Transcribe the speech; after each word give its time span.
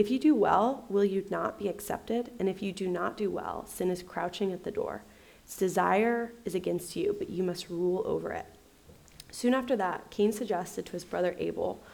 If 0.00 0.10
you 0.10 0.18
do 0.18 0.34
well, 0.34 0.86
will 0.88 1.04
you 1.04 1.26
not 1.28 1.58
be 1.58 1.68
accepted? 1.68 2.30
And 2.38 2.48
if 2.48 2.62
you 2.62 2.72
do 2.72 2.88
not 2.88 3.18
do 3.18 3.30
well, 3.30 3.66
sin 3.66 3.90
is 3.90 4.02
crouching 4.02 4.50
at 4.50 4.64
the 4.64 4.70
door. 4.70 5.02
Its 5.44 5.58
desire 5.58 6.32
is 6.46 6.54
against 6.54 6.96
you, 6.96 7.14
but 7.18 7.28
you 7.28 7.42
must 7.42 7.68
rule 7.68 8.02
over 8.06 8.32
it. 8.32 8.46
Soon 9.30 9.52
after 9.52 9.76
that, 9.76 10.10
Cain 10.10 10.32
suggested 10.32 10.86
to 10.86 10.92
his 10.92 11.04
brother 11.04 11.36
Abel, 11.38 11.84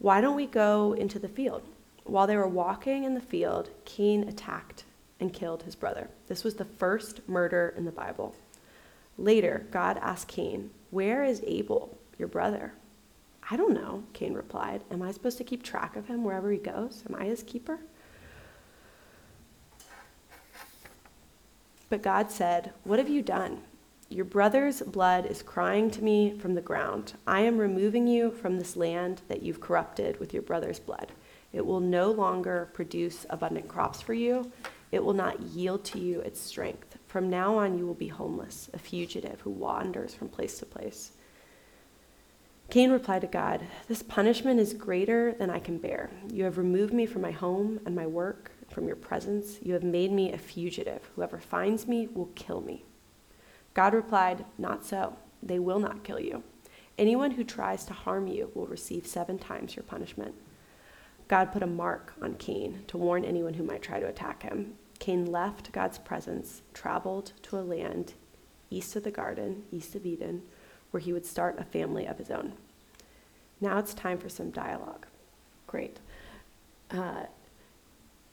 Why 0.00 0.20
don't 0.20 0.34
we 0.34 0.46
go 0.46 0.92
into 0.94 1.20
the 1.20 1.28
field? 1.28 1.62
While 2.02 2.26
they 2.26 2.36
were 2.36 2.48
walking 2.48 3.04
in 3.04 3.14
the 3.14 3.20
field, 3.20 3.70
Cain 3.84 4.28
attacked 4.28 4.82
and 5.20 5.32
killed 5.32 5.62
his 5.62 5.76
brother. 5.76 6.10
This 6.26 6.42
was 6.42 6.56
the 6.56 6.64
first 6.64 7.28
murder 7.28 7.72
in 7.76 7.84
the 7.84 7.92
Bible. 7.92 8.34
Later, 9.16 9.68
God 9.70 10.00
asked 10.02 10.26
Cain, 10.26 10.70
Where 10.90 11.22
is 11.22 11.44
Abel, 11.46 11.96
your 12.18 12.26
brother? 12.26 12.72
I 13.48 13.56
don't 13.56 13.74
know, 13.74 14.02
Cain 14.12 14.34
replied. 14.34 14.82
Am 14.90 15.02
I 15.02 15.12
supposed 15.12 15.38
to 15.38 15.44
keep 15.44 15.62
track 15.62 15.94
of 15.94 16.08
him 16.08 16.24
wherever 16.24 16.50
he 16.50 16.58
goes? 16.58 17.04
Am 17.08 17.14
I 17.14 17.24
his 17.24 17.42
keeper? 17.42 17.78
But 21.88 22.02
God 22.02 22.30
said, 22.32 22.72
What 22.82 22.98
have 22.98 23.08
you 23.08 23.22
done? 23.22 23.62
Your 24.08 24.24
brother's 24.24 24.82
blood 24.82 25.26
is 25.26 25.42
crying 25.42 25.90
to 25.92 26.02
me 26.02 26.36
from 26.38 26.54
the 26.54 26.60
ground. 26.60 27.14
I 27.26 27.40
am 27.40 27.58
removing 27.58 28.06
you 28.06 28.30
from 28.30 28.58
this 28.58 28.76
land 28.76 29.22
that 29.28 29.42
you've 29.42 29.60
corrupted 29.60 30.18
with 30.18 30.32
your 30.32 30.42
brother's 30.42 30.78
blood. 30.78 31.12
It 31.52 31.64
will 31.64 31.80
no 31.80 32.10
longer 32.10 32.70
produce 32.72 33.26
abundant 33.30 33.68
crops 33.68 34.00
for 34.00 34.14
you. 34.14 34.50
It 34.92 35.04
will 35.04 35.12
not 35.12 35.40
yield 35.40 35.84
to 35.86 35.98
you 35.98 36.20
its 36.20 36.40
strength. 36.40 36.98
From 37.06 37.30
now 37.30 37.58
on, 37.58 37.78
you 37.78 37.86
will 37.86 37.94
be 37.94 38.08
homeless, 38.08 38.70
a 38.72 38.78
fugitive 38.78 39.40
who 39.40 39.50
wanders 39.50 40.14
from 40.14 40.28
place 40.28 40.58
to 40.58 40.66
place. 40.66 41.12
Cain 42.68 42.90
replied 42.90 43.20
to 43.20 43.28
God, 43.28 43.66
This 43.86 44.02
punishment 44.02 44.58
is 44.58 44.74
greater 44.74 45.32
than 45.32 45.50
I 45.50 45.60
can 45.60 45.78
bear. 45.78 46.10
You 46.32 46.44
have 46.44 46.58
removed 46.58 46.92
me 46.92 47.06
from 47.06 47.22
my 47.22 47.30
home 47.30 47.80
and 47.86 47.94
my 47.94 48.06
work, 48.06 48.50
from 48.68 48.86
your 48.86 48.96
presence. 48.96 49.58
You 49.62 49.72
have 49.74 49.84
made 49.84 50.10
me 50.10 50.32
a 50.32 50.38
fugitive. 50.38 51.08
Whoever 51.14 51.38
finds 51.38 51.86
me 51.86 52.08
will 52.08 52.30
kill 52.34 52.60
me. 52.60 52.84
God 53.72 53.94
replied, 53.94 54.44
Not 54.58 54.84
so. 54.84 55.16
They 55.42 55.60
will 55.60 55.78
not 55.78 56.02
kill 56.02 56.18
you. 56.18 56.42
Anyone 56.98 57.32
who 57.32 57.44
tries 57.44 57.84
to 57.84 57.92
harm 57.92 58.26
you 58.26 58.50
will 58.54 58.66
receive 58.66 59.06
seven 59.06 59.38
times 59.38 59.76
your 59.76 59.84
punishment. 59.84 60.34
God 61.28 61.52
put 61.52 61.62
a 61.62 61.66
mark 61.66 62.14
on 62.22 62.34
Cain 62.34 62.84
to 62.88 62.98
warn 62.98 63.24
anyone 63.24 63.54
who 63.54 63.64
might 63.64 63.82
try 63.82 64.00
to 64.00 64.08
attack 64.08 64.42
him. 64.42 64.74
Cain 64.98 65.26
left 65.26 65.72
God's 65.72 65.98
presence, 65.98 66.62
traveled 66.72 67.32
to 67.42 67.58
a 67.58 67.60
land 67.60 68.14
east 68.70 68.96
of 68.96 69.04
the 69.04 69.10
garden, 69.10 69.62
east 69.70 69.94
of 69.94 70.04
Eden, 70.04 70.42
where 70.96 71.02
he 71.02 71.12
would 71.12 71.26
start 71.26 71.58
a 71.58 71.64
family 71.64 72.06
of 72.06 72.16
his 72.16 72.30
own. 72.30 72.54
Now 73.60 73.76
it's 73.76 73.92
time 73.92 74.16
for 74.16 74.30
some 74.30 74.48
dialogue. 74.48 75.04
Great. 75.66 75.98
Uh, 76.90 77.24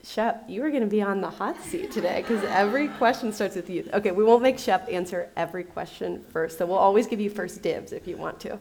Shep, 0.02 0.46
you 0.48 0.64
are 0.64 0.70
going 0.70 0.84
to 0.84 0.88
be 0.88 1.02
on 1.02 1.20
the 1.20 1.30
hot 1.30 1.62
seat 1.62 1.92
today 1.92 2.22
because 2.22 2.42
every 2.46 2.88
question 2.88 3.34
starts 3.34 3.58
with 3.58 3.70
you. 3.70 3.90
Okay, 3.92 4.12
we 4.12 4.24
won't 4.24 4.42
make 4.42 4.58
Shep 4.58 4.88
answer 4.90 5.30
every 5.36 5.66
question 5.66 6.24
first, 6.30 6.58
so 6.58 6.66
we'll 6.66 6.78
always 6.78 7.06
give 7.06 7.20
you 7.20 7.30
first 7.30 7.62
dibs 7.62 7.92
if 7.92 8.08
you 8.08 8.16
want 8.16 8.40
to. 8.40 8.58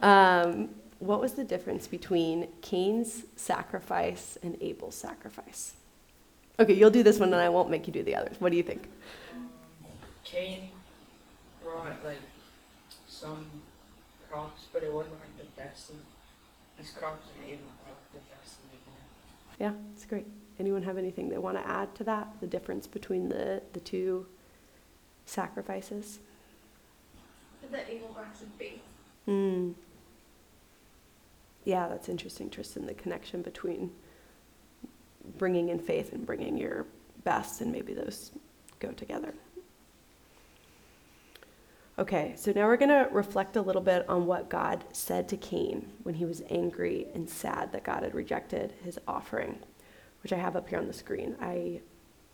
Um, 0.00 0.68
what 0.98 1.22
was 1.22 1.32
the 1.32 1.44
difference 1.44 1.86
between 1.86 2.48
Cain's 2.60 3.24
sacrifice 3.36 4.36
and 4.42 4.58
Abel's 4.60 4.96
sacrifice? 4.96 5.72
Okay, 6.60 6.74
you'll 6.74 6.90
do 6.90 7.02
this 7.02 7.18
one 7.18 7.32
and 7.32 7.40
I 7.40 7.48
won't 7.48 7.70
make 7.70 7.86
you 7.86 7.92
do 7.94 8.02
the 8.02 8.16
others. 8.16 8.36
What 8.38 8.50
do 8.50 8.58
you 8.58 8.62
think? 8.62 8.86
Cain 10.24 10.68
brought 11.64 12.04
like 12.04 12.18
some 13.16 13.46
crops, 14.30 14.66
but 14.72 14.82
it 14.82 14.92
wasn't 14.92 15.14
like 15.14 15.38
the 15.38 15.60
best. 15.60 15.90
Of, 15.90 15.96
these 16.78 16.90
crops 16.90 17.26
are 17.26 17.44
even 17.46 17.64
the 18.12 18.18
best. 18.18 18.58
Of 18.58 19.60
yeah, 19.60 19.72
it's 19.94 20.04
great. 20.04 20.26
Anyone 20.58 20.82
have 20.82 20.98
anything 20.98 21.28
they 21.28 21.38
want 21.38 21.56
to 21.56 21.66
add 21.66 21.94
to 21.96 22.04
that? 22.04 22.28
The 22.40 22.46
difference 22.46 22.86
between 22.86 23.28
the, 23.28 23.62
the 23.72 23.80
two 23.80 24.26
sacrifices? 25.24 26.18
That 27.70 27.86
Abel 27.90 28.08
brought 28.14 28.36
some 28.36 28.50
faith. 28.58 28.80
Mm. 29.26 29.74
Yeah, 31.64 31.88
that's 31.88 32.08
interesting, 32.08 32.48
Tristan. 32.48 32.86
The 32.86 32.94
connection 32.94 33.42
between 33.42 33.90
bringing 35.36 35.70
in 35.70 35.80
faith 35.80 36.12
and 36.12 36.24
bringing 36.24 36.56
your 36.56 36.86
best, 37.24 37.60
and 37.60 37.72
maybe 37.72 37.92
those 37.92 38.30
go 38.78 38.92
together. 38.92 39.34
Okay, 41.98 42.34
so 42.36 42.52
now 42.54 42.66
we're 42.66 42.76
going 42.76 42.90
to 42.90 43.08
reflect 43.10 43.56
a 43.56 43.62
little 43.62 43.80
bit 43.80 44.06
on 44.06 44.26
what 44.26 44.50
God 44.50 44.84
said 44.92 45.30
to 45.30 45.36
Cain 45.38 45.90
when 46.02 46.14
he 46.14 46.26
was 46.26 46.42
angry 46.50 47.06
and 47.14 47.28
sad 47.28 47.72
that 47.72 47.84
God 47.84 48.02
had 48.02 48.14
rejected 48.14 48.74
his 48.84 48.98
offering, 49.08 49.58
which 50.22 50.30
I 50.30 50.36
have 50.36 50.56
up 50.56 50.68
here 50.68 50.78
on 50.78 50.86
the 50.86 50.92
screen. 50.92 51.36
I, 51.40 51.80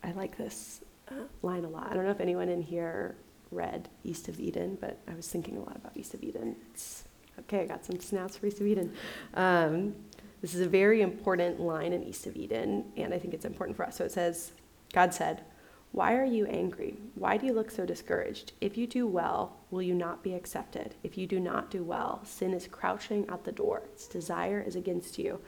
I 0.03 0.11
like 0.11 0.37
this 0.37 0.81
uh, 1.09 1.13
line 1.43 1.63
a 1.63 1.69
lot. 1.69 1.87
I 1.89 1.93
don't 1.93 2.03
know 2.03 2.11
if 2.11 2.19
anyone 2.19 2.49
in 2.49 2.61
here 2.61 3.15
read 3.51 3.87
East 4.03 4.27
of 4.27 4.37
Eden, 4.37 4.77
but 4.81 4.97
I 5.07 5.15
was 5.15 5.29
thinking 5.29 5.55
a 5.55 5.61
lot 5.61 5.77
about 5.77 5.95
East 5.95 6.13
of 6.13 6.21
Eden. 6.23 6.57
It's, 6.73 7.05
okay, 7.39 7.61
I 7.61 7.65
got 7.65 7.85
some 7.85 8.01
snaps 8.01 8.35
for 8.35 8.47
East 8.47 8.59
of 8.59 8.67
Eden. 8.67 8.93
Um, 9.33 9.95
this 10.41 10.53
is 10.55 10.59
a 10.59 10.67
very 10.67 11.01
important 11.01 11.61
line 11.61 11.93
in 11.93 12.03
East 12.03 12.27
of 12.27 12.35
Eden, 12.35 12.91
and 12.97 13.13
I 13.13 13.17
think 13.17 13.33
it's 13.33 13.45
important 13.45 13.77
for 13.77 13.85
us. 13.85 13.95
So 13.95 14.03
it 14.03 14.11
says, 14.11 14.51
God 14.91 15.13
said, 15.13 15.45
why 15.93 16.15
are 16.15 16.25
you 16.25 16.47
angry? 16.47 16.95
Why 17.13 17.37
do 17.37 17.45
you 17.45 17.53
look 17.53 17.69
so 17.69 17.85
discouraged? 17.85 18.53
If 18.59 18.79
you 18.79 18.87
do 18.87 19.05
well, 19.05 19.57
will 19.69 19.83
you 19.83 19.93
not 19.93 20.23
be 20.23 20.33
accepted? 20.33 20.95
If 21.03 21.19
you 21.19 21.27
do 21.27 21.39
not 21.39 21.69
do 21.69 21.83
well, 21.83 22.19
sin 22.25 22.51
is 22.51 22.65
crouching 22.65 23.29
at 23.29 23.43
the 23.43 23.51
door. 23.51 23.83
Its 23.93 24.07
desire 24.07 24.59
is 24.59 24.75
against 24.75 25.19
you, 25.19 25.39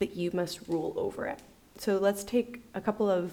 but 0.00 0.16
you 0.16 0.32
must 0.34 0.66
rule 0.66 0.92
over 0.96 1.26
it. 1.26 1.38
So 1.78 1.98
let's 1.98 2.24
take 2.24 2.62
a 2.74 2.80
couple 2.80 3.08
of 3.08 3.32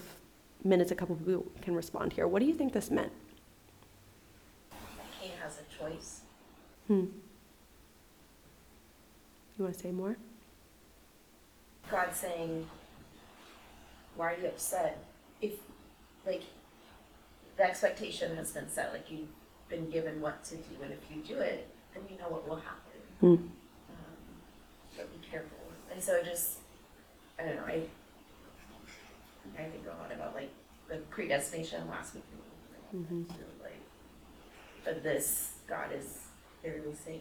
minutes, 0.62 0.92
a 0.92 0.94
couple 0.94 1.16
of 1.16 1.26
people 1.26 1.44
can 1.60 1.74
respond 1.74 2.12
here. 2.12 2.28
What 2.28 2.38
do 2.38 2.46
you 2.46 2.54
think 2.54 2.72
this 2.72 2.88
meant? 2.88 3.10
Cain 5.20 5.32
has 5.42 5.58
a 5.58 5.76
choice. 5.76 6.20
Hmm. 6.86 7.06
You 9.58 9.64
want 9.64 9.74
to 9.74 9.80
say 9.80 9.90
more? 9.90 10.16
God 11.90 12.14
saying, 12.14 12.64
Why 14.14 14.34
are 14.34 14.36
you 14.40 14.46
upset? 14.46 15.02
Like 16.26 16.42
the 17.56 17.64
expectation 17.64 18.36
has 18.36 18.52
been 18.52 18.68
set, 18.68 18.92
like 18.92 19.10
you've 19.10 19.28
been 19.68 19.90
given 19.90 20.20
what 20.20 20.44
to 20.44 20.56
do, 20.56 20.82
and 20.82 20.92
if 20.92 21.00
you 21.10 21.22
do 21.22 21.40
it, 21.40 21.68
then 21.94 22.04
you 22.10 22.18
know 22.18 22.28
what 22.28 22.48
will 22.48 22.56
happen. 22.56 23.00
Hmm. 23.20 23.26
Um, 23.26 23.48
but 24.96 25.20
be 25.20 25.26
careful. 25.26 25.58
And 25.92 26.02
so 26.02 26.22
just, 26.22 26.58
I 27.38 27.44
don't 27.44 27.56
know. 27.56 27.64
I 27.66 27.82
I 29.58 29.64
think 29.64 29.84
a 29.86 30.00
lot 30.00 30.10
about 30.12 30.34
like 30.34 30.50
the 30.88 30.96
predestination 31.10 31.88
last 31.88 32.14
week. 32.14 32.24
Mm-hmm. 32.94 33.22
Like, 33.62 33.80
but 34.84 35.02
this 35.02 35.54
God 35.68 35.90
is 35.92 36.20
clearly 36.60 36.94
saying, 37.04 37.20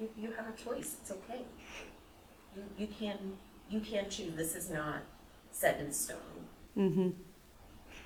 you 0.00 0.08
you 0.16 0.32
have 0.32 0.46
a 0.48 0.56
choice. 0.56 0.96
It's 1.00 1.10
okay. 1.10 1.42
You 2.56 2.62
you 2.78 2.86
can 2.86 3.18
you 3.70 3.80
can 3.80 4.08
choose. 4.10 4.34
This 4.34 4.54
is 4.54 4.70
not 4.70 5.02
set 5.50 5.78
in 5.80 5.92
stone. 5.92 6.18
Mm-hmm. 6.76 7.10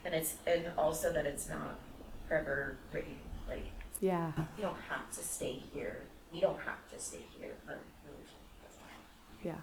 And 0.04 0.14
it's 0.14 0.34
and 0.46 0.66
also 0.76 1.12
that 1.12 1.26
it's 1.26 1.48
not 1.48 1.78
forever 2.28 2.76
written. 2.92 3.16
Like 3.48 3.66
Yeah. 4.00 4.32
you 4.56 4.62
don't 4.62 4.76
have 4.88 5.10
to 5.12 5.22
stay 5.22 5.62
here. 5.72 6.02
You 6.32 6.40
don't 6.40 6.60
have 6.60 6.88
to 6.92 6.98
stay 6.98 7.24
here. 7.38 7.54
But 7.66 7.80
Yeah. 9.42 9.54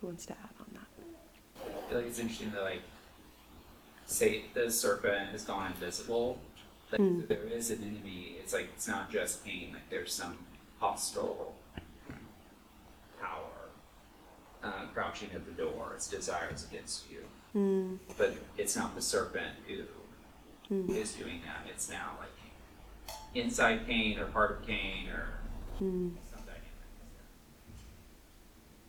Who 0.00 0.08
wants 0.08 0.26
to 0.26 0.32
add 0.32 0.50
on 0.60 0.66
that? 0.74 1.66
I 1.66 1.88
feel 1.88 1.98
like 1.98 2.06
it's 2.08 2.18
interesting 2.18 2.50
that 2.52 2.62
like 2.62 2.82
say 4.06 4.44
the 4.52 4.70
serpent 4.70 5.30
has 5.30 5.44
gone 5.44 5.72
invisible. 5.72 6.38
Like 6.92 7.00
so 7.00 7.22
there 7.26 7.44
is 7.44 7.70
an 7.70 7.82
enemy. 7.82 8.36
It's 8.38 8.52
like 8.52 8.68
it's 8.74 8.86
not 8.86 9.10
just 9.10 9.44
pain. 9.44 9.70
Like 9.72 9.88
there's 9.90 10.12
some 10.12 10.36
hostile 10.78 11.54
power 13.20 13.70
uh, 14.64 14.86
crouching 14.92 15.30
at 15.34 15.44
the 15.44 15.52
door. 15.52 15.92
Its 15.94 16.08
desires 16.08 16.66
against 16.70 17.10
you. 17.10 17.24
Mm. 17.54 17.98
But 18.18 18.34
it's 18.56 18.74
not 18.76 18.94
the 18.94 19.02
serpent 19.02 19.54
who 19.68 19.82
Mm. 20.70 20.88
is 20.96 21.12
doing 21.12 21.42
that. 21.44 21.66
It's 21.70 21.90
now 21.90 22.12
like 22.18 22.30
inside 23.34 23.86
Cain 23.86 24.18
or 24.18 24.24
part 24.26 24.50
of 24.52 24.66
Cain 24.66 25.08
or 25.10 25.28
Mm. 25.80 26.14
some 26.30 26.40
dynamic. 26.46 26.62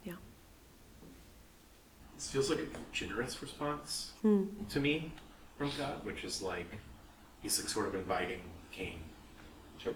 Yeah. 0.06 0.13
This 2.16 2.30
feels 2.31 2.50
like 2.50 2.60
a 2.60 2.68
generous 2.94 3.42
response 3.42 4.13
Mm. 4.24 4.69
to 4.69 4.80
me 4.80 5.12
from 5.57 5.72
God, 5.77 6.06
which 6.06 6.24
is 6.24 6.42
like 6.42 6.68
he's 7.42 7.60
like 7.60 7.68
sort 7.69 7.88
of 7.88 7.95
inviting 7.95 8.42
Cain 8.72 9.00
to 9.83 9.94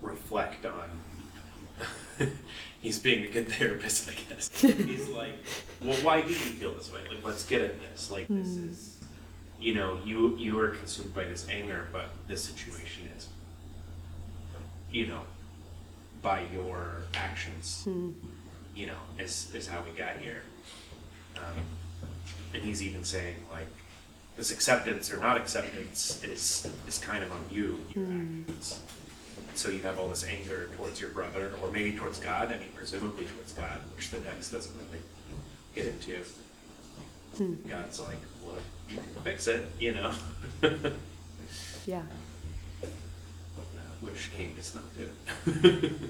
reflect 0.00 0.64
on. 0.64 0.88
he's 2.80 2.98
being 2.98 3.24
a 3.24 3.28
good 3.28 3.48
therapist, 3.48 4.08
I 4.08 4.14
guess. 4.28 4.50
he's 4.60 5.08
like, 5.08 5.34
well, 5.82 5.96
why 5.98 6.20
do 6.22 6.28
you 6.28 6.34
feel 6.34 6.72
this 6.74 6.92
way? 6.92 7.00
Like, 7.08 7.24
let's 7.24 7.44
get 7.44 7.62
at 7.62 7.80
this. 7.80 8.10
Like, 8.10 8.28
this 8.28 8.48
is, 8.48 8.98
you 9.60 9.74
know, 9.74 9.98
you 10.04 10.36
you 10.36 10.58
are 10.60 10.68
consumed 10.68 11.14
by 11.14 11.24
this 11.24 11.46
anger, 11.48 11.88
but 11.92 12.10
this 12.28 12.42
situation 12.44 13.08
is, 13.16 13.28
you 14.90 15.06
know, 15.06 15.22
by 16.22 16.42
your 16.52 17.02
actions. 17.14 17.84
Mm. 17.86 18.14
you 18.74 18.86
know, 18.86 18.96
is, 19.18 19.52
is 19.54 19.68
how 19.68 19.82
we 19.82 19.96
got 19.96 20.16
here. 20.18 20.42
Um, 21.36 21.62
and 22.52 22.62
he's 22.62 22.82
even 22.82 23.04
saying 23.04 23.36
like, 23.52 23.66
this 24.36 24.50
acceptance 24.50 25.12
or 25.12 25.18
not 25.18 25.36
acceptance 25.36 26.22
is, 26.24 26.68
is 26.88 26.98
kind 26.98 27.22
of 27.22 27.30
on 27.30 27.44
you, 27.50 27.78
your 27.94 28.04
actions. 28.04 28.23
So 29.54 29.70
you 29.70 29.80
have 29.82 29.98
all 29.98 30.08
this 30.08 30.24
anger 30.24 30.68
towards 30.76 31.00
your 31.00 31.10
brother, 31.10 31.52
or 31.62 31.70
maybe 31.70 31.92
towards 31.92 32.18
God, 32.18 32.48
I 32.48 32.58
mean 32.58 32.68
presumably 32.74 33.26
towards 33.26 33.52
God, 33.52 33.78
which 33.96 34.10
the 34.10 34.18
text 34.18 34.52
doesn't 34.52 34.74
really 34.76 35.02
get 35.74 35.86
into. 35.86 36.24
God's 37.68 38.00
like, 38.00 38.18
well, 38.44 38.56
you 38.88 38.96
can 38.96 39.22
fix 39.22 39.46
it, 39.46 39.66
you 39.78 39.92
know? 39.92 40.12
Yeah. 41.86 42.02
Which 44.00 44.30
Cain 44.34 44.54
does 44.56 44.74
not 44.74 44.84
do. 44.96 45.90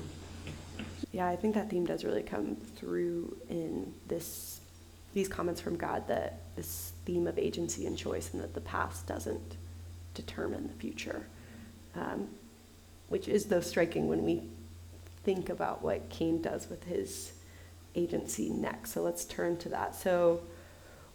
Yeah, 1.14 1.28
I 1.28 1.36
think 1.36 1.54
that 1.54 1.70
theme 1.70 1.86
does 1.86 2.04
really 2.04 2.24
come 2.24 2.56
through 2.74 3.36
in 3.48 3.94
this 4.08 4.60
these 5.12 5.28
comments 5.28 5.60
from 5.60 5.76
God 5.76 6.08
that 6.08 6.40
this 6.56 6.92
theme 7.04 7.28
of 7.28 7.38
agency 7.38 7.86
and 7.86 7.96
choice 7.96 8.34
and 8.34 8.42
that 8.42 8.52
the 8.52 8.60
past 8.60 9.06
doesn't 9.06 9.56
determine 10.14 10.66
the 10.66 10.74
future. 10.74 11.24
Um, 11.94 12.26
which 13.08 13.28
is 13.28 13.46
though 13.46 13.60
striking 13.60 14.08
when 14.08 14.24
we 14.24 14.42
think 15.24 15.48
about 15.48 15.82
what 15.82 16.08
Cain 16.10 16.42
does 16.42 16.68
with 16.68 16.84
his 16.84 17.32
agency 17.94 18.50
next. 18.50 18.92
So 18.92 19.02
let's 19.02 19.24
turn 19.24 19.56
to 19.58 19.68
that. 19.70 19.94
So 19.94 20.40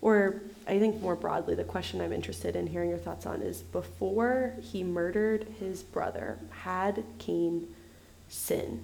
or 0.02 0.42
I 0.66 0.80
think 0.80 1.02
more 1.02 1.16
broadly, 1.16 1.56
the 1.56 1.66
question 1.66 2.00
I'm 2.00 2.14
interested 2.14 2.56
in 2.56 2.68
hearing 2.68 2.90
your 2.90 3.00
thoughts 3.00 3.26
on 3.26 3.42
is 3.42 3.62
before 3.62 4.54
he 4.62 4.84
murdered 4.84 5.46
his 5.60 5.84
brother, 5.84 6.40
had 6.52 7.04
Cain 7.18 7.68
sin? 8.30 8.82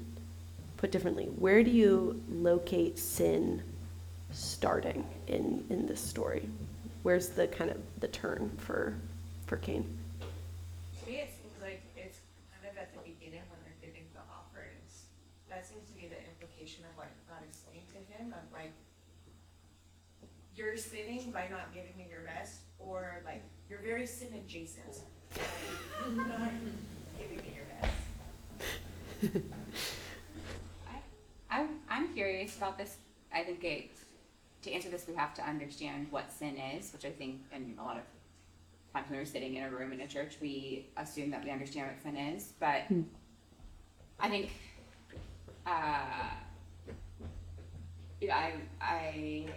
Put 0.76 0.92
differently, 0.92 1.26
where 1.26 1.64
do 1.64 1.72
you 1.72 2.22
locate 2.30 3.00
sin 3.00 3.64
starting 4.34 5.06
in, 5.28 5.64
in 5.70 5.88
this 5.88 6.02
story? 6.02 6.50
Where's 7.04 7.30
the 7.30 7.48
kind 7.48 7.72
of 7.72 7.78
the 8.00 8.10
turn 8.10 8.52
for 8.58 8.96
for 9.46 9.58
Cain? 9.58 9.86
To 10.20 11.10
me, 11.10 11.20
it 11.20 11.30
seems 11.32 11.54
like 11.62 11.80
it's 11.96 12.18
kind 12.52 12.68
of 12.68 12.76
at 12.82 12.92
the 12.92 13.00
beginning 13.08 13.46
when 13.48 13.62
they're 13.64 13.80
giving 13.80 14.04
the 14.12 14.26
offerings. 14.28 15.06
That 15.48 15.64
seems 15.64 15.88
to 15.88 15.94
be 15.94 16.10
the 16.10 16.20
implication 16.28 16.84
of 16.84 16.98
what 16.98 17.08
God 17.30 17.40
is 17.48 17.56
saying 17.56 17.86
to 17.94 18.02
him, 18.12 18.34
of 18.34 18.44
like, 18.52 18.74
you're 20.66 20.78
sinning 20.78 21.32
by 21.32 21.48
not 21.50 21.74
giving 21.74 21.96
me 21.96 22.08
your 22.10 22.22
best, 22.22 22.62
or 22.80 23.22
like, 23.24 23.44
you're 23.70 23.80
very 23.80 24.08
sin 24.08 24.30
adjacent. 24.34 24.98
by 25.34 25.42
Not 26.16 26.52
giving 27.20 27.38
me 27.38 27.54
your 27.56 27.66
best. 27.80 29.46
I, 30.90 30.96
I'm, 31.52 31.70
I'm 31.88 32.14
curious 32.14 32.58
about 32.58 32.78
this. 32.80 32.98
I 33.34 33.44
think 33.44 33.64
it, 33.64 33.92
to 34.64 34.72
answer 34.72 34.90
this, 34.90 35.06
we 35.08 35.14
have 35.16 35.36
to 35.36 35.44
understand 35.44 36.08
what 36.10 36.32
sin 36.32 36.58
is, 36.58 36.92
which 36.94 37.06
I 37.06 37.12
think, 37.12 37.42
and 37.54 37.78
a 37.78 37.84
lot 37.84 37.98
of 37.98 38.04
times 38.94 39.10
when 39.10 39.20
we're 39.20 39.26
sitting 39.26 39.56
in 39.56 39.64
a 39.64 39.70
room 39.70 39.94
in 39.94 40.02
a 40.02 40.08
church, 40.08 40.38
we 40.42 40.88
assume 40.98 41.30
that 41.30 41.44
we 41.44 41.52
understand 41.52 41.90
what 41.90 42.02
sin 42.02 42.18
is. 42.18 42.54
But 42.60 42.82
I 44.20 44.30
think, 44.30 44.50
uh, 45.68 46.32
yeah, 48.20 48.36
I, 48.36 48.54
I, 48.82 49.48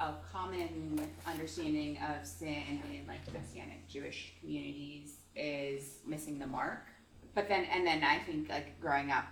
a 0.00 0.14
common 0.32 1.00
understanding 1.26 1.98
of 1.98 2.26
sin 2.26 2.80
in 2.90 3.06
like 3.06 3.20
Messianic 3.32 3.86
Jewish 3.88 4.32
communities 4.40 5.16
is 5.36 5.98
missing 6.06 6.38
the 6.38 6.46
mark. 6.46 6.86
But 7.34 7.48
then, 7.48 7.66
and 7.72 7.86
then 7.86 8.02
I 8.02 8.18
think 8.18 8.48
like 8.48 8.80
growing 8.80 9.10
up 9.10 9.26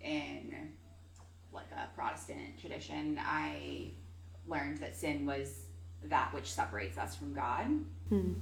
in 0.00 0.72
like 1.52 1.70
a 1.72 1.94
Protestant 1.94 2.58
tradition, 2.60 3.18
I 3.20 3.90
learned 4.46 4.78
that 4.78 4.96
sin 4.96 5.26
was 5.26 5.66
that 6.04 6.32
which 6.32 6.50
separates 6.50 6.98
us 6.98 7.14
from 7.16 7.34
God. 7.34 7.66
Hmm. 8.08 8.32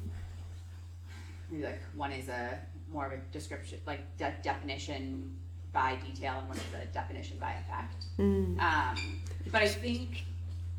Maybe 1.50 1.64
like 1.64 1.80
one 1.94 2.12
is 2.12 2.28
a 2.28 2.58
more 2.92 3.06
of 3.06 3.12
a 3.12 3.18
description, 3.32 3.80
like 3.86 4.16
de- 4.16 4.34
definition 4.42 5.36
by 5.72 5.96
detail, 5.96 6.34
and 6.38 6.48
one 6.48 6.56
is 6.56 6.64
a 6.82 6.86
definition 6.86 7.38
by 7.38 7.52
effect. 7.52 8.04
Mm. 8.18 8.60
Um, 8.60 9.20
but 9.50 9.62
I 9.62 9.68
think, 9.68 10.24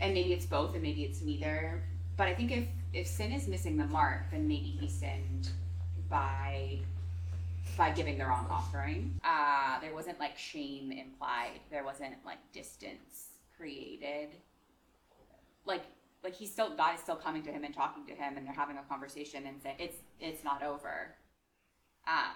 and 0.01 0.13
maybe 0.13 0.33
it's 0.33 0.45
both, 0.45 0.73
and 0.73 0.83
maybe 0.83 1.03
it's 1.03 1.21
neither. 1.21 1.83
But 2.17 2.27
I 2.27 2.33
think 2.33 2.51
if 2.51 2.65
if 2.93 3.07
sin 3.07 3.31
is 3.31 3.47
missing 3.47 3.77
the 3.77 3.85
mark, 3.85 4.29
then 4.31 4.47
maybe 4.47 4.77
he 4.79 4.89
sinned 4.89 5.49
by 6.09 6.79
by 7.77 7.91
giving 7.91 8.17
the 8.17 8.25
wrong 8.25 8.47
offering. 8.49 9.19
Uh, 9.23 9.79
there 9.79 9.93
wasn't 9.93 10.19
like 10.19 10.37
shame 10.37 10.91
implied. 10.91 11.61
There 11.69 11.85
wasn't 11.85 12.15
like 12.25 12.39
distance 12.51 13.29
created. 13.55 14.29
Like 15.65 15.83
like 16.23 16.35
he's 16.35 16.51
still 16.51 16.75
God 16.75 16.95
is 16.95 17.01
still 17.01 17.15
coming 17.15 17.43
to 17.43 17.51
him 17.51 17.63
and 17.63 17.73
talking 17.73 18.05
to 18.07 18.13
him, 18.13 18.37
and 18.37 18.45
they're 18.45 18.53
having 18.53 18.77
a 18.77 18.83
conversation 18.83 19.45
and 19.47 19.61
saying 19.61 19.77
it's 19.79 19.97
it's 20.19 20.43
not 20.43 20.63
over. 20.63 21.15
Um, 22.07 22.35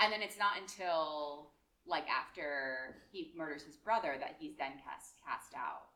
and 0.00 0.12
then 0.12 0.22
it's 0.22 0.38
not 0.38 0.52
until 0.60 1.50
like 1.86 2.04
after 2.08 2.96
he 3.12 3.32
murders 3.36 3.62
his 3.62 3.76
brother 3.76 4.16
that 4.18 4.36
he's 4.38 4.56
then 4.58 4.72
cast 4.84 5.14
cast 5.26 5.54
out, 5.54 5.88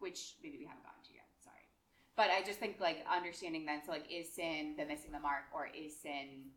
which 0.00 0.36
maybe 0.42 0.58
we 0.58 0.66
haven't 0.66 0.82
gotten 0.82 1.04
to 1.06 1.14
yet. 1.14 1.28
Sorry, 1.38 1.64
but 2.16 2.28
I 2.28 2.42
just 2.42 2.58
think 2.58 2.80
like 2.80 3.04
understanding 3.06 3.64
then. 3.64 3.80
So 3.84 3.92
like, 3.92 4.10
is 4.10 4.28
sin 4.32 4.74
the 4.76 4.84
missing 4.84 5.12
the 5.12 5.20
mark, 5.20 5.48
or 5.54 5.68
is 5.70 5.96
sin 5.96 6.50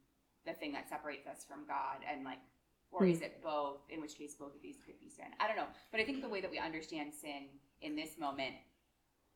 the 0.46 0.54
thing 0.54 0.74
that 0.74 0.90
separates 0.90 1.28
us 1.28 1.46
from 1.48 1.68
God, 1.68 2.02
and 2.04 2.26
like, 2.26 2.42
or 2.92 3.06
is 3.06 3.20
hmm. 3.20 3.32
it 3.32 3.44
both? 3.44 3.86
In 3.90 4.02
which 4.02 4.18
case, 4.18 4.36
both 4.36 4.56
of 4.56 4.62
these 4.62 4.78
could 4.84 5.00
be 5.00 5.10
sin. 5.10 5.30
I 5.40 5.48
don't 5.48 5.58
know, 5.58 5.72
but 5.92 6.02
I 6.02 6.04
think 6.04 6.22
the 6.22 6.30
way 6.30 6.42
that 6.42 6.52
we 6.52 6.60
understand 6.60 7.14
sin 7.14 7.48
in 7.82 7.96
this 7.96 8.18
moment 8.18 8.56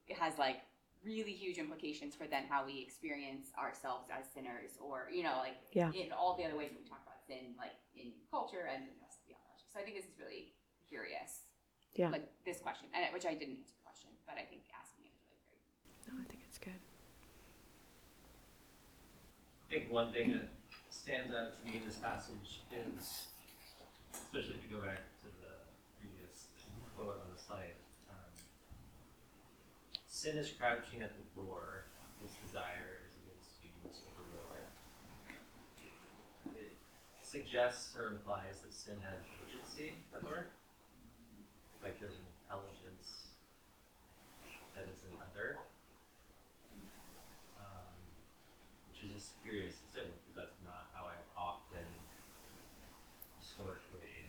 it 0.08 0.18
has 0.18 0.38
like 0.40 0.64
really 1.04 1.32
huge 1.32 1.58
implications 1.58 2.16
for 2.16 2.28
then 2.28 2.44
how 2.50 2.66
we 2.66 2.82
experience 2.82 3.52
ourselves 3.60 4.10
as 4.12 4.26
sinners, 4.34 4.80
or 4.82 5.10
you 5.14 5.24
know, 5.24 5.38
like 5.40 5.60
Yeah. 5.72 5.92
in 5.92 6.12
all 6.12 6.36
the 6.36 6.44
other 6.44 6.58
ways 6.58 6.72
that 6.72 6.80
we 6.80 6.88
talk 6.88 7.04
about 7.04 7.24
sin, 7.28 7.56
like 7.58 7.76
in 7.96 8.14
culture 8.32 8.68
and 8.68 8.84
in 8.84 8.96
theology. 9.26 9.66
So 9.72 9.80
I 9.80 9.84
think 9.84 9.96
this 9.96 10.06
is 10.06 10.18
really 10.20 10.56
curious, 10.88 11.46
Yeah. 11.94 12.10
like 12.10 12.28
this 12.44 12.60
question, 12.60 12.90
and 12.94 13.14
which 13.14 13.26
I 13.26 13.36
didn't 13.36 13.60
answer 13.60 13.74
the 13.74 13.74
question, 13.74 13.77
but 14.28 14.36
I 14.36 14.44
think 14.44 14.68
asking 14.76 15.08
it 15.08 15.16
is 15.16 15.24
really 15.32 15.48
great. 15.48 15.64
No, 16.12 16.20
I 16.20 16.28
think 16.28 16.44
it's 16.44 16.60
good. 16.60 16.76
I 19.64 19.66
think 19.72 19.88
one 19.88 20.12
thing 20.12 20.36
that 20.36 20.52
stands 20.92 21.32
out 21.32 21.56
to 21.56 21.60
me 21.64 21.80
in 21.80 21.88
this 21.88 21.96
passage 22.04 22.68
is, 22.76 23.32
especially 24.12 24.60
if 24.60 24.68
you 24.68 24.76
go 24.76 24.84
back 24.84 25.08
to 25.24 25.32
the 25.40 25.56
previous 26.04 26.52
quote 26.96 27.24
on 27.24 27.32
the 27.32 27.40
slide, 27.40 27.80
um, 28.12 28.32
sin 30.08 30.36
is 30.36 30.52
crouching 30.52 31.00
at 31.00 31.16
the 31.16 31.24
door, 31.40 31.88
its 32.20 32.36
desire 32.44 33.08
is 33.08 33.16
against 33.24 33.56
you, 33.64 33.72
its 33.88 34.04
overruler. 34.12 34.68
It 36.56 36.76
suggests 37.24 37.96
or 37.96 38.20
implies 38.20 38.60
that 38.64 38.76
sin 38.76 39.00
has 39.04 39.24
agency 39.48 39.96
at 40.12 40.20
the 40.20 40.28
door, 40.28 40.48
like 41.84 42.00
there's 42.00 42.20
an 42.20 42.28
intelligence 42.44 43.28
Um, 47.62 47.94
which 48.90 49.06
is 49.06 49.14
just 49.22 49.38
curious 49.46 49.78
to 49.78 49.86
say 49.94 50.04
because 50.10 50.34
that's 50.34 50.58
not 50.66 50.90
how 50.98 51.06
I've 51.06 51.30
often 51.38 51.86
historically 53.38 54.26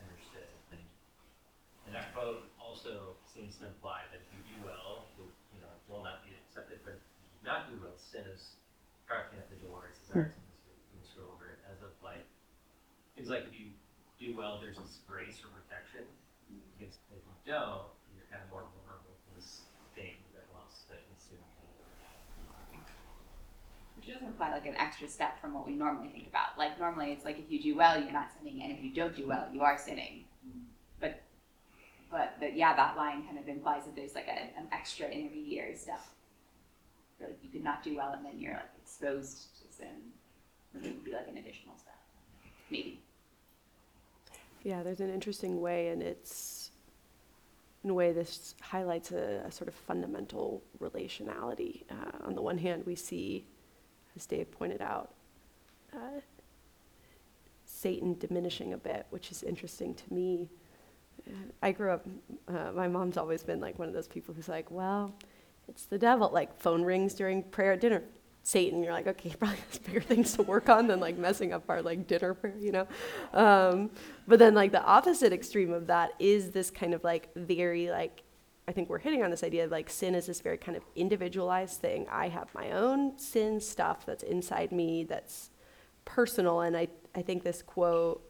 understood. 0.00 0.48
And, 0.72 0.80
and 1.84 1.92
that 1.92 2.16
quote 2.16 2.48
also 2.56 3.20
seems 3.28 3.60
to 3.60 3.68
imply 3.68 4.00
that 4.08 4.24
if 4.24 4.28
you 4.32 4.40
do 4.48 4.56
well, 4.64 5.12
you, 5.20 5.28
you 5.52 5.60
know, 5.60 5.72
will 5.92 6.00
not 6.00 6.24
be 6.24 6.32
accepted. 6.40 6.80
But 6.88 6.96
not 7.44 7.68
do 7.68 7.76
well, 7.84 7.96
sin 8.00 8.24
is 8.32 8.56
crouching 9.04 9.36
at 9.36 9.48
the 9.52 9.60
door. 9.60 9.92
It's 9.92 10.00
desires 10.08 10.32
to 10.32 10.98
screw 11.04 11.28
over 11.36 11.52
it. 11.52 11.60
As 11.68 11.84
of 11.84 11.92
like, 12.00 12.24
seems 13.12 13.28
like 13.28 13.44
if 13.44 13.60
you 13.60 13.76
do 14.16 14.36
well, 14.36 14.56
there's 14.60 14.80
this 14.80 15.04
grace 15.04 15.40
or 15.44 15.52
protection. 15.52 16.08
If 16.80 16.96
you 17.12 17.36
don't, 17.44 17.92
you're 18.16 18.24
kind 18.32 18.40
of 18.44 18.48
more 18.48 18.64
vulnerable 18.72 19.16
to 19.16 19.28
this 19.36 19.68
thing 19.94 20.16
that 20.36 20.44
wants 20.52 20.84
to 20.88 20.96
consume 21.08 21.40
you. 24.00 24.29
Like 24.48 24.66
an 24.66 24.76
extra 24.76 25.08
step 25.08 25.40
from 25.40 25.52
what 25.52 25.66
we 25.66 25.74
normally 25.74 26.08
think 26.08 26.28
about. 26.28 26.56
Like 26.56 26.78
normally 26.78 27.12
it's 27.12 27.24
like 27.24 27.38
if 27.38 27.50
you 27.50 27.62
do 27.62 27.76
well, 27.76 28.00
you're 28.00 28.12
not 28.12 28.30
sinning, 28.38 28.62
and 28.62 28.72
if 28.72 28.82
you 28.82 28.94
don't 28.94 29.14
do 29.14 29.26
well, 29.26 29.46
you 29.52 29.60
are 29.62 29.76
sinning. 29.78 30.24
But 31.00 31.22
but 32.10 32.34
but 32.40 32.56
yeah, 32.56 32.74
that 32.74 32.96
line 32.96 33.24
kind 33.24 33.38
of 33.38 33.48
implies 33.48 33.84
that 33.84 33.94
there's 33.94 34.14
like 34.14 34.28
a, 34.28 34.58
an 34.58 34.68
extra 34.72 35.08
intermediary 35.08 35.76
step. 35.76 36.00
Where, 37.18 37.28
like 37.28 37.38
you 37.42 37.50
could 37.50 37.64
not 37.64 37.82
do 37.82 37.96
well, 37.96 38.12
and 38.12 38.24
then 38.24 38.38
you're 38.38 38.54
like 38.54 38.70
exposed 38.82 39.62
to 39.62 39.76
sin. 39.76 39.88
It 40.74 40.82
would 40.82 41.04
be 41.04 41.12
like 41.12 41.28
an 41.28 41.36
additional 41.36 41.76
step, 41.76 41.98
maybe. 42.70 43.02
Yeah, 44.62 44.82
there's 44.82 45.00
an 45.00 45.12
interesting 45.12 45.60
way, 45.60 45.88
and 45.88 46.02
it's 46.02 46.70
in 47.82 47.90
a 47.90 47.94
way 47.94 48.12
this 48.12 48.54
highlights 48.60 49.10
a, 49.10 49.42
a 49.46 49.50
sort 49.50 49.68
of 49.68 49.74
fundamental 49.74 50.62
relationality. 50.80 51.82
Uh, 51.90 52.26
on 52.26 52.34
the 52.34 52.42
one 52.42 52.58
hand, 52.58 52.84
we 52.86 52.94
see, 52.94 53.46
as 54.20 54.26
Dave 54.26 54.50
pointed 54.50 54.82
out, 54.82 55.14
uh, 55.94 56.20
Satan 57.64 58.18
diminishing 58.18 58.74
a 58.74 58.76
bit, 58.76 59.06
which 59.08 59.30
is 59.30 59.42
interesting 59.42 59.94
to 59.94 60.12
me. 60.12 60.50
I 61.62 61.72
grew 61.72 61.90
up, 61.90 62.06
uh, 62.46 62.72
my 62.74 62.86
mom's 62.86 63.16
always 63.16 63.42
been 63.42 63.60
like 63.60 63.78
one 63.78 63.88
of 63.88 63.94
those 63.94 64.08
people 64.08 64.34
who's 64.34 64.48
like, 64.48 64.70
well, 64.70 65.14
it's 65.68 65.86
the 65.86 65.96
devil. 65.96 66.28
Like, 66.30 66.54
phone 66.60 66.82
rings 66.82 67.14
during 67.14 67.42
prayer 67.42 67.72
at 67.72 67.80
dinner. 67.80 68.02
Satan, 68.42 68.82
you're 68.82 68.92
like, 68.92 69.06
okay, 69.06 69.28
he 69.30 69.36
probably 69.36 69.56
has 69.70 69.78
bigger 69.78 70.02
things 70.02 70.34
to 70.34 70.42
work 70.42 70.68
on 70.68 70.86
than 70.86 71.00
like 71.00 71.16
messing 71.16 71.54
up 71.54 71.64
our 71.70 71.80
like 71.80 72.06
dinner 72.06 72.34
prayer, 72.34 72.56
you 72.60 72.72
know? 72.72 72.86
Um, 73.32 73.90
but 74.28 74.38
then, 74.38 74.54
like, 74.54 74.70
the 74.70 74.84
opposite 74.84 75.32
extreme 75.32 75.72
of 75.72 75.86
that 75.86 76.10
is 76.18 76.50
this 76.50 76.70
kind 76.70 76.92
of 76.92 77.02
like 77.04 77.30
very, 77.34 77.88
like, 77.90 78.22
I 78.70 78.72
think 78.72 78.88
we're 78.88 78.98
hitting 78.98 79.24
on 79.24 79.32
this 79.32 79.42
idea 79.42 79.64
of 79.64 79.72
like 79.72 79.90
sin 79.90 80.14
is 80.14 80.26
this 80.26 80.40
very 80.40 80.56
kind 80.56 80.76
of 80.76 80.84
individualized 80.94 81.80
thing. 81.80 82.06
I 82.08 82.28
have 82.28 82.54
my 82.54 82.70
own 82.70 83.18
sin 83.18 83.60
stuff 83.60 84.06
that's 84.06 84.22
inside 84.22 84.70
me 84.70 85.02
that's 85.02 85.50
personal. 86.04 86.60
And 86.60 86.76
I, 86.76 86.86
I 87.12 87.22
think 87.22 87.42
this 87.42 87.62
quote, 87.62 88.22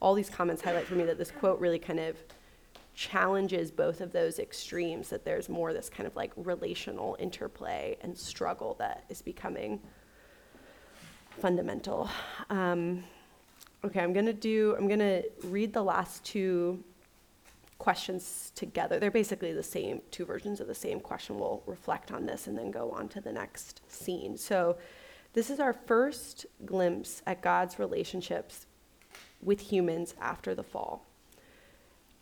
all 0.00 0.14
these 0.14 0.30
comments 0.30 0.62
highlight 0.62 0.86
for 0.86 0.94
me 0.94 1.04
that 1.04 1.18
this 1.18 1.30
quote 1.30 1.60
really 1.60 1.78
kind 1.78 2.00
of 2.00 2.16
challenges 2.94 3.70
both 3.70 4.00
of 4.00 4.10
those 4.10 4.38
extremes 4.38 5.10
that 5.10 5.22
there's 5.22 5.50
more 5.50 5.74
this 5.74 5.90
kind 5.90 6.06
of 6.06 6.16
like 6.16 6.32
relational 6.36 7.14
interplay 7.20 7.98
and 8.00 8.16
struggle 8.16 8.76
that 8.78 9.04
is 9.10 9.20
becoming 9.20 9.82
fundamental 11.40 12.08
um, 12.50 13.02
okay 13.84 13.98
i'm 13.98 14.12
to 14.24 14.32
do 14.32 14.76
i'm 14.78 14.86
to 15.00 15.24
read 15.42 15.72
the 15.72 15.82
last 15.82 16.22
two 16.22 16.78
questions 17.78 18.52
together. 18.54 18.98
They're 18.98 19.10
basically 19.10 19.52
the 19.52 19.62
same 19.62 20.00
two 20.10 20.24
versions 20.24 20.60
of 20.60 20.66
the 20.66 20.74
same 20.74 21.00
question. 21.00 21.38
We'll 21.38 21.62
reflect 21.66 22.12
on 22.12 22.26
this 22.26 22.46
and 22.46 22.56
then 22.56 22.70
go 22.70 22.90
on 22.90 23.08
to 23.08 23.20
the 23.20 23.32
next 23.32 23.80
scene. 23.88 24.36
So 24.36 24.76
this 25.32 25.50
is 25.50 25.60
our 25.60 25.72
first 25.72 26.46
glimpse 26.64 27.22
at 27.26 27.42
god's 27.42 27.78
relationships 27.78 28.66
with 29.42 29.60
humans 29.60 30.14
after 30.20 30.54
the 30.54 30.62
fall. 30.62 31.04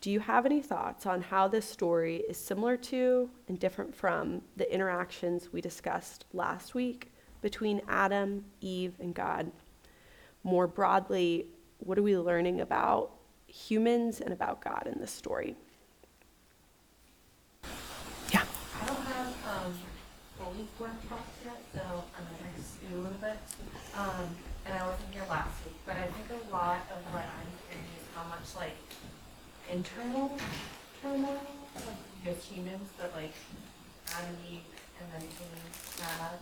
Do 0.00 0.10
you 0.10 0.18
have 0.18 0.46
any 0.46 0.60
thoughts 0.60 1.06
on 1.06 1.22
how 1.22 1.46
this 1.46 1.64
story 1.64 2.24
is 2.28 2.36
similar 2.36 2.76
to 2.78 3.30
and 3.46 3.58
different 3.60 3.94
from 3.94 4.42
the 4.56 4.72
interactions 4.72 5.52
we 5.52 5.60
discussed 5.60 6.24
last 6.32 6.74
week 6.74 7.12
between 7.40 7.82
Adam, 7.86 8.44
Eve, 8.60 8.94
and 8.98 9.14
God? 9.14 9.52
More 10.42 10.66
broadly, 10.66 11.46
what 11.78 11.98
are 11.98 12.02
we 12.02 12.16
learning 12.16 12.60
about 12.60 13.12
humans 13.52 14.20
and 14.20 14.32
about 14.32 14.62
God 14.62 14.88
in 14.90 14.98
this 14.98 15.10
story? 15.10 15.56
Yeah. 18.32 18.44
I 18.80 18.86
don't 18.86 19.04
have, 19.04 19.26
um, 19.46 19.74
fully 20.38 20.66
formed 20.78 20.96
yet, 21.44 21.60
so 21.74 22.04
I'm 22.16 22.24
gonna 22.24 22.90
do 22.90 22.96
a 22.96 23.02
little 23.02 23.18
bit. 23.18 23.38
Um, 23.96 24.36
and 24.64 24.78
I 24.78 24.86
wasn't 24.88 25.12
here 25.12 25.24
last 25.28 25.64
week, 25.64 25.76
but 25.84 25.96
I 25.96 26.06
think 26.06 26.30
a 26.30 26.52
lot 26.52 26.80
of 26.90 27.02
what 27.12 27.24
I'm 27.24 27.50
hearing 27.68 27.84
is 27.98 28.06
how 28.14 28.24
much 28.24 28.56
like 28.56 28.76
internal 29.70 30.36
turmoil 31.02 31.42
of 31.76 31.96
with 32.24 32.42
humans 32.44 32.88
that 32.98 33.14
like 33.14 33.34
Adam 34.14 34.30
and 34.30 34.38
Eve 34.50 34.60
and 35.00 35.12
then 35.12 35.28
Cain 35.38 36.06
had. 36.06 36.38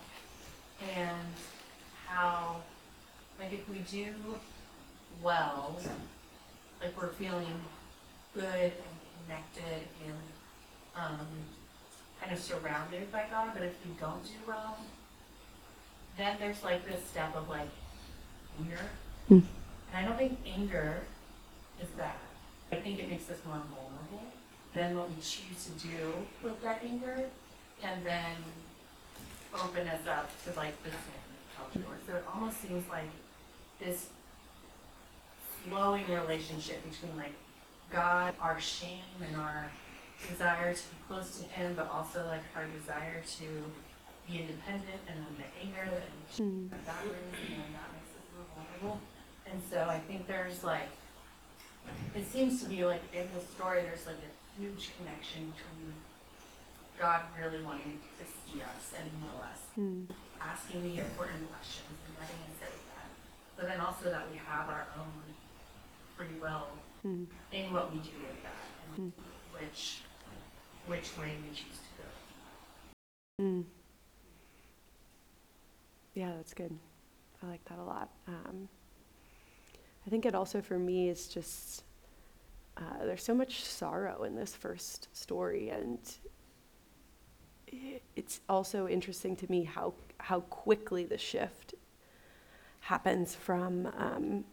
And 0.95 1.33
how, 2.07 2.57
like 3.39 3.53
if 3.53 3.67
we 3.69 3.79
do 3.79 4.13
well, 5.21 5.79
like 6.81 6.99
we're 6.99 7.09
feeling 7.09 7.61
good 8.33 8.43
and 8.43 8.73
connected 9.25 9.87
and 10.05 10.17
um, 10.95 11.27
kind 12.19 12.33
of 12.33 12.39
surrounded 12.39 13.11
by 13.11 13.25
God, 13.29 13.51
but 13.53 13.63
if 13.63 13.73
we 13.85 13.91
don't 13.99 14.23
do 14.23 14.31
well, 14.47 14.77
then 16.17 16.35
there's 16.39 16.63
like 16.63 16.85
this 16.87 17.03
step 17.05 17.35
of 17.35 17.47
like 17.49 17.69
fear. 18.57 18.79
Hmm. 19.27 19.39
And 19.93 20.05
I 20.05 20.07
don't 20.07 20.17
think 20.17 20.39
anger 20.45 21.01
is 21.81 21.89
bad. 21.89 22.15
I 22.71 22.75
think 22.77 22.99
it 22.99 23.09
makes 23.09 23.29
us 23.29 23.37
more 23.45 23.55
vulnerable 23.55 24.31
than 24.73 24.97
what 24.97 25.09
we 25.09 25.15
choose 25.15 25.65
to 25.65 25.87
do 25.87 26.13
with 26.43 26.61
that 26.63 26.81
anger, 26.83 27.25
and 27.83 28.05
then 28.05 28.35
open 29.53 29.87
us 29.87 30.07
up 30.07 30.29
to 30.45 30.57
like 30.57 30.81
this 30.83 30.93
culture. 31.57 31.87
So 32.07 32.15
it 32.15 32.25
almost 32.33 32.61
seems 32.61 32.87
like 32.89 33.09
this 33.79 34.07
flowing 35.67 36.05
relationship 36.07 36.83
between 36.89 37.17
like 37.17 37.33
God, 37.91 38.33
our 38.41 38.59
shame 38.59 39.03
and 39.25 39.35
our 39.35 39.69
desire 40.29 40.73
to 40.73 40.79
be 40.79 40.95
close 41.07 41.39
to 41.39 41.45
Him, 41.45 41.73
but 41.75 41.89
also 41.91 42.25
like 42.27 42.41
our 42.55 42.65
desire 42.79 43.21
to 43.37 43.45
be 44.29 44.39
independent 44.41 45.01
and 45.07 45.17
then 45.17 45.35
the 45.37 45.49
anger 45.65 45.83
and 45.83 45.91
that 46.85 47.01
brings 47.01 47.17
and 47.51 47.59
then 47.59 47.71
that 47.73 47.89
makes 47.91 48.11
us 48.15 48.25
more 48.35 48.45
vulnerable. 48.55 49.01
And 49.51 49.61
so 49.69 49.87
I 49.89 49.99
think 49.99 50.27
there's 50.27 50.63
like, 50.63 50.87
it 52.15 52.25
seems 52.31 52.61
to 52.63 52.69
be 52.69 52.85
like 52.85 53.01
in 53.13 53.27
the 53.33 53.41
story, 53.41 53.81
there's 53.81 54.05
like 54.05 54.21
a 54.21 54.61
huge 54.61 54.91
connection 54.97 55.51
between 55.51 55.93
God 56.99 57.21
really 57.39 57.63
wanting 57.63 57.99
to 58.19 58.25
see 58.25 58.61
us 58.61 58.93
and 58.97 59.09
know 59.21 59.41
us, 59.43 59.59
Hmm. 59.75 60.03
asking 60.39 60.83
the 60.83 61.01
important 61.01 61.49
questions 61.51 61.97
and 62.05 62.13
letting 62.21 62.37
us 62.45 62.55
say 62.61 62.69
that. 62.69 63.09
But 63.57 63.67
then 63.67 63.79
also 63.81 64.11
that 64.11 64.29
we 64.31 64.37
have 64.37 64.69
our 64.69 64.85
own 64.99 65.23
free 66.21 66.39
well 66.39 66.67
Hmm. 67.01 67.23
in 67.51 67.73
what 67.73 67.91
we 67.91 67.97
do 67.99 68.11
with 68.21 68.43
that 68.43 68.53
and 68.95 69.11
which 69.53 70.01
which 70.85 71.17
way 71.17 71.35
we 71.41 71.49
choose 71.49 71.79
to 71.79 72.03
go. 73.39 73.43
Mm. 73.43 73.65
Yeah, 76.13 76.31
that's 76.35 76.53
good. 76.53 76.77
I 77.41 77.47
like 77.47 77.63
that 77.65 77.79
a 77.79 77.83
lot. 77.83 78.09
Um, 78.27 78.67
I 80.05 80.09
think 80.09 80.25
it 80.25 80.35
also 80.35 80.61
for 80.61 80.77
me 80.77 81.09
is 81.09 81.27
just 81.27 81.83
uh, 82.77 83.03
there's 83.05 83.23
so 83.23 83.33
much 83.33 83.63
sorrow 83.63 84.23
in 84.23 84.35
this 84.35 84.55
first 84.55 85.07
story, 85.13 85.69
and 85.69 85.97
it's 88.15 88.41
also 88.47 88.87
interesting 88.87 89.35
to 89.37 89.49
me 89.49 89.63
how 89.63 89.93
how 90.19 90.41
quickly 90.41 91.03
the 91.03 91.17
shift 91.17 91.73
happens 92.81 93.33
from 93.33 93.87
um, 93.97 94.43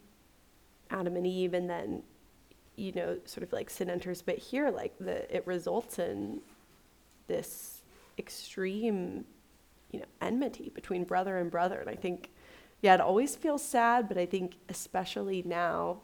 Adam 0.91 1.17
and 1.17 1.27
Eve, 1.27 1.55
and 1.55 1.69
then 1.69 2.03
you 2.77 2.93
know 2.93 3.19
sort 3.25 3.43
of 3.43 3.53
like 3.53 3.71
sin 3.71 3.91
enters. 3.91 4.23
But 4.23 4.39
here, 4.39 4.71
like 4.71 4.95
the 4.99 5.35
it 5.35 5.47
results 5.47 5.99
in 5.99 6.41
this 7.27 7.83
extreme 8.19 9.25
you 9.91 10.01
know 10.01 10.07
enmity 10.21 10.71
between 10.75 11.05
brother 11.05 11.39
and 11.39 11.51
brother. 11.51 11.81
And 11.81 11.89
i 11.89 11.95
think 11.95 12.31
yeah 12.83 12.95
it 12.95 13.01
always 13.01 13.37
feels 13.37 13.63
sad 13.63 14.09
but 14.09 14.19
i 14.19 14.27
think 14.27 14.57
especially 14.69 15.43
now 15.45 15.99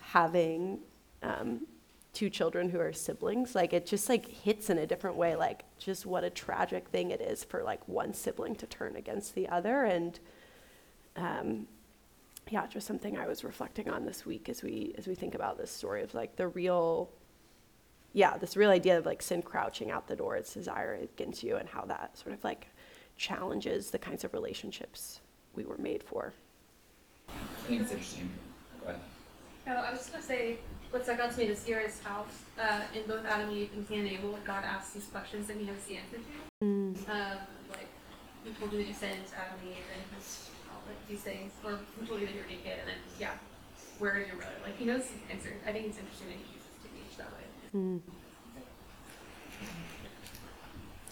having 0.00 0.78
um, 1.22 1.66
two 2.12 2.28
children 2.28 2.68
who 2.68 2.78
are 2.78 2.92
siblings 2.92 3.54
like 3.54 3.72
it 3.72 3.86
just 3.86 4.08
like 4.08 4.26
hits 4.26 4.68
in 4.68 4.78
a 4.78 4.86
different 4.86 5.16
way. 5.16 5.34
Like 5.34 5.64
just 5.78 6.04
what 6.04 6.24
a 6.24 6.30
tragic 6.30 6.88
thing 6.88 7.10
it 7.10 7.20
is 7.20 7.44
for 7.44 7.62
like 7.62 7.86
one 7.88 8.12
sibling 8.12 8.54
to 8.56 8.66
turn 8.66 8.96
against 8.96 9.34
the 9.34 9.48
other. 9.48 9.84
And 9.84 10.18
um, 11.16 11.66
yeah 12.50 12.66
just 12.66 12.86
something 12.86 13.16
i 13.16 13.26
was 13.26 13.44
reflecting 13.44 13.88
on 13.88 14.04
this 14.04 14.26
week 14.26 14.48
as 14.48 14.62
we 14.62 14.94
as 14.98 15.06
we 15.06 15.14
think 15.14 15.34
about 15.34 15.56
this 15.56 15.70
story 15.70 16.02
of 16.02 16.12
like 16.14 16.36
the 16.36 16.48
real 16.48 17.10
yeah, 18.12 18.36
this 18.36 18.56
real 18.56 18.70
idea 18.70 18.98
of 18.98 19.06
like 19.06 19.22
sin 19.22 19.42
crouching 19.42 19.90
out 19.90 20.06
the 20.06 20.16
door, 20.16 20.36
its 20.36 20.52
desire 20.52 20.94
against 20.94 21.42
you, 21.42 21.56
and 21.56 21.68
how 21.68 21.84
that 21.86 22.16
sort 22.18 22.34
of 22.34 22.44
like 22.44 22.68
challenges 23.16 23.90
the 23.90 23.98
kinds 23.98 24.24
of 24.24 24.32
relationships 24.32 25.20
we 25.54 25.64
were 25.64 25.78
made 25.78 26.02
for. 26.02 26.32
I 27.28 27.32
think 27.68 27.82
it's 27.82 27.92
interesting. 27.92 28.30
Go 28.80 28.88
ahead. 28.88 29.00
No, 29.66 29.74
I 29.74 29.90
was 29.90 30.00
just 30.00 30.12
gonna 30.12 30.24
say, 30.24 30.58
what 30.90 31.04
stuck 31.04 31.20
out 31.20 31.32
to 31.32 31.38
me 31.38 31.46
this 31.46 31.66
year 31.66 31.80
is 31.80 32.00
how, 32.02 32.26
uh, 32.60 32.82
in 32.94 33.02
both 33.06 33.24
Adam 33.24 33.48
and 33.48 33.56
Eve 33.56 33.70
and 33.74 33.88
Cain 33.88 34.00
and 34.00 34.08
Abel, 34.08 34.38
God 34.44 34.64
asks 34.64 34.92
these 34.92 35.06
questions 35.06 35.48
and 35.48 35.60
he 35.60 35.66
has 35.66 35.82
the 35.84 35.96
answer 35.96 36.16
to. 36.16 36.62
Um, 37.10 37.38
like, 37.70 37.88
who 38.44 38.52
told 38.52 38.72
you 38.72 38.78
that 38.78 38.88
you 38.88 38.94
sinned, 38.94 39.24
Adam 39.34 39.58
and 39.60 39.70
Eve, 39.70 39.84
and 39.94 40.02
who's, 40.14 40.50
all 40.61 40.61
like, 40.86 41.08
these 41.08 41.20
things, 41.20 41.52
or 41.64 41.78
who 41.98 42.06
told 42.06 42.20
you 42.20 42.26
that 42.26 42.34
you 42.34 42.40
were 42.42 42.46
naked, 42.48 42.78
and 42.80 42.88
then, 42.88 42.96
yeah, 43.18 43.32
where 43.98 44.18
is 44.18 44.26
your 44.28 44.36
brother? 44.36 44.52
Like, 44.64 44.76
he 44.78 44.84
knows 44.84 45.02
the 45.08 45.32
answer. 45.32 45.50
I 45.66 45.72
think 45.72 45.86
it's 45.86 45.98
interesting 45.98 46.28
that 46.28 46.36
he 46.36 46.52
uses 46.52 46.68
to 46.82 46.88
teach 46.88 47.16
that 47.18 47.30
way. 47.32 48.00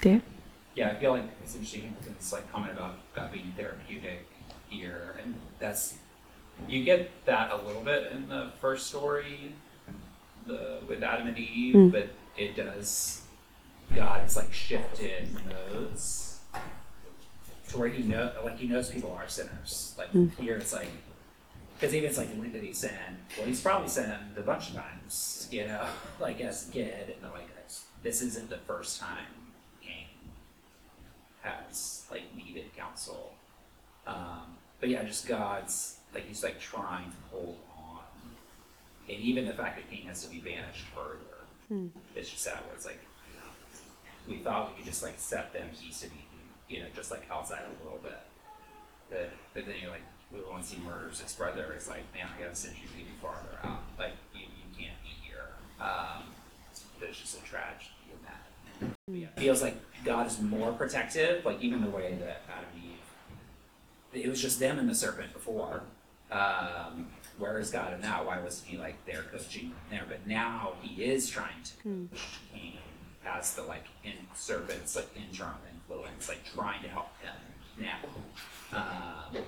Dan? 0.01 0.23
Yeah, 0.75 0.91
I 0.91 0.95
feel 0.95 1.13
like 1.13 1.25
it's 1.43 1.55
interesting 1.55 1.95
because 2.01 2.15
it's 2.15 2.33
like 2.33 2.51
comment 2.53 2.73
about 2.73 2.97
God 3.15 3.33
being 3.33 3.53
therapeutic 3.57 4.27
here, 4.69 5.17
and 5.23 5.35
that's 5.59 5.95
you 6.69 6.85
get 6.85 7.11
that 7.27 7.51
a 7.53 7.57
little 7.57 7.83
bit 7.83 8.13
in 8.13 8.29
the 8.29 8.51
first 8.61 8.87
story, 8.87 9.53
the 10.47 10.79
with 10.89 11.03
Adam 11.03 11.29
and 11.29 11.39
Eve, 11.39 11.75
Mm. 11.75 11.93
but 11.93 12.09
it 12.37 12.57
does 12.57 13.23
God 13.95 14.25
is 14.27 14.37
like 14.37 14.53
shifted 14.53 15.29
modes 15.47 16.30
to 17.71 17.79
where 17.79 17.89
he 17.89 18.03
know 18.03 18.33
like 18.45 18.59
he 18.59 18.67
knows 18.69 18.91
people 18.91 19.13
are 19.13 19.29
sinners. 19.29 19.95
Like 19.99 20.11
here, 20.39 20.57
it's 20.57 20.73
like 20.73 20.89
because 21.79 21.95
even 21.95 22.09
it's 22.09 22.19
like 22.19 22.29
when 22.35 22.53
did 22.53 22.63
he 22.63 22.73
sin? 22.73 22.91
Well, 23.39 23.47
he's 23.47 23.61
probably 23.61 23.89
sinned 23.89 24.13
a 24.37 24.41
bunch 24.43 24.71
of 24.71 24.77
times, 24.77 25.49
you 25.51 25.67
know, 25.67 25.87
like 26.21 26.41
as 26.41 26.69
a 26.69 26.73
kid, 26.73 27.15
and 27.15 27.23
they're 27.23 27.31
like 27.31 27.47
this 28.03 28.23
isn't 28.23 28.49
the 28.49 28.57
first 28.57 28.99
time 28.99 29.27
Cain 29.83 30.07
has 31.43 32.07
like 32.11 32.23
needed 32.35 32.65
counsel. 32.77 33.35
Um, 34.07 34.57
but 34.81 34.89
yeah, 34.89 35.03
just 35.05 35.27
God's 35.29 35.99
like 36.15 36.27
he's 36.27 36.43
like 36.43 36.59
trying 36.61 37.11
to 37.11 37.17
hold 37.31 37.57
on 37.77 38.01
and 39.09 39.19
even 39.21 39.45
the 39.47 39.53
fact 39.53 39.77
that 39.77 39.91
Cain 39.91 40.07
has 40.07 40.25
to 40.25 40.31
be 40.31 40.39
banished 40.39 40.85
further, 40.95 41.19
Hmm. 41.69 41.89
it's 42.17 42.31
just 42.31 42.43
sad. 42.43 42.59
Where 42.67 42.75
it's 42.75 42.87
like 42.87 42.99
we 44.29 44.39
thought 44.39 44.71
we 44.71 44.77
could 44.79 44.87
just 44.91 45.03
like 45.03 45.15
set 45.19 45.53
them 45.53 45.69
east 45.87 46.05
of 46.05 46.11
Eden, 46.11 46.25
you 46.71 46.81
know, 46.81 46.87
just 46.95 47.11
like 47.11 47.27
outside 47.31 47.61
a 47.61 47.85
little 47.85 47.99
bit. 48.03 48.19
But, 49.11 49.31
but 49.53 49.67
then 49.67 49.75
you're 49.83 49.91
like, 49.91 50.03
we 50.33 50.39
once 50.49 50.69
see 50.69 50.79
murders 50.79 51.21
his 51.21 51.33
brother, 51.33 51.73
it's 51.75 51.89
like, 51.89 52.05
man, 52.15 52.29
I 52.37 52.43
gotta 52.43 52.55
send 52.55 52.77
you 52.77 52.89
even 52.99 53.13
farther 53.21 53.59
out. 53.65 53.83
Like 53.99 54.13
you, 54.33 54.43
you 54.43 54.79
can't 54.79 54.97
be 55.03 55.11
here. 55.27 55.49
Um, 55.81 56.23
there's 57.01 57.19
just 57.19 57.39
a 57.39 57.43
tragedy 57.43 57.91
in 58.13 58.19
that. 58.25 58.97
Yeah, 59.09 59.27
it 59.37 59.41
feels 59.41 59.61
like 59.63 59.77
God 60.05 60.29
is 60.29 60.41
more 60.41 60.73
protective, 60.73 61.45
like 61.45 61.61
even 61.61 61.83
the 61.83 61.91
way 61.91 62.17
that 62.21 62.43
Adam 62.49 62.69
and 62.75 62.85
Eve, 62.85 64.25
it 64.25 64.29
was 64.29 64.41
just 64.41 64.61
them 64.61 64.79
and 64.79 64.89
the 64.89 64.95
serpent 64.95 65.33
before. 65.33 65.83
Um, 66.31 67.09
where 67.39 67.59
is 67.59 67.71
God 67.71 68.01
now? 68.01 68.25
Why 68.25 68.39
wasn't 68.39 68.69
he 68.69 68.77
like 68.79 69.05
there 69.07 69.23
coaching 69.33 69.73
there? 69.91 70.05
But 70.09 70.27
now 70.29 70.75
he 70.83 71.03
is 71.03 71.29
trying 71.29 71.63
to 71.65 71.73
coach 71.83 72.39
Cain 72.55 72.75
as 73.37 73.55
the 73.55 73.63
like 73.63 73.87
in 74.05 74.13
serpent's 74.35 74.97
like 74.97 75.09
internal 75.17 75.59
influence, 75.73 76.29
like 76.29 76.45
trying 76.55 76.83
to 76.83 76.89
help 76.89 77.11
him 77.23 77.35
now. 77.81 77.99
Um, 78.73 79.43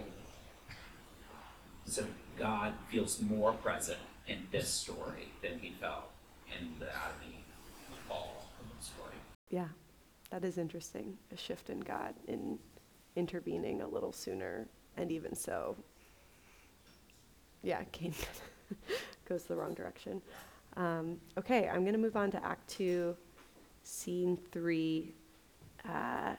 so 1.84 2.04
God 2.38 2.74
feels 2.90 3.20
more 3.20 3.52
present 3.52 3.98
in 4.26 4.46
this 4.50 4.68
story 4.68 5.28
than 5.42 5.58
he 5.58 5.74
felt 5.80 6.10
in 6.58 6.68
the 6.78 6.86
Adam 6.86 7.16
and 7.22 7.98
fall 8.08 8.46
story. 8.80 9.14
Yeah, 9.50 9.68
that 10.30 10.44
is 10.44 10.58
interesting. 10.58 11.16
A 11.32 11.36
shift 11.36 11.70
in 11.70 11.80
God 11.80 12.14
in 12.26 12.58
intervening 13.16 13.82
a 13.82 13.86
little 13.86 14.12
sooner, 14.12 14.66
and 14.96 15.12
even 15.12 15.34
so, 15.34 15.76
yeah, 17.62 17.82
Cain 17.92 18.14
goes 19.28 19.44
the 19.44 19.56
wrong 19.56 19.74
direction. 19.74 20.22
Um, 20.76 21.18
okay, 21.38 21.68
I'm 21.68 21.82
going 21.82 21.92
to 21.92 21.98
move 21.98 22.16
on 22.16 22.30
to 22.30 22.44
Act 22.44 22.68
Two, 22.68 23.16
Scene 23.82 24.38
Three. 24.50 25.14
Uh, 25.88 26.34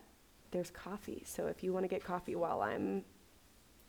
there's 0.52 0.70
coffee, 0.70 1.24
so 1.26 1.48
if 1.48 1.64
you 1.64 1.74
want 1.74 1.84
to 1.84 1.88
get 1.88 2.04
coffee 2.04 2.36
while 2.36 2.62
I'm 2.62 3.04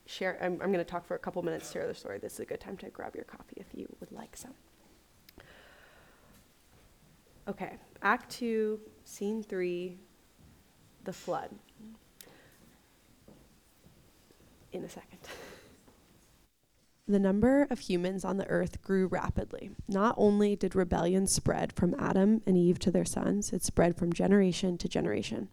share, 0.06 0.38
I'm, 0.40 0.52
I'm 0.54 0.72
going 0.72 0.78
to 0.78 0.84
talk 0.84 1.06
for 1.06 1.14
a 1.14 1.18
couple 1.18 1.42
minutes, 1.42 1.70
share 1.70 1.86
the 1.86 1.94
story. 1.94 2.18
This 2.18 2.34
is 2.34 2.40
a 2.40 2.44
good 2.44 2.60
time 2.60 2.76
to 2.78 2.88
grab 2.90 3.14
your 3.14 3.24
coffee 3.24 3.56
if 3.56 3.66
you 3.72 3.86
would 4.00 4.12
like 4.12 4.36
some. 4.36 4.54
Okay, 7.46 7.76
Act 8.02 8.30
Two, 8.30 8.80
Scene 9.04 9.42
Three, 9.42 9.98
the 11.04 11.12
flood. 11.12 11.50
In 14.72 14.84
a 14.84 14.88
second. 14.88 15.20
The 17.06 17.18
number 17.18 17.66
of 17.68 17.80
humans 17.80 18.24
on 18.24 18.38
the 18.38 18.48
earth 18.48 18.80
grew 18.80 19.08
rapidly. 19.08 19.70
Not 19.86 20.14
only 20.16 20.56
did 20.56 20.74
rebellion 20.74 21.26
spread 21.26 21.74
from 21.74 21.94
Adam 21.98 22.40
and 22.46 22.56
Eve 22.56 22.78
to 22.78 22.90
their 22.90 23.04
sons, 23.04 23.52
it 23.52 23.62
spread 23.62 23.94
from 23.94 24.10
generation 24.10 24.78
to 24.78 24.88
generation. 24.88 25.50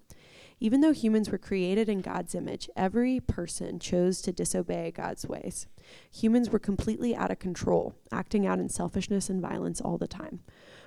Even 0.62 0.80
though 0.80 0.94
humans 0.94 1.30
were 1.30 1.38
created 1.38 1.90
in 1.90 2.00
God's 2.00 2.36
image, 2.36 2.70
every 2.78 3.20
person 3.20 3.80
chose 3.80 4.22
to 4.22 4.32
disobey 4.32 4.92
God's 4.92 5.28
ways. 5.28 5.68
Humans 6.12 6.52
were 6.52 6.60
completely 6.60 7.16
out 7.16 7.32
of 7.32 7.40
control, 7.40 7.96
acting 8.14 8.48
out 8.48 8.60
in 8.60 8.70
selfishness 8.70 9.30
and 9.30 9.42
violence 9.42 9.82
all 9.82 9.98
the 9.98 10.08
time. 10.08 10.40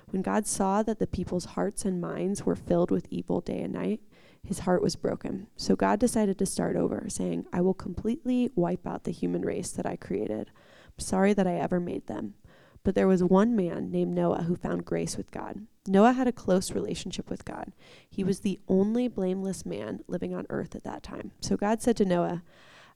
When 0.09 0.23
God 0.23 0.47
saw 0.47 0.81
that 0.81 0.97
the 0.97 1.05
people's 1.05 1.45
hearts 1.45 1.85
and 1.85 2.01
minds 2.01 2.43
were 2.43 2.55
filled 2.55 2.89
with 2.89 3.05
evil 3.11 3.39
day 3.39 3.61
and 3.61 3.73
night, 3.73 4.01
his 4.45 4.59
heart 4.59 4.81
was 4.81 4.95
broken. 4.95 5.47
So 5.57 5.75
God 5.75 5.99
decided 5.99 6.37
to 6.37 6.45
start 6.45 6.75
over, 6.75 7.05
saying, 7.09 7.47
I 7.51 7.61
will 7.61 7.73
completely 7.73 8.51
wipe 8.55 8.85
out 8.85 9.03
the 9.03 9.11
human 9.11 9.41
race 9.41 9.71
that 9.71 9.85
I 9.85 9.95
created. 9.95 10.51
I'm 10.85 10.99
sorry 10.99 11.33
that 11.33 11.47
I 11.47 11.55
ever 11.55 11.79
made 11.79 12.07
them. 12.07 12.35
But 12.83 12.93
there 12.93 13.07
was 13.07 13.23
one 13.23 13.55
man 13.55 13.89
named 13.89 14.13
Noah 14.13 14.43
who 14.43 14.55
found 14.55 14.85
grace 14.85 15.17
with 15.17 15.31
God. 15.31 15.65
Noah 15.87 16.13
had 16.13 16.27
a 16.27 16.31
close 16.31 16.71
relationship 16.71 17.29
with 17.29 17.43
God. 17.43 17.73
He 18.07 18.23
was 18.23 18.41
the 18.41 18.59
only 18.67 19.07
blameless 19.07 19.65
man 19.65 20.01
living 20.07 20.35
on 20.35 20.45
earth 20.49 20.75
at 20.75 20.83
that 20.83 21.01
time. 21.01 21.31
So 21.41 21.57
God 21.57 21.81
said 21.81 21.97
to 21.97 22.05
Noah, 22.05 22.43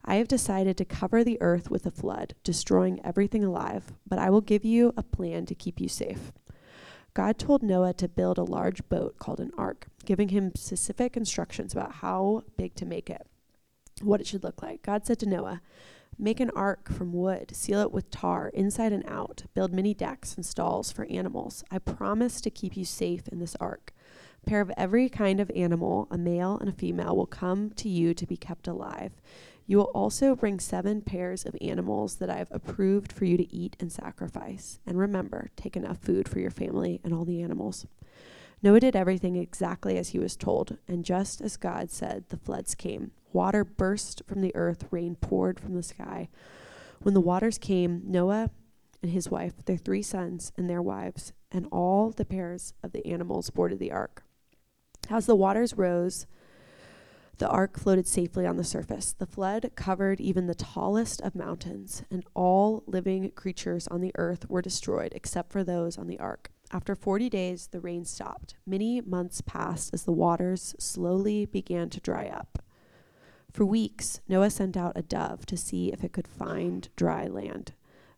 I 0.04 0.14
have 0.14 0.28
decided 0.28 0.76
to 0.76 0.84
cover 0.84 1.22
the 1.24 1.40
earth 1.42 1.70
with 1.70 1.84
a 1.84 1.90
flood, 1.90 2.34
destroying 2.44 3.04
everything 3.04 3.44
alive, 3.44 3.92
but 4.08 4.18
I 4.18 4.30
will 4.30 4.40
give 4.40 4.64
you 4.64 4.94
a 4.96 5.02
plan 5.02 5.44
to 5.46 5.54
keep 5.54 5.80
you 5.80 5.88
safe. 5.88 6.32
God 7.14 7.38
told 7.38 7.62
Noah 7.62 7.94
to 7.94 8.08
build 8.08 8.38
a 8.38 8.44
large 8.44 8.88
boat 8.88 9.18
called 9.18 9.40
an 9.40 9.52
ark, 9.58 9.86
giving 10.04 10.28
him 10.28 10.52
specific 10.54 11.16
instructions 11.16 11.72
about 11.72 11.96
how 11.96 12.44
big 12.56 12.74
to 12.76 12.86
make 12.86 13.10
it, 13.10 13.26
what 14.00 14.20
it 14.20 14.26
should 14.26 14.44
look 14.44 14.62
like. 14.62 14.82
God 14.82 15.06
said 15.06 15.18
to 15.20 15.28
Noah, 15.28 15.60
Make 16.18 16.40
an 16.40 16.50
ark 16.54 16.90
from 16.92 17.14
wood, 17.14 17.56
seal 17.56 17.80
it 17.80 17.92
with 17.92 18.10
tar 18.10 18.48
inside 18.48 18.92
and 18.92 19.08
out, 19.08 19.44
build 19.54 19.72
many 19.72 19.94
decks 19.94 20.34
and 20.34 20.44
stalls 20.44 20.92
for 20.92 21.06
animals. 21.06 21.64
I 21.70 21.78
promise 21.78 22.42
to 22.42 22.50
keep 22.50 22.76
you 22.76 22.84
safe 22.84 23.26
in 23.28 23.38
this 23.38 23.56
ark. 23.58 23.94
A 24.42 24.46
pair 24.50 24.60
of 24.60 24.70
every 24.76 25.08
kind 25.08 25.40
of 25.40 25.50
animal, 25.56 26.08
a 26.10 26.18
male 26.18 26.58
and 26.58 26.68
a 26.68 26.72
female, 26.72 27.16
will 27.16 27.26
come 27.26 27.70
to 27.70 27.88
you 27.88 28.12
to 28.12 28.26
be 28.26 28.36
kept 28.36 28.68
alive. 28.68 29.12
You 29.70 29.76
will 29.76 29.92
also 29.94 30.34
bring 30.34 30.58
seven 30.58 31.00
pairs 31.00 31.46
of 31.46 31.54
animals 31.60 32.16
that 32.16 32.28
I 32.28 32.38
have 32.38 32.50
approved 32.50 33.12
for 33.12 33.24
you 33.24 33.36
to 33.36 33.54
eat 33.54 33.76
and 33.78 33.92
sacrifice. 33.92 34.80
And 34.84 34.98
remember, 34.98 35.50
take 35.54 35.76
enough 35.76 35.98
food 35.98 36.28
for 36.28 36.40
your 36.40 36.50
family 36.50 37.00
and 37.04 37.14
all 37.14 37.24
the 37.24 37.40
animals. 37.40 37.86
Noah 38.64 38.80
did 38.80 38.96
everything 38.96 39.36
exactly 39.36 39.96
as 39.96 40.08
he 40.08 40.18
was 40.18 40.34
told, 40.34 40.76
and 40.88 41.04
just 41.04 41.40
as 41.40 41.56
God 41.56 41.92
said, 41.92 42.24
the 42.30 42.36
floods 42.36 42.74
came. 42.74 43.12
Water 43.32 43.62
burst 43.62 44.22
from 44.26 44.40
the 44.40 44.50
earth, 44.56 44.88
rain 44.90 45.14
poured 45.14 45.60
from 45.60 45.76
the 45.76 45.84
sky. 45.84 46.30
When 47.02 47.14
the 47.14 47.20
waters 47.20 47.56
came, 47.56 48.02
Noah 48.04 48.50
and 49.04 49.12
his 49.12 49.30
wife, 49.30 49.64
their 49.66 49.76
three 49.76 50.02
sons, 50.02 50.50
and 50.56 50.68
their 50.68 50.82
wives, 50.82 51.32
and 51.52 51.68
all 51.70 52.10
the 52.10 52.24
pairs 52.24 52.74
of 52.82 52.90
the 52.90 53.06
animals 53.06 53.50
boarded 53.50 53.78
the 53.78 53.92
ark. 53.92 54.24
As 55.08 55.26
the 55.26 55.36
waters 55.36 55.74
rose, 55.76 56.26
the 57.40 57.48
ark 57.48 57.78
floated 57.78 58.06
safely 58.06 58.46
on 58.46 58.58
the 58.58 58.64
surface. 58.64 59.14
The 59.14 59.24
flood 59.24 59.72
covered 59.74 60.20
even 60.20 60.46
the 60.46 60.54
tallest 60.54 61.22
of 61.22 61.34
mountains, 61.34 62.04
and 62.10 62.22
all 62.34 62.84
living 62.86 63.30
creatures 63.30 63.88
on 63.88 64.02
the 64.02 64.12
earth 64.16 64.48
were 64.50 64.60
destroyed 64.60 65.14
except 65.14 65.50
for 65.50 65.64
those 65.64 65.96
on 65.96 66.06
the 66.06 66.18
ark. 66.18 66.52
After 66.70 66.94
40 66.94 67.30
days, 67.30 67.68
the 67.68 67.80
rain 67.80 68.04
stopped. 68.04 68.56
Many 68.66 69.00
months 69.00 69.40
passed 69.40 69.94
as 69.94 70.02
the 70.02 70.12
waters 70.12 70.74
slowly 70.78 71.46
began 71.46 71.88
to 71.88 72.00
dry 72.00 72.26
up. 72.26 72.62
For 73.50 73.64
weeks, 73.64 74.20
Noah 74.28 74.50
sent 74.50 74.76
out 74.76 74.92
a 74.94 75.02
dove 75.02 75.46
to 75.46 75.56
see 75.56 75.90
if 75.90 76.04
it 76.04 76.12
could 76.12 76.28
find 76.28 76.90
dry 76.94 77.26
land. 77.26 77.72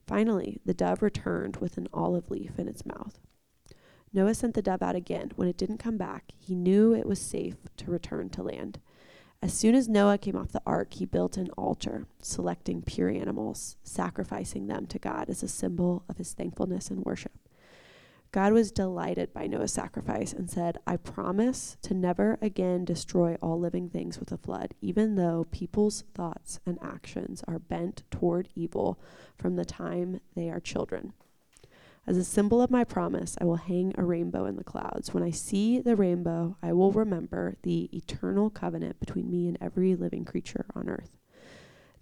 Finally, 0.04 0.60
the 0.66 0.74
dove 0.74 1.00
returned 1.00 1.58
with 1.58 1.78
an 1.78 1.86
olive 1.94 2.28
leaf 2.28 2.58
in 2.58 2.66
its 2.66 2.84
mouth. 2.84 3.20
Noah 4.12 4.34
sent 4.34 4.54
the 4.54 4.62
dove 4.62 4.82
out 4.82 4.96
again. 4.96 5.30
When 5.36 5.46
it 5.46 5.56
didn't 5.56 5.78
come 5.78 5.96
back, 5.96 6.32
he 6.36 6.56
knew 6.56 6.92
it 6.92 7.06
was 7.06 7.20
safe 7.20 7.56
to 7.76 7.90
return 7.90 8.28
to 8.30 8.42
land. 8.42 8.80
As 9.44 9.52
soon 9.52 9.74
as 9.74 9.88
Noah 9.88 10.18
came 10.18 10.36
off 10.36 10.52
the 10.52 10.62
ark, 10.64 10.94
he 10.94 11.04
built 11.04 11.36
an 11.36 11.50
altar, 11.58 12.06
selecting 12.20 12.80
pure 12.80 13.08
animals, 13.08 13.76
sacrificing 13.82 14.68
them 14.68 14.86
to 14.86 15.00
God 15.00 15.28
as 15.28 15.42
a 15.42 15.48
symbol 15.48 16.04
of 16.08 16.18
his 16.18 16.32
thankfulness 16.32 16.90
and 16.90 17.04
worship. 17.04 17.32
God 18.30 18.52
was 18.52 18.70
delighted 18.70 19.34
by 19.34 19.48
Noah's 19.48 19.72
sacrifice 19.72 20.32
and 20.32 20.48
said, 20.48 20.78
I 20.86 20.96
promise 20.96 21.76
to 21.82 21.92
never 21.92 22.38
again 22.40 22.84
destroy 22.84 23.36
all 23.42 23.58
living 23.58 23.90
things 23.90 24.20
with 24.20 24.30
a 24.30 24.38
flood, 24.38 24.74
even 24.80 25.16
though 25.16 25.48
people's 25.50 26.04
thoughts 26.14 26.60
and 26.64 26.78
actions 26.80 27.42
are 27.48 27.58
bent 27.58 28.04
toward 28.12 28.48
evil 28.54 28.98
from 29.36 29.56
the 29.56 29.64
time 29.64 30.20
they 30.36 30.50
are 30.50 30.60
children. 30.60 31.14
As 32.04 32.16
a 32.16 32.24
symbol 32.24 32.60
of 32.60 32.70
my 32.70 32.82
promise, 32.82 33.36
I 33.40 33.44
will 33.44 33.56
hang 33.56 33.94
a 33.96 34.04
rainbow 34.04 34.44
in 34.46 34.56
the 34.56 34.64
clouds. 34.64 35.14
When 35.14 35.22
I 35.22 35.30
see 35.30 35.78
the 35.78 35.94
rainbow, 35.94 36.56
I 36.60 36.72
will 36.72 36.90
remember 36.90 37.56
the 37.62 37.88
eternal 37.96 38.50
covenant 38.50 38.98
between 38.98 39.30
me 39.30 39.46
and 39.46 39.56
every 39.60 39.94
living 39.94 40.24
creature 40.24 40.66
on 40.74 40.88
earth. 40.88 41.16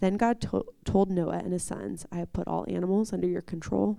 Then 0.00 0.16
God 0.16 0.40
to- 0.40 0.64
told 0.84 1.10
Noah 1.10 1.42
and 1.44 1.52
his 1.52 1.62
sons, 1.62 2.06
I 2.10 2.16
have 2.16 2.32
put 2.32 2.48
all 2.48 2.64
animals 2.66 3.12
under 3.12 3.28
your 3.28 3.42
control. 3.42 3.98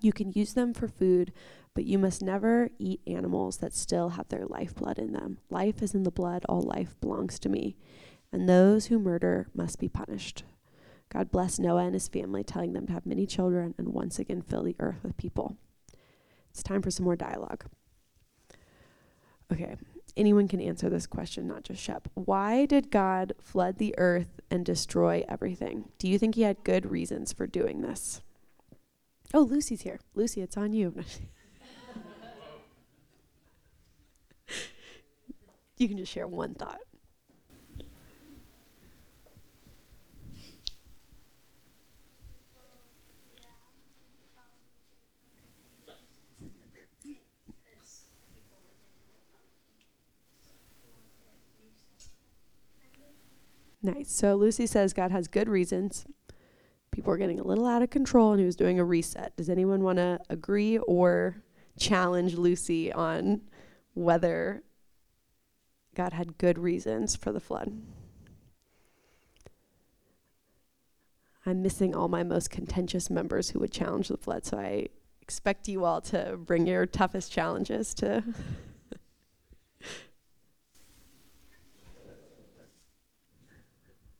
You 0.00 0.12
can 0.12 0.30
use 0.30 0.52
them 0.52 0.72
for 0.72 0.86
food, 0.86 1.32
but 1.74 1.84
you 1.84 1.98
must 1.98 2.22
never 2.22 2.70
eat 2.78 3.00
animals 3.08 3.56
that 3.56 3.74
still 3.74 4.10
have 4.10 4.28
their 4.28 4.46
lifeblood 4.46 4.98
in 4.98 5.12
them. 5.12 5.38
Life 5.50 5.82
is 5.82 5.92
in 5.92 6.04
the 6.04 6.12
blood, 6.12 6.44
all 6.48 6.62
life 6.62 6.94
belongs 7.00 7.40
to 7.40 7.48
me, 7.48 7.76
and 8.30 8.48
those 8.48 8.86
who 8.86 8.98
murder 9.00 9.48
must 9.54 9.80
be 9.80 9.88
punished. 9.88 10.44
God 11.08 11.30
blessed 11.30 11.60
Noah 11.60 11.84
and 11.84 11.94
his 11.94 12.08
family, 12.08 12.42
telling 12.42 12.72
them 12.72 12.86
to 12.86 12.92
have 12.92 13.06
many 13.06 13.26
children 13.26 13.74
and 13.78 13.88
once 13.88 14.18
again 14.18 14.42
fill 14.42 14.62
the 14.62 14.76
earth 14.80 15.02
with 15.02 15.16
people. 15.16 15.56
It's 16.50 16.62
time 16.62 16.82
for 16.82 16.90
some 16.90 17.04
more 17.04 17.16
dialogue. 17.16 17.64
Okay, 19.52 19.76
anyone 20.16 20.48
can 20.48 20.60
answer 20.60 20.90
this 20.90 21.06
question, 21.06 21.46
not 21.46 21.62
just 21.62 21.80
Shep. 21.80 22.08
Why 22.14 22.66
did 22.66 22.90
God 22.90 23.34
flood 23.40 23.78
the 23.78 23.94
earth 23.98 24.40
and 24.50 24.64
destroy 24.64 25.24
everything? 25.28 25.90
Do 25.98 26.08
you 26.08 26.18
think 26.18 26.34
he 26.34 26.42
had 26.42 26.64
good 26.64 26.90
reasons 26.90 27.32
for 27.32 27.46
doing 27.46 27.82
this? 27.82 28.20
Oh, 29.32 29.42
Lucy's 29.42 29.82
here. 29.82 30.00
Lucy, 30.14 30.40
it's 30.40 30.56
on 30.56 30.72
you. 30.72 30.94
you 35.76 35.88
can 35.88 35.98
just 35.98 36.12
share 36.12 36.26
one 36.26 36.54
thought. 36.54 36.80
Nice. 53.86 54.10
So 54.10 54.34
Lucy 54.34 54.66
says 54.66 54.92
God 54.92 55.12
has 55.12 55.28
good 55.28 55.48
reasons. 55.48 56.06
People 56.90 57.12
are 57.12 57.16
getting 57.16 57.38
a 57.38 57.44
little 57.44 57.66
out 57.66 57.82
of 57.82 57.90
control 57.90 58.32
and 58.32 58.40
he 58.40 58.46
was 58.46 58.56
doing 58.56 58.80
a 58.80 58.84
reset. 58.84 59.36
Does 59.36 59.48
anyone 59.48 59.84
want 59.84 59.98
to 59.98 60.18
agree 60.28 60.78
or 60.78 61.36
challenge 61.78 62.34
Lucy 62.34 62.92
on 62.92 63.42
whether 63.94 64.64
God 65.94 66.12
had 66.12 66.36
good 66.36 66.58
reasons 66.58 67.14
for 67.14 67.30
the 67.30 67.38
flood? 67.38 67.80
I'm 71.44 71.62
missing 71.62 71.94
all 71.94 72.08
my 72.08 72.24
most 72.24 72.50
contentious 72.50 73.08
members 73.08 73.50
who 73.50 73.60
would 73.60 73.70
challenge 73.70 74.08
the 74.08 74.16
flood, 74.16 74.44
so 74.44 74.58
I 74.58 74.88
expect 75.22 75.68
you 75.68 75.84
all 75.84 76.00
to 76.00 76.36
bring 76.36 76.66
your 76.66 76.86
toughest 76.86 77.30
challenges 77.30 77.94
to. 77.94 78.24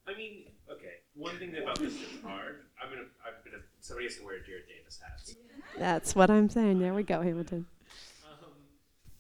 I 0.07 0.17
mean, 0.17 0.45
okay. 0.71 1.03
One 1.15 1.39
thing 1.39 1.57
about 1.57 1.79
this 1.79 1.95
that's 1.99 2.23
hard. 2.23 2.63
I'm 2.83 2.89
gonna. 2.89 3.09
I'm 3.27 3.35
gonna. 3.45 3.63
Somebody 3.81 4.07
has 4.07 4.17
to 4.17 4.25
wear 4.25 4.37
a 4.37 4.45
Jared 4.45 4.65
Davis 4.69 5.01
hats. 5.03 5.35
That's 5.79 6.15
what 6.15 6.31
I'm 6.31 6.49
saying. 6.49 6.79
There 6.79 6.95
we 6.95 7.03
go, 7.03 7.23
Hamilton. 7.23 7.67
Um, 8.25 8.53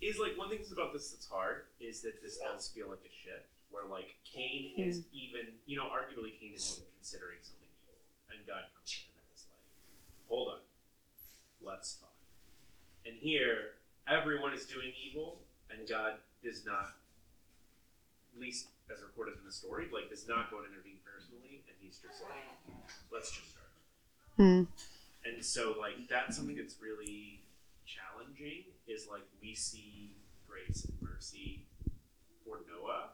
is 0.00 0.18
like 0.18 0.38
one 0.38 0.48
thing 0.48 0.60
about 0.72 0.92
this 0.92 1.10
that's 1.10 1.26
hard 1.26 1.64
is 1.80 2.02
that 2.02 2.22
this 2.22 2.38
does 2.38 2.68
feel 2.68 2.88
like 2.88 3.02
a 3.04 3.10
shift 3.10 3.50
where 3.70 3.84
like 3.90 4.14
Cain 4.24 4.72
is 4.76 5.04
even. 5.12 5.54
You 5.66 5.78
know, 5.78 5.84
arguably 5.90 6.38
Cain 6.38 6.52
is 6.54 6.78
even 6.78 6.86
considering 6.98 7.38
something 7.42 7.66
evil, 7.66 7.98
and 8.30 8.46
God 8.46 8.70
comes 8.76 8.94
in 8.94 9.10
and 9.18 9.26
is 9.34 9.46
like, 9.50 9.66
"Hold 10.28 10.48
on, 10.54 10.60
let's 11.64 11.94
talk." 11.94 12.14
And 13.04 13.16
here, 13.18 13.74
everyone 14.06 14.52
is 14.52 14.66
doing 14.66 14.92
evil, 15.02 15.40
and 15.70 15.88
God 15.88 16.14
does 16.44 16.64
not, 16.64 16.94
least 18.38 18.68
as 18.92 19.02
recorded 19.02 19.34
in 19.38 19.44
the 19.44 19.52
story, 19.52 19.88
like 19.92 20.08
does 20.10 20.26
not 20.28 20.50
go 20.50 20.58
and 20.62 20.66
intervene 20.72 20.98
personally, 21.04 21.62
and 21.66 21.74
he's 21.80 21.98
just 21.98 22.22
like, 22.22 22.46
"Let's 23.10 23.30
just 23.30 23.50
start." 23.50 23.72
Hmm. 24.36 24.64
And 25.24 25.42
so, 25.44 25.74
like, 25.78 26.06
that's 26.08 26.36
something 26.36 26.54
that's 26.56 26.76
really 26.80 27.42
challenging 27.86 28.64
is 28.86 29.06
like 29.10 29.22
we 29.42 29.54
see 29.54 30.14
grace 30.46 30.84
and 30.86 30.94
mercy 31.02 31.66
for 32.44 32.60
Noah, 32.70 33.10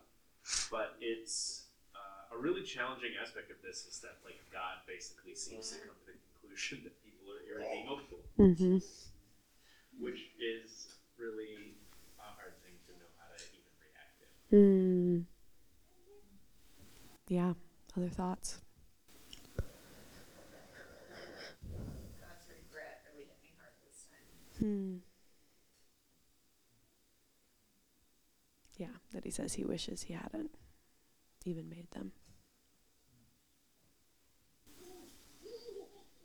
but 0.71 0.97
it's 1.01 1.69
uh, 1.97 2.37
a 2.37 2.39
really 2.39 2.63
challenging 2.63 3.13
aspect 3.21 3.51
of 3.51 3.57
this 3.65 3.87
is 3.87 4.01
that, 4.01 4.19
like, 4.25 4.37
God 4.53 4.85
basically 4.87 5.35
seems 5.35 5.71
to 5.73 5.79
come 5.81 5.97
to 6.05 6.13
the 6.13 6.19
conclusion 6.37 6.81
that 6.85 6.93
people 7.05 7.33
are 7.33 7.41
irredeemable, 7.49 8.21
Mm-hmm. 8.39 8.79
which 10.01 10.21
is 10.41 10.97
really 11.17 11.77
a 12.19 12.29
hard 12.37 12.53
thing 12.65 12.75
to 12.89 12.93
know 12.99 13.09
how 13.21 13.29
to 13.37 13.45
even 13.57 13.73
react 13.81 14.13
to. 14.21 14.27
Hmm. 14.53 15.32
Yeah. 17.33 17.57
Other 17.97 18.11
thoughts? 18.11 18.61
God's 19.57 19.65
regret 22.45 23.01
really 23.09 23.25
hit 23.25 23.41
me 23.41 23.57
hard 23.57 23.73
this 23.81 24.05
time. 24.13 24.29
Hmm. 24.61 25.01
Yeah, 28.77 29.01
that 29.15 29.25
he 29.25 29.31
says 29.31 29.55
he 29.55 29.65
wishes 29.65 30.03
he 30.03 30.13
hadn't 30.13 30.51
even 31.47 31.71
made 31.71 31.91
them. 31.93 32.13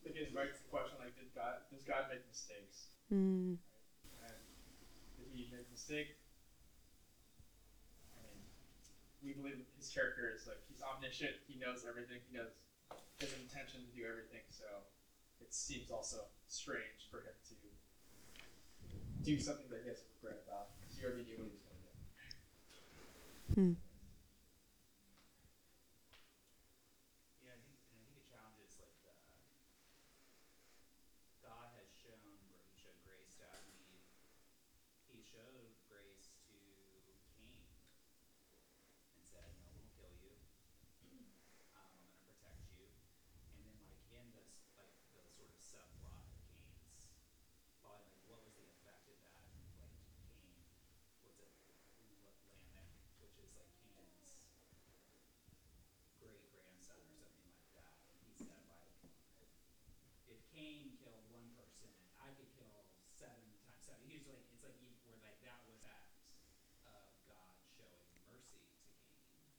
Again, 0.05 0.27
begs 0.35 0.59
the 0.59 0.67
question 0.69 0.97
like, 0.99 1.15
did 1.15 1.33
God 1.33 1.63
does 1.71 1.85
God 1.87 2.11
make 2.11 2.27
mistakes? 2.27 2.87
Hmm. 3.07 3.53
And 4.27 4.35
did 5.15 5.31
he 5.31 5.47
make 5.55 5.67
a 5.67 5.71
mistake? 5.71 6.19
I 8.11 8.19
mean, 8.27 8.43
we 9.27 9.35
believe 9.35 9.59
that 9.59 9.67
his 9.75 9.91
character 9.91 10.31
is 10.31 10.47
like 10.47 10.63
he's 10.71 10.79
omniscient. 10.79 11.35
He 11.51 11.59
knows 11.59 11.83
everything. 11.83 12.23
He 12.31 12.37
knows 12.39 12.55
his 13.19 13.35
intention 13.35 13.83
to 13.83 13.91
do 13.91 14.07
everything. 14.07 14.47
So 14.47 14.63
it 15.43 15.51
seems 15.51 15.91
also 15.91 16.31
strange 16.47 17.11
for 17.11 17.27
him 17.27 17.35
to 17.51 17.55
do 19.27 19.35
something 19.35 19.67
that 19.67 19.83
he 19.83 19.91
has 19.91 19.99
to 19.99 20.07
regret 20.15 20.47
about. 20.47 20.79
Because 20.79 20.95
he 20.95 21.03
already 21.03 21.27
knew 21.27 21.43
what 21.43 21.51
he 21.51 21.59
was 21.59 21.67
going 21.67 21.75
to 21.75 21.91
do. 21.91 21.91
Hmm. 23.51 23.75
Yeah, 27.43 27.51
I 27.51 27.59
think, 27.67 27.83
and 27.91 27.99
I 27.99 28.07
think 28.07 28.15
the 28.15 28.23
challenge 28.31 28.63
is 28.63 28.79
like 28.79 28.95
the 29.03 29.11
God 31.43 31.75
has 31.75 31.91
shown 31.91 32.15
where 32.47 32.63
He 32.71 32.79
showed 32.79 32.95
grace 33.03 33.35
to 33.43 33.43
Adam 33.43 33.67
and 33.75 33.83
Eve. 33.91 34.07
He 35.11 35.19
showed 35.19 35.75
grace 35.91 36.31
to 36.47 36.55
Cain 37.35 37.67
and 39.15 39.23
said, 39.23 39.47
"No 39.63 39.71
one 39.71 39.83
will 39.83 39.91
kill 39.95 40.11
you. 40.23 40.35
Um, 41.03 41.27
I'm 41.75 41.91
going 41.99 42.11
to 42.11 42.19
protect 42.23 42.67
you." 42.79 42.87
And 43.55 43.63
then, 43.63 43.79
like 43.87 44.03
in 44.11 44.27
this, 44.35 44.67
like 44.75 44.91
the 45.15 45.23
sort 45.31 45.51
of 45.51 45.59
subplot 45.63 46.27
of 46.27 46.43
Cain's 46.51 47.07
falling, 47.79 48.07
like 48.11 48.27
what 48.27 48.43
was 48.43 48.55
the 48.59 48.67
effect 48.75 49.07
of 49.07 49.17
that? 49.23 49.41
Like 49.79 49.95
Cain, 50.27 50.59
what's 51.23 51.39
it, 51.39 51.49
L- 52.03 52.35
Lamech, 52.51 52.91
which 53.23 53.39
is 53.39 53.55
like 53.55 53.71
Cain's 53.81 54.43
great 56.21 56.43
grandson 56.53 56.99
or 57.01 57.15
something 57.17 57.49
like 57.55 57.71
that. 57.79 57.95
And 58.13 58.21
he 58.27 58.35
said 58.37 58.61
like, 58.69 58.91
if 60.27 60.39
Cain 60.53 60.93
killed 60.99 61.25
one 61.33 61.49
person, 61.57 61.89
I 62.21 62.29
could 62.37 62.51
kill 62.53 62.85
seven 63.15 63.41
times 63.65 63.81
seven. 63.85 64.03
He 64.05 64.19
was 64.19 64.27
like, 64.29 64.43
it's 64.53 64.61
like 64.65 64.77
he, 64.77 64.93
where 65.07 65.17
like 65.23 65.39
that 65.45 65.63
was 65.65 65.81
act 65.87 66.13
of 66.85 67.01
God 67.25 67.55
showing 67.77 68.05
mercy 68.27 68.61
to 68.61 68.77
Cain 69.25 69.53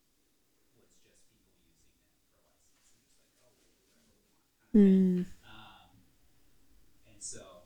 was 0.79 0.93
just 1.03 1.25
people 1.33 1.57
using 1.65 1.97
it 1.97 2.13
for 2.29 2.39
license. 2.39 2.93
And 2.95 3.03
just 3.09 3.25
like, 3.25 3.41
oh, 3.43 3.53
we'll 3.59 3.73
do 3.73 3.81
whatever 3.81 4.05
we 4.05 4.13
want. 4.21 4.37
Kind 4.53 4.69
of 4.69 4.71
thing. 4.77 5.25
Hmm. 5.25 5.49
Um, 5.49 5.91
and 7.09 7.19
so 7.23 7.65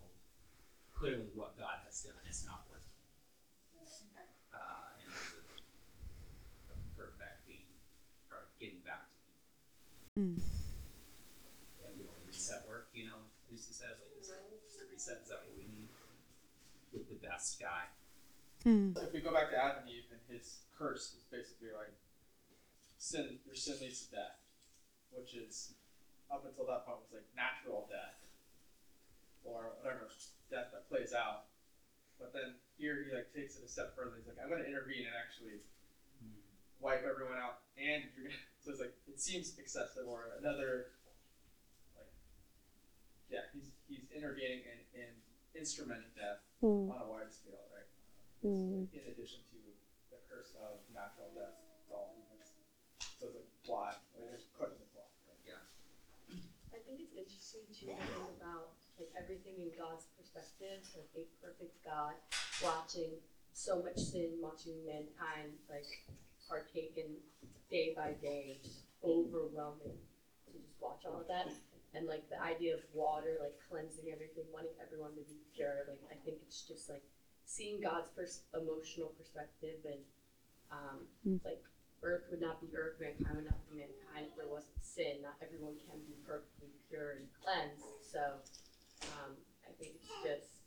clearly 0.94 1.28
what 1.34 1.58
God 1.58 1.82
has 1.84 1.98
done 2.06 2.22
is 2.30 2.46
not 2.46 2.64
working. 2.70 2.80
Uh, 4.52 5.00
in 5.00 5.08
terms 5.08 5.34
of, 5.34 6.76
of 6.76 6.78
perfecting 6.94 7.64
or 8.30 8.52
getting 8.60 8.84
back 8.84 9.08
to 9.08 9.16
people. 9.26 9.48
Hmm. 10.14 10.36
And 11.88 11.98
will 12.04 12.20
reset 12.28 12.62
work, 12.68 12.92
you 12.94 13.08
know, 13.62 13.78
Lucy 13.78 13.78
says, 13.78 13.94
like, 14.02 14.10
is 14.18 14.30
just 14.66 14.82
reset, 14.90 15.22
is 15.22 15.30
that 15.30 15.46
what 15.46 15.54
we 15.54 15.70
need? 15.70 15.90
With 16.90 17.06
the 17.08 17.20
best 17.22 17.62
guy. 17.62 17.86
Hmm. 18.66 18.94
If 18.98 19.14
we 19.14 19.22
go 19.22 19.32
back 19.32 19.50
to 19.50 19.58
Adam 19.58 19.86
and 19.86 19.90
Eve 19.90 20.10
and 20.10 20.22
his 20.30 20.66
curse 20.76 21.14
is 21.18 21.24
basically 21.30 21.74
like 21.74 21.94
sin. 22.98 23.38
Your 23.46 23.58
sin 23.58 23.78
leads 23.82 24.06
to 24.06 24.14
death, 24.14 24.38
which 25.10 25.34
is 25.34 25.74
up 26.30 26.46
until 26.46 26.66
that 26.70 26.86
point 26.86 27.02
was 27.02 27.10
like 27.10 27.26
natural 27.34 27.90
death 27.90 28.22
or 29.42 29.74
whatever 29.82 30.06
death 30.46 30.70
that 30.70 30.86
plays 30.86 31.10
out. 31.10 31.50
But 32.20 32.30
then 32.30 32.54
here 32.78 33.02
he 33.02 33.10
like 33.10 33.34
takes 33.34 33.58
it 33.58 33.66
a 33.66 33.70
step 33.70 33.98
further. 33.98 34.14
He's 34.20 34.30
like, 34.30 34.38
I'm 34.38 34.46
going 34.46 34.62
to 34.62 34.68
intervene 34.68 35.10
and 35.10 35.16
actually 35.18 35.66
wipe 36.78 37.02
everyone 37.02 37.38
out, 37.38 37.66
and 37.78 38.06
you're 38.14 38.26
gonna. 38.30 38.38
So 38.62 38.70
it's 38.70 38.78
like 38.78 38.94
it 39.10 39.18
seems 39.18 39.58
excessive 39.58 40.06
or 40.06 40.38
another 40.38 40.94
like 41.01 41.01
yeah, 43.32 43.48
he's 43.56 43.72
he's 43.88 44.04
intervening 44.12 44.60
and, 44.68 44.80
and 44.94 45.12
instrumenting 45.56 46.12
death 46.14 46.44
Hmm. 46.60 46.92
on 46.94 47.00
a 47.02 47.08
wide 47.10 47.32
scale, 47.32 47.64
right? 47.74 47.88
Hmm. 48.44 48.86
In 48.94 49.04
addition 49.10 49.42
to 49.50 49.58
the 50.14 50.18
curse 50.30 50.54
of 50.60 50.78
natural 50.94 51.32
death, 51.34 51.58
it's 51.80 51.90
all 51.90 52.14
humans. 52.14 52.54
So 53.18 53.26
it's 53.32 53.34
like 53.40 53.50
plot, 53.66 53.98
like 54.14 54.30
there's 54.30 54.46
quite 54.54 54.70
a 54.70 54.78
plot. 54.94 55.10
Right? 55.26 55.58
I 56.70 56.78
think 56.86 57.02
it's 57.02 57.16
interesting 57.18 57.66
to 57.66 57.74
think 57.98 58.30
about 58.38 58.78
like 59.00 59.10
everything 59.18 59.58
in 59.58 59.72
God's 59.74 60.06
perspective, 60.14 60.84
like 60.94 61.10
a 61.18 61.24
perfect 61.42 61.74
God 61.82 62.14
watching 62.62 63.18
so 63.52 63.82
much 63.82 63.98
sin, 63.98 64.38
watching 64.38 64.78
mankind 64.86 65.58
like 65.66 65.88
partake 66.48 66.94
in 66.96 67.18
day 67.70 67.90
by 67.96 68.12
day, 68.22 68.58
just 68.62 68.86
overwhelming 69.02 69.98
to 70.46 70.48
just 70.54 70.78
watch 70.80 71.02
all 71.06 71.20
of 71.20 71.28
that. 71.28 71.50
And 71.94 72.06
like 72.08 72.24
the 72.32 72.40
idea 72.40 72.74
of 72.74 72.80
water, 72.94 73.36
like 73.40 73.52
cleansing 73.68 74.08
everything, 74.08 74.44
wanting 74.52 74.72
everyone 74.80 75.12
to 75.12 75.24
be 75.28 75.36
pure, 75.54 75.84
like 75.88 76.00
I 76.08 76.16
think 76.24 76.38
it's 76.48 76.64
just 76.64 76.88
like 76.88 77.04
seeing 77.44 77.80
God's 77.84 78.08
pers- 78.16 78.48
emotional 78.56 79.12
perspective 79.18 79.76
and 79.84 80.00
um, 80.72 81.04
Mm. 81.28 81.36
like 81.44 81.60
earth 82.02 82.24
would 82.32 82.40
not 82.40 82.60
be 82.64 82.72
earth, 82.74 82.96
mankind 82.98 83.36
would 83.36 83.44
not 83.44 83.60
be 83.68 83.76
mankind 83.84 84.26
if 84.32 84.34
there 84.40 84.48
wasn't 84.48 84.80
sin. 84.80 85.20
Not 85.20 85.36
everyone 85.44 85.76
can 85.84 86.00
be 86.08 86.16
perfectly 86.24 86.72
pure 86.88 87.20
and 87.20 87.28
cleansed. 87.44 87.84
So 88.00 88.40
um, 89.20 89.36
I 89.68 89.72
think 89.76 90.00
it's 90.00 90.08
just, 90.24 90.64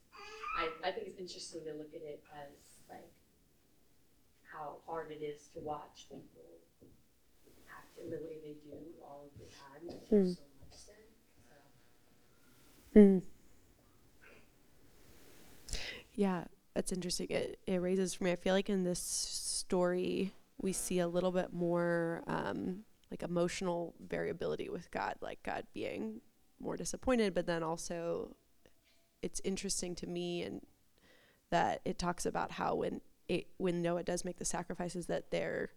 I, 0.62 0.70
I 0.88 0.92
think 0.94 1.08
it's 1.10 1.20
interesting 1.20 1.66
to 1.66 1.74
look 1.74 1.90
at 1.98 2.06
it 2.06 2.22
as 2.38 2.54
like 2.88 3.10
how 4.46 4.78
hard 4.86 5.10
it 5.12 5.26
is 5.26 5.50
to 5.58 5.60
watch 5.60 6.06
people 6.08 6.62
act 7.68 7.98
in 7.98 8.12
the 8.14 8.22
way 8.22 8.38
they 8.46 8.56
do 8.64 8.78
all 9.02 9.26
of 9.28 9.34
the 9.42 9.50
time. 9.58 9.82
Like, 9.90 10.08
there's 10.08 10.38
so 10.38 10.46
much 10.62 10.78
sin. 10.78 11.04
So. 11.50 11.56
Mm. 12.96 13.22
Yeah, 16.14 16.46
that's 16.74 16.92
interesting. 16.92 17.28
It, 17.30 17.60
it 17.68 17.82
raises 17.82 18.14
for 18.14 18.24
me. 18.24 18.32
I 18.32 18.36
feel 18.36 18.54
like 18.54 18.70
in 18.70 18.84
this 18.84 19.00
story 19.00 20.34
we 20.62 20.72
see 20.72 21.00
a 21.00 21.08
little 21.08 21.32
bit 21.32 21.54
more 21.54 22.24
um, 22.28 22.80
like 23.12 23.24
emotional 23.24 23.94
variability 24.08 24.70
with 24.70 24.90
God, 24.92 25.16
like 25.22 25.44
God 25.44 25.66
being 25.74 26.22
more 26.60 26.78
disappointed, 26.78 27.34
but 27.34 27.46
then 27.46 27.64
also 27.64 28.36
it's 29.22 29.42
interesting 29.44 29.96
to 29.96 30.08
me 30.08 30.44
and 30.44 30.62
that 31.52 31.82
it 31.86 31.98
talks 31.98 32.26
about 32.26 32.52
how 32.52 32.76
when 32.76 33.02
it 33.28 33.48
when 33.58 33.82
Noah 33.82 34.04
does 34.04 34.24
make 34.24 34.38
the 34.38 34.46
sacrifices 34.46 35.08
that 35.08 35.32
they're 35.32 35.72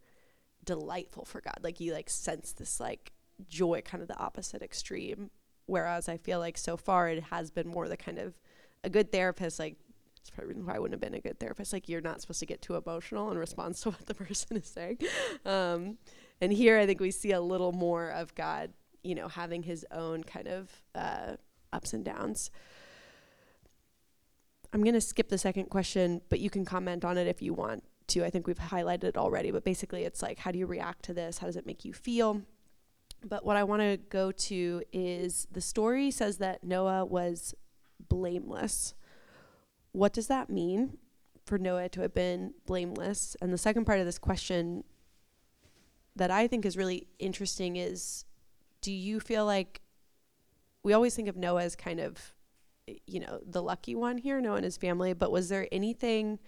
delightful 0.64 1.24
for 1.24 1.40
God. 1.40 1.58
Like 1.62 1.80
you 1.80 1.92
like 1.92 2.10
sense 2.10 2.52
this 2.52 2.78
like 2.78 3.12
joy, 3.48 3.80
kind 3.84 4.02
of 4.02 4.08
the 4.08 4.18
opposite 4.18 4.62
extreme. 4.62 5.30
Whereas 5.68 6.08
I 6.08 6.16
feel 6.16 6.38
like 6.38 6.56
so 6.56 6.78
far 6.78 7.10
it 7.10 7.24
has 7.24 7.50
been 7.50 7.68
more 7.68 7.88
the 7.88 7.96
kind 7.96 8.18
of 8.18 8.34
a 8.82 8.88
good 8.88 9.12
therapist, 9.12 9.58
like 9.58 9.76
it's 10.18 10.30
probably 10.30 10.54
why 10.54 10.76
I 10.76 10.78
wouldn't 10.78 10.94
have 10.94 11.12
been 11.12 11.18
a 11.18 11.20
good 11.20 11.38
therapist. 11.38 11.74
Like 11.74 11.90
you're 11.90 12.00
not 12.00 12.22
supposed 12.22 12.40
to 12.40 12.46
get 12.46 12.62
too 12.62 12.76
emotional 12.76 13.30
in 13.30 13.36
response 13.36 13.82
to 13.82 13.90
what 13.90 14.06
the 14.06 14.14
person 14.24 14.56
is 14.56 14.66
saying. 14.66 14.98
Um, 15.44 15.98
and 16.40 16.50
here 16.50 16.78
I 16.78 16.86
think 16.86 17.00
we 17.00 17.10
see 17.10 17.32
a 17.32 17.40
little 17.40 17.72
more 17.72 18.08
of 18.08 18.34
God, 18.34 18.72
you 19.02 19.14
know, 19.14 19.28
having 19.28 19.62
his 19.62 19.84
own 19.90 20.24
kind 20.24 20.48
of 20.48 20.70
uh, 20.94 21.36
ups 21.70 21.92
and 21.92 22.02
downs. 22.02 22.50
I'm 24.72 24.82
going 24.82 24.94
to 24.94 25.02
skip 25.02 25.28
the 25.28 25.38
second 25.38 25.66
question, 25.66 26.22
but 26.30 26.40
you 26.40 26.48
can 26.48 26.64
comment 26.64 27.04
on 27.04 27.18
it 27.18 27.26
if 27.26 27.42
you 27.42 27.52
want 27.52 27.84
to. 28.08 28.24
I 28.24 28.30
think 28.30 28.46
we've 28.46 28.58
highlighted 28.58 29.04
it 29.04 29.16
already, 29.18 29.50
but 29.50 29.64
basically 29.64 30.04
it's 30.04 30.22
like, 30.22 30.38
how 30.38 30.50
do 30.50 30.58
you 30.58 30.66
react 30.66 31.04
to 31.04 31.14
this? 31.14 31.38
How 31.38 31.46
does 31.46 31.56
it 31.56 31.66
make 31.66 31.84
you 31.84 31.92
feel? 31.92 32.42
But 33.24 33.44
what 33.44 33.56
I 33.56 33.64
want 33.64 33.82
to 33.82 33.96
go 33.96 34.30
to 34.30 34.82
is 34.92 35.46
the 35.50 35.60
story 35.60 36.10
says 36.10 36.38
that 36.38 36.62
Noah 36.62 37.04
was 37.04 37.54
blameless. 38.08 38.94
What 39.92 40.12
does 40.12 40.28
that 40.28 40.50
mean 40.50 40.98
for 41.44 41.58
Noah 41.58 41.88
to 41.90 42.02
have 42.02 42.14
been 42.14 42.54
blameless? 42.66 43.36
And 43.40 43.52
the 43.52 43.58
second 43.58 43.84
part 43.84 43.98
of 43.98 44.06
this 44.06 44.18
question 44.18 44.84
that 46.14 46.30
I 46.30 46.46
think 46.46 46.64
is 46.64 46.76
really 46.76 47.08
interesting 47.18 47.76
is 47.76 48.24
do 48.80 48.92
you 48.92 49.18
feel 49.18 49.44
like 49.44 49.80
we 50.84 50.92
always 50.92 51.14
think 51.14 51.28
of 51.28 51.36
Noah 51.36 51.64
as 51.64 51.74
kind 51.74 52.00
of 52.00 52.32
you 53.06 53.20
know, 53.20 53.40
the 53.46 53.62
lucky 53.62 53.94
one 53.94 54.18
here, 54.18 54.40
Noah 54.40 54.56
and 54.56 54.64
his 54.64 54.76
family, 54.76 55.12
but 55.12 55.30
was 55.30 55.48
there 55.48 55.68
anything 55.72 56.38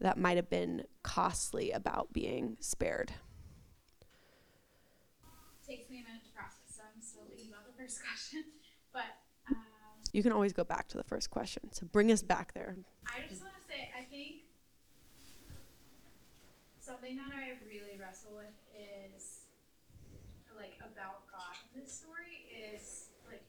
that 0.00 0.18
might 0.18 0.36
have 0.36 0.50
been 0.50 0.84
costly 1.02 1.70
about 1.70 2.12
being 2.12 2.56
spared? 2.60 3.12
Takes 5.66 5.90
me 5.90 6.00
a 6.00 6.04
minute 6.04 6.24
to 6.24 6.30
process, 6.32 6.76
so 6.76 6.82
I'm 6.82 7.02
still 7.02 7.24
thinking 7.28 7.48
about 7.50 7.66
the 7.66 7.75
first 7.86 8.02
question. 8.02 8.44
But 8.92 9.12
um, 9.50 9.60
You 10.12 10.22
can 10.22 10.32
always 10.32 10.54
go 10.54 10.64
back 10.64 10.88
to 10.88 10.96
the 10.96 11.04
first 11.04 11.28
question. 11.28 11.68
So 11.70 11.84
bring 11.84 12.10
us 12.10 12.22
back 12.22 12.54
there. 12.54 12.76
I 13.04 13.28
just 13.28 13.42
want 13.42 13.52
to 13.52 13.64
say, 13.68 13.92
I 13.92 14.08
think 14.08 14.48
something 16.80 17.14
that 17.20 17.28
I 17.28 17.60
really 17.68 18.00
wrestle 18.00 18.40
with 18.40 18.56
is 18.72 19.44
like 20.56 20.80
about 20.80 21.28
God 21.28 21.52
in 21.74 21.84
this 21.84 21.92
story 21.92 22.48
is 22.48 23.12
like 23.28 23.44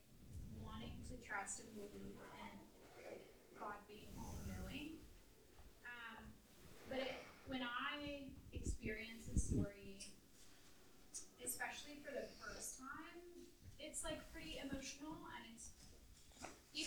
wanting 0.59 0.99
to 1.07 1.15
trust 1.23 1.63
and 1.63 1.71
believe 1.71 2.19
in 2.43 2.51
like 2.99 3.23
God 3.55 3.79
being 3.87 4.11
all 4.19 4.35
knowing. 4.51 4.99
Um, 5.87 6.27
but 6.91 6.99
it, 6.99 7.23
when 7.47 7.63
I 7.63 8.27
experience 8.51 9.31
the 9.31 9.39
story, 9.39 10.03
especially 11.39 12.03
for 12.03 12.11
the 12.11 12.27
first 12.35 12.75
time, 12.83 13.17
it's 13.79 14.03
like 14.03 14.19
pretty 14.33 14.59
emotional 14.59 15.15
and 15.37 15.43
it's 15.53 15.71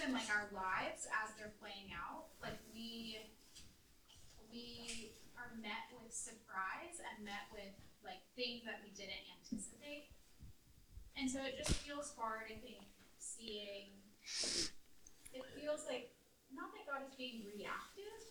even 0.00 0.14
like 0.16 0.28
our 0.32 0.48
lives 0.56 1.04
as 1.12 1.28
they're 1.36 1.52
playing 1.60 1.92
out, 1.92 2.32
like 2.40 2.56
we 2.72 3.20
we 4.48 5.12
are 5.36 5.52
met 5.60 5.92
with 5.92 6.08
surprise 6.12 6.98
and 7.04 7.24
met 7.24 7.46
with 7.52 7.76
like 8.02 8.24
things 8.34 8.64
that 8.64 8.80
we 8.80 8.90
didn't 8.96 9.22
anticipate. 9.36 10.08
And 11.20 11.28
so 11.28 11.38
it 11.44 11.60
just 11.60 11.76
feels 11.84 12.16
hard, 12.16 12.48
I 12.48 12.56
think, 12.64 12.80
seeing 13.20 13.92
it 15.36 15.44
feels 15.54 15.84
like 15.86 16.16
not 16.50 16.72
that 16.74 16.88
God 16.88 17.04
is 17.06 17.14
being 17.14 17.44
reactive, 17.44 18.24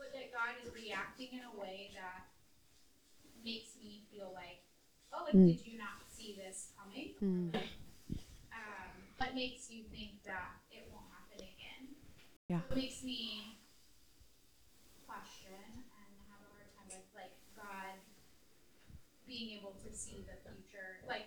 but 0.00 0.10
that 0.16 0.32
God 0.32 0.56
is 0.64 0.72
reacting 0.72 1.36
in 1.36 1.44
a 1.44 1.54
way 1.60 1.92
that 1.94 2.26
makes 3.44 3.76
me 3.78 4.02
feel 4.10 4.32
like, 4.34 4.64
oh, 5.12 5.22
like, 5.28 5.34
Mm. 5.36 5.46
did 5.46 5.62
you 5.66 5.78
not 5.78 6.02
see 6.10 6.34
this 6.34 6.72
coming? 6.74 7.14
Mm. 7.22 7.54
Um, 8.50 8.90
but 9.18 9.34
makes 9.36 9.70
you 9.70 9.84
think 9.84 10.22
that 10.24 10.58
it 10.72 10.90
won't 10.90 11.06
happen 11.14 11.38
again. 11.46 11.94
Yeah. 12.48 12.62
It 12.70 12.76
makes 12.76 13.02
me 13.02 13.58
question 15.06 15.58
and 15.66 16.08
have 16.30 16.42
a 16.46 16.50
hard 16.54 16.70
time 16.78 16.86
with 16.86 17.10
like 17.14 17.34
God 17.58 17.98
being 19.26 19.58
able 19.58 19.74
to 19.82 19.90
see 19.90 20.22
the 20.22 20.38
future, 20.46 21.02
like 21.10 21.26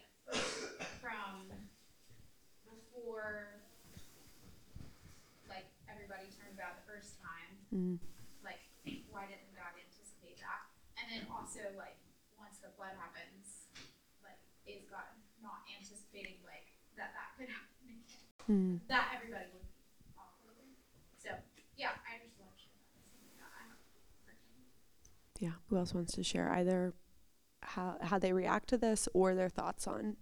from 1.03 1.51
before 2.63 3.59
like 5.51 5.67
everybody 5.91 6.31
turned 6.39 6.55
bad 6.55 6.79
the 6.79 6.87
first 6.87 7.19
time. 7.19 7.51
Mm. 7.75 7.99
Like 8.39 8.63
why 9.11 9.27
didn't 9.27 9.51
God 9.59 9.75
anticipate 9.75 10.39
that? 10.39 10.71
And 10.95 11.11
then 11.11 11.23
also 11.27 11.59
like 11.75 11.99
once 12.39 12.63
the 12.63 12.71
flood 12.79 12.95
happens, 12.95 13.67
like 14.23 14.39
is 14.63 14.87
God 14.87 15.11
not 15.43 15.67
anticipating 15.67 16.39
like 16.47 16.71
that 16.95 17.11
that 17.11 17.35
could 17.35 17.51
happen? 17.51 17.67
Mm. 18.49 18.81
that 18.89 19.13
everybody 19.13 19.45
would 19.53 19.67
walk 20.17 20.33
over. 20.41 20.57
So 21.21 21.29
yeah, 21.77 21.93
I 22.01 22.17
just 22.17 22.33
want 22.41 22.49
to 22.49 22.57
share 22.57 22.73
that. 22.81 22.97
It's 22.97 23.13
something 23.13 23.37
that 23.37 23.51
I'm 23.61 23.77
working. 24.25 24.65
Yeah. 25.39 25.51
Who 25.69 25.77
else 25.77 25.93
wants 25.93 26.13
to 26.15 26.23
share 26.23 26.51
either 26.51 26.93
how 27.61 27.97
how 28.01 28.19
they 28.19 28.31
react 28.33 28.69
to 28.69 28.77
this 28.77 29.07
or 29.13 29.35
their 29.35 29.49
thoughts 29.49 29.87
on 29.87 30.17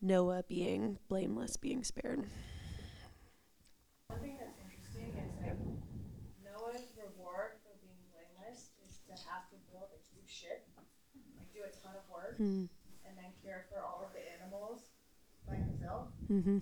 Noah 0.00 0.44
being 0.48 0.98
blameless, 1.08 1.56
being 1.56 1.82
spared? 1.84 2.24
One 4.08 4.20
thing 4.20 4.36
that's 4.38 4.58
interesting 4.60 5.12
is 5.16 5.32
like 5.40 5.56
Noah's 6.44 6.92
reward 7.00 7.56
for 7.64 7.72
being 7.80 8.00
blameless 8.12 8.70
is 8.86 9.00
to 9.08 9.12
have 9.28 9.48
to 9.50 9.56
build 9.72 9.88
a 9.94 10.00
huge 10.12 10.28
ship, 10.28 10.68
like 10.76 11.48
do 11.54 11.60
a 11.64 11.72
ton 11.80 11.96
of 11.96 12.04
work, 12.12 12.36
Mm. 12.38 12.68
and 13.08 13.16
then 13.16 13.32
care 13.42 13.64
for 13.72 13.80
all 13.80 14.04
of 14.04 14.12
the 14.12 14.20
animals 14.40 14.90
by 15.48 15.56
himself. 15.56 16.08
Mm-hmm. 16.30 16.58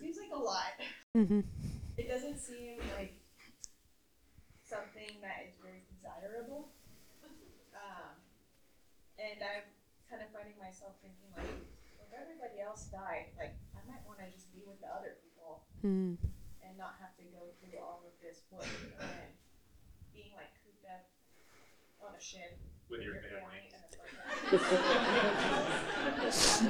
Seems 0.00 0.16
like 0.18 0.32
a 0.32 0.38
lot. 0.42 0.72
Mm-hmm. 1.16 1.40
It 1.96 2.08
doesn't 2.08 2.38
seem 2.38 2.78
like 2.98 3.12
something 4.64 5.20
that 5.20 5.44
is 5.46 5.54
very 5.60 5.61
desirable. 6.32 6.72
Um, 7.76 8.16
and 9.20 9.36
I'm 9.44 9.68
kind 10.08 10.24
of 10.24 10.32
finding 10.32 10.56
myself 10.56 10.96
thinking 11.04 11.28
like, 11.36 11.44
if 12.00 12.08
everybody 12.16 12.64
else 12.64 12.88
died, 12.88 13.36
like 13.36 13.52
I 13.76 13.84
might 13.84 14.00
want 14.08 14.24
to 14.24 14.28
just 14.32 14.48
be 14.56 14.64
with 14.64 14.80
the 14.80 14.88
other 14.88 15.20
people 15.20 15.68
Mm. 15.84 16.14
and 16.62 16.78
not 16.78 16.94
have 17.02 17.10
to 17.18 17.24
go 17.34 17.42
through 17.60 17.74
all 17.82 18.06
of 18.06 18.14
this 18.22 18.46
work 18.54 18.62
and 19.02 19.34
being 20.14 20.30
like 20.38 20.54
cooped 20.62 20.86
up 20.86 21.10
on 22.00 22.14
a 22.16 22.20
ship 22.22 22.54
With 22.88 23.02
your 23.02 23.18
family. 23.20 23.66
and 23.74 23.82
it's 26.22 26.62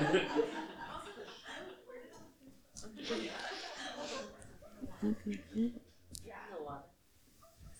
like 3.10 3.30
Yeah. 6.24 6.38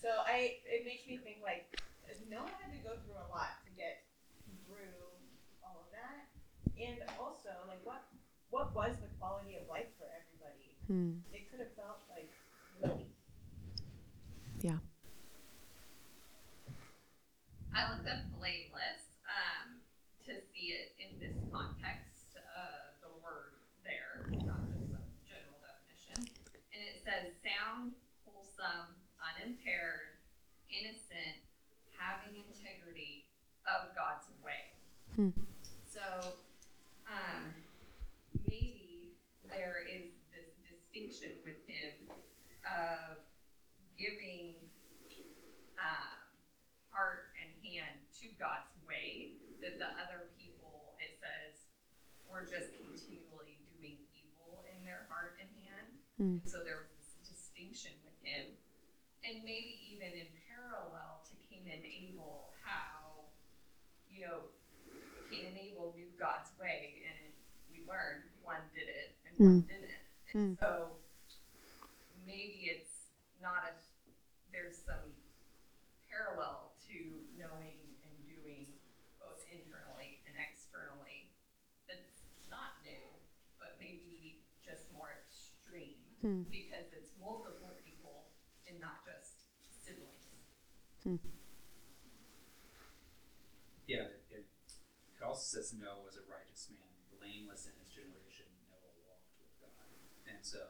So 0.03 0.09
I, 0.27 0.59
it 0.67 0.83
makes 0.85 1.07
me 1.07 1.15
think 1.23 1.39
like, 1.43 1.71
no 2.29 2.43
one 2.43 2.51
had 2.59 2.71
to 2.75 2.79
go 2.83 2.91
through 3.03 3.15
a 3.15 3.27
lot 3.31 3.63
to 3.63 3.71
get 3.71 4.03
through 4.67 4.91
all 5.63 5.87
of 5.87 5.89
that. 5.95 6.27
And 6.75 6.99
also, 7.19 7.49
like, 7.67 7.79
what, 8.53 8.69
what 8.77 8.93
was 8.93 9.01
the 9.01 9.09
quality 9.17 9.57
of 9.57 9.65
life 9.65 9.89
for 9.97 10.05
everybody? 10.13 10.77
Mm. 10.85 11.25
It 11.33 11.49
could 11.49 11.57
have 11.57 11.73
felt 11.73 12.05
like 12.13 12.29
really 12.77 13.09
Yeah. 14.61 14.77
I 17.73 17.89
looked 17.89 18.05
up 18.05 18.29
blameless 18.37 19.17
um, 19.25 19.81
to 20.29 20.37
see 20.53 20.77
it 20.77 20.93
in 21.01 21.17
this 21.17 21.33
context, 21.49 22.37
uh, 22.37 22.93
the 23.01 23.09
word 23.25 23.57
there, 23.81 24.29
not 24.45 24.61
just 24.69 24.93
a 24.93 25.01
general 25.25 25.57
definition. 25.57 26.29
And 26.69 26.79
it 26.85 27.01
says 27.01 27.33
sound, 27.41 27.97
wholesome, 28.21 28.93
unimpaired, 29.17 30.21
innocent, 30.69 31.41
having 31.97 32.37
integrity 32.37 33.25
of 33.65 33.89
God's 33.97 34.29
way. 34.45 34.77
Hmm. 35.17 35.33
So 35.89 36.37
um, 37.09 37.57
maybe 38.47 39.17
there 39.49 39.85
is 39.85 40.13
this 40.33 40.49
distinction 40.65 41.37
with 41.45 41.59
him 41.65 42.09
of 42.73 43.21
giving 43.97 44.57
um, 45.77 46.17
heart 46.89 47.33
and 47.37 47.49
hand 47.61 48.01
to 48.21 48.27
God's 48.41 48.73
way, 48.89 49.37
that 49.61 49.77
the 49.77 49.89
other 50.01 50.33
people, 50.37 50.97
it 50.97 51.17
says, 51.21 51.69
were 52.25 52.43
just 52.43 52.73
continually 52.73 53.61
doing 53.77 54.01
evil 54.17 54.65
in 54.73 54.81
their 54.81 55.05
heart 55.07 55.37
and 55.37 55.49
hand. 55.61 55.89
Mm. 56.17 56.37
So 56.49 56.65
there 56.65 56.81
was 56.81 56.91
this 56.97 57.13
distinction 57.21 57.93
with 58.01 58.17
him. 58.25 58.57
And 59.23 59.39
maybe 59.47 59.79
even 59.93 60.11
in 60.11 60.27
parallel 60.49 61.23
to 61.31 61.33
Cain 61.47 61.63
and 61.69 61.85
Abel, 61.85 62.51
how, 62.59 63.31
you 64.11 64.27
know, 64.27 64.51
Cain 65.31 65.53
and 65.53 65.57
Abel 65.57 65.95
knew 65.95 66.11
God's 66.19 66.51
way, 66.59 67.01
and 67.07 67.31
we 67.71 67.87
learned 67.87 68.27
one 68.43 68.61
did 68.75 68.91
it 68.91 69.15
and 69.23 69.33
one 69.39 69.61
didn't. 69.63 70.03
And 70.33 70.57
so 70.59 70.99
maybe 72.27 72.67
it's 72.67 73.15
not 73.41 73.63
a 73.69 73.73
there's 74.53 74.77
some 74.85 75.09
parallel 76.05 76.77
to 76.85 76.97
knowing 77.33 77.81
and 78.05 78.15
doing 78.29 78.69
both 79.17 79.41
internally 79.49 80.21
and 80.29 80.37
externally 80.37 81.33
that's 81.89 82.21
not 82.53 82.77
new, 82.85 83.01
but 83.57 83.81
maybe 83.81 84.45
just 84.61 84.85
more 84.93 85.09
extreme 86.23 86.47
because 86.47 86.87
it's 86.95 87.11
multiple 87.19 87.75
people 87.83 88.31
and 88.63 88.79
not 88.79 89.03
just 89.03 89.43
siblings. 89.83 90.31
Hmm. 91.03 91.19
Yeah, 93.83 94.07
it, 94.07 94.23
it 94.31 94.47
it 94.47 95.21
also 95.21 95.43
says 95.43 95.75
Noah 95.75 95.99
was 95.99 96.15
a 96.15 96.23
righteous 96.23 96.71
man, 96.71 96.87
blameless 97.11 97.67
in 97.67 97.75
his 97.83 97.91
generation. 97.91 98.47
Noah 98.71 98.95
walked 99.03 99.35
with 99.35 99.51
God, 99.59 99.91
and 100.23 100.39
so 100.39 100.63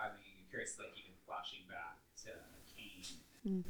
I 0.00 0.16
mean, 0.16 0.40
I'm 0.40 0.48
curious, 0.48 0.80
like 0.80 0.96
even 0.96 1.12
flashing 1.28 1.68
back 1.68 2.00
to 2.24 2.32
Cain 2.72 3.04
hmm. 3.44 3.60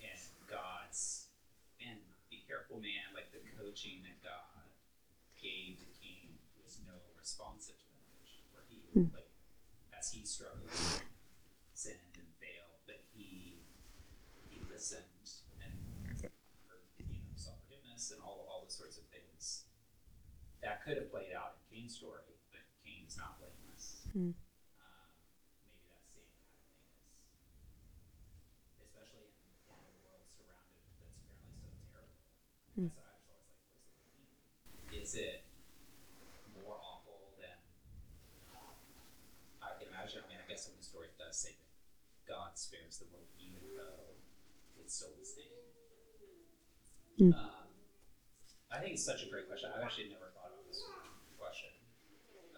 and 0.00 0.20
God's 0.48 1.28
and 1.76 2.00
be 2.32 2.40
careful, 2.48 2.80
man. 2.80 3.12
Like 3.12 3.28
the 3.36 3.44
coaching 3.60 4.00
that 4.08 4.16
God 4.24 4.72
gave 5.36 5.76
to 5.84 5.88
Cain 6.00 6.40
was 6.64 6.80
no 6.88 6.96
responsive 7.20 7.76
to 7.76 7.88
that 7.92 8.08
coaching, 8.16 8.48
where 8.56 8.64
he 8.64 8.80
like 9.12 9.32
as 10.02 10.10
he 10.10 10.26
struggled, 10.26 10.66
sinned 11.78 12.18
and 12.18 12.26
failed, 12.42 12.82
but 12.90 12.98
he 13.14 13.62
he 14.50 14.58
listened 14.66 15.06
and 15.62 15.70
for, 16.66 16.82
you 16.98 17.22
know, 17.22 17.38
sought 17.38 17.62
forgiveness 17.62 18.10
and 18.10 18.18
all, 18.18 18.42
all 18.50 18.66
those 18.66 18.71
sorts 18.82 18.98
of 18.98 19.06
things. 19.14 19.70
That 20.58 20.82
could 20.82 20.98
have 20.98 21.06
played 21.06 21.30
out 21.30 21.54
in 21.54 21.62
Cain's 21.70 21.94
story, 21.94 22.26
but 22.50 22.66
Cain's 22.82 23.14
not 23.14 23.38
blameless. 23.38 24.10
Um, 24.10 24.34
maybe 25.62 25.86
that 25.86 26.02
same 26.02 26.26
kind 26.34 26.58
thing 26.58 27.46
is, 27.46 27.62
especially 28.82 29.30
in, 29.38 29.54
in 29.70 29.86
a 29.86 29.94
world 30.02 30.26
surrounded 30.34 30.82
that's 30.98 31.14
apparently 31.14 31.46
so 31.94 32.02
I 33.06 33.14
was 33.22 33.30
always 33.30 33.54
like? 33.54 33.70
Is 34.90 35.14
it 35.14 35.46
more 36.58 36.82
awful 36.82 37.38
than 37.38 37.54
I 39.62 39.78
can 39.78 39.94
imagine? 39.94 40.26
I 40.26 40.30
mean, 40.30 40.42
I 40.42 40.46
guess 40.50 40.66
in 40.66 40.74
the 40.74 40.82
story 40.82 41.14
it 41.14 41.18
does 41.22 41.38
say 41.38 41.54
that 41.54 41.70
God 42.26 42.58
spares 42.58 42.98
the 42.98 43.06
world 43.14 43.30
even 43.38 43.62
though 43.78 44.18
it's 44.82 44.98
so 44.98 45.06
distinct. 45.14 45.54
Um, 47.22 47.30
I 47.30 47.61
think 48.82 48.98
it's 48.98 49.06
such 49.06 49.22
a 49.22 49.30
great 49.30 49.46
question. 49.46 49.70
I've 49.70 49.86
actually 49.86 50.10
never 50.10 50.34
thought 50.34 50.50
about 50.50 50.66
this 50.66 50.82
question 51.38 51.70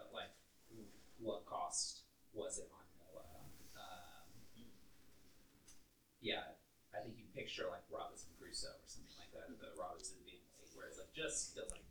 of 0.00 0.08
like, 0.16 0.32
what 1.20 1.44
cost 1.44 2.08
was 2.32 2.56
it 2.56 2.72
on 2.72 2.84
Noah? 2.96 3.28
Um, 3.76 4.24
yeah, 6.24 6.56
I 6.96 7.04
think 7.04 7.20
you 7.20 7.28
picture 7.36 7.68
like 7.68 7.84
Robinson 7.92 8.32
Crusoe 8.40 8.72
or 8.72 8.88
something 8.88 9.12
like 9.20 9.36
that, 9.36 9.52
the 9.52 9.76
Robinson 9.76 10.16
family, 10.24 10.40
where 10.72 10.88
it's 10.88 10.96
like 10.96 11.12
just 11.12 11.54
the 11.54 11.68
like 11.68 11.84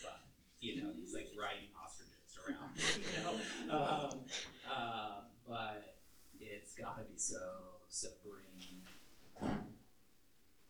fun, 0.00 0.16
you 0.64 0.80
know, 0.80 0.88
he's 0.96 1.12
like 1.12 1.28
riding 1.36 1.68
ostriches 1.76 2.32
around, 2.40 2.72
you 3.04 3.20
know. 3.20 3.36
Um, 3.68 4.24
uh, 4.64 5.28
but 5.44 6.00
it's 6.40 6.72
got 6.72 6.96
to 6.96 7.04
be 7.04 7.20
so 7.20 7.84
submarine 7.88 8.80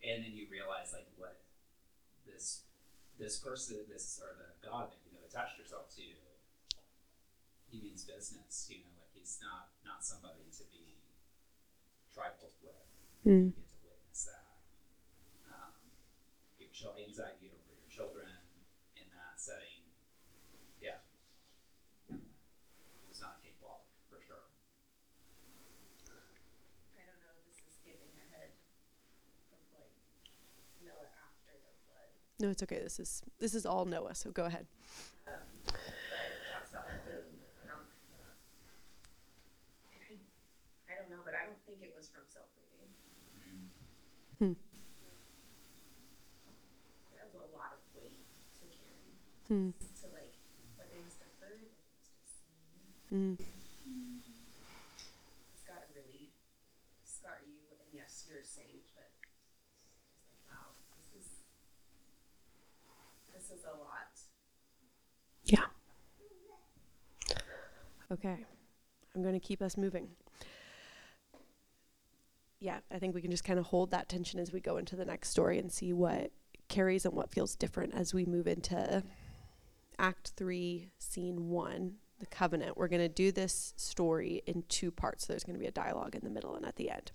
and 0.04 0.20
then 0.20 0.32
you 0.36 0.46
realize 0.50 0.92
like 0.92 1.08
what 1.16 1.40
this 2.26 2.62
this 3.18 3.38
person 3.38 3.78
this 3.88 4.20
or 4.22 4.34
the 4.36 4.50
god 4.66 4.90
that 4.90 4.98
you 5.06 5.12
have 5.14 5.24
attached 5.26 5.58
yourself 5.58 5.88
to 5.94 6.02
he 7.70 7.80
means 7.82 8.04
business 8.04 8.66
you 8.70 8.78
know 8.82 8.90
like 8.98 9.10
he's 9.14 9.38
not 9.42 9.70
not 9.84 10.04
somebody 10.04 10.46
to 10.50 10.64
be 10.70 10.98
trifled 12.14 12.54
with. 12.62 12.78
You 13.26 13.50
get 13.50 13.66
to 13.66 13.78
witness 13.82 14.30
that. 14.30 14.54
Um, 15.50 15.74
child 16.74 16.98
anxiety 16.98 17.50
over 17.54 17.70
your 17.74 17.86
children 17.90 18.26
in 18.98 19.06
that 19.14 19.38
setting 19.38 19.86
yeah 20.82 20.98
it 22.10 23.06
was 23.06 23.22
not 23.22 23.38
a 23.38 23.46
cakewalk 23.46 23.86
for 24.10 24.18
sure 24.18 24.50
I 26.98 27.02
don't 27.06 27.18
know, 27.22 27.34
this 27.46 27.62
is 27.62 27.78
getting 27.86 28.10
ahead 28.26 28.58
of 29.54 29.62
like 29.70 29.94
Noah 30.82 31.10
after 31.30 31.54
the 31.62 31.72
flood. 31.86 32.10
No, 32.44 32.50
it's 32.50 32.62
okay. 32.62 32.76
This 32.76 33.00
is 33.00 33.22
this 33.40 33.54
is 33.54 33.64
all 33.64 33.86
Noah, 33.86 34.14
so 34.14 34.28
go 34.30 34.44
ahead. 34.44 34.66
But 35.24 35.40
it 35.64 35.72
talks 36.52 36.76
about 36.76 36.84
the, 37.08 37.24
I, 39.88 40.12
I 40.92 41.00
don't 41.00 41.08
know, 41.08 41.24
but 41.24 41.32
I 41.32 41.48
don't 41.48 41.56
think 41.64 41.80
it 41.80 41.96
was 41.96 42.12
from 42.12 42.28
self-pity. 42.28 42.84
Hmm. 44.36 44.60
That 47.16 47.32
was 47.32 47.48
a 47.48 47.48
lot 47.56 47.80
of 47.80 47.80
weight 47.96 48.20
to 48.60 48.68
carry, 48.68 49.16
Hmm. 49.48 49.72
to 50.04 50.06
like, 50.12 50.36
what 50.76 50.92
they 50.92 51.00
must 51.00 51.24
have 51.24 51.32
heard, 51.40 51.64
what 51.64 51.80
they 52.12 52.28
seen. 52.28 53.40
Mm. 53.40 53.40
It's 55.48 55.64
gotta 55.64 55.88
really 55.96 56.36
scar 57.08 57.40
you, 57.48 57.56
and 57.72 57.88
yes, 57.88 58.28
you're 58.28 58.44
but 58.44 58.68
it's 58.84 58.92
like, 59.00 59.16
wow, 60.44 60.76
this 61.00 61.08
is, 61.24 61.40
a 63.50 63.78
lot. 63.78 64.20
Yeah. 65.44 65.64
Okay. 68.12 68.44
I'm 69.14 69.22
going 69.22 69.34
to 69.34 69.40
keep 69.40 69.62
us 69.62 69.76
moving. 69.76 70.08
Yeah, 72.60 72.78
I 72.90 72.98
think 72.98 73.14
we 73.14 73.20
can 73.20 73.30
just 73.30 73.44
kind 73.44 73.58
of 73.58 73.66
hold 73.66 73.90
that 73.90 74.08
tension 74.08 74.40
as 74.40 74.52
we 74.52 74.60
go 74.60 74.78
into 74.78 74.96
the 74.96 75.04
next 75.04 75.30
story 75.30 75.58
and 75.58 75.70
see 75.70 75.92
what 75.92 76.30
carries 76.68 77.04
and 77.04 77.14
what 77.14 77.30
feels 77.30 77.54
different 77.56 77.94
as 77.94 78.14
we 78.14 78.24
move 78.24 78.46
into 78.46 79.02
Act 79.98 80.32
3, 80.36 80.88
Scene 80.98 81.48
1, 81.50 81.92
the 82.18 82.26
covenant. 82.26 82.76
We're 82.76 82.88
going 82.88 83.02
to 83.02 83.08
do 83.08 83.32
this 83.32 83.74
story 83.76 84.42
in 84.46 84.64
two 84.68 84.90
parts. 84.90 85.26
So 85.26 85.32
There's 85.32 85.44
going 85.44 85.56
to 85.56 85.60
be 85.60 85.66
a 85.66 85.72
dialogue 85.72 86.14
in 86.14 86.22
the 86.24 86.30
middle 86.30 86.54
and 86.56 86.64
at 86.64 86.76
the 86.76 86.90
end. 86.90 87.12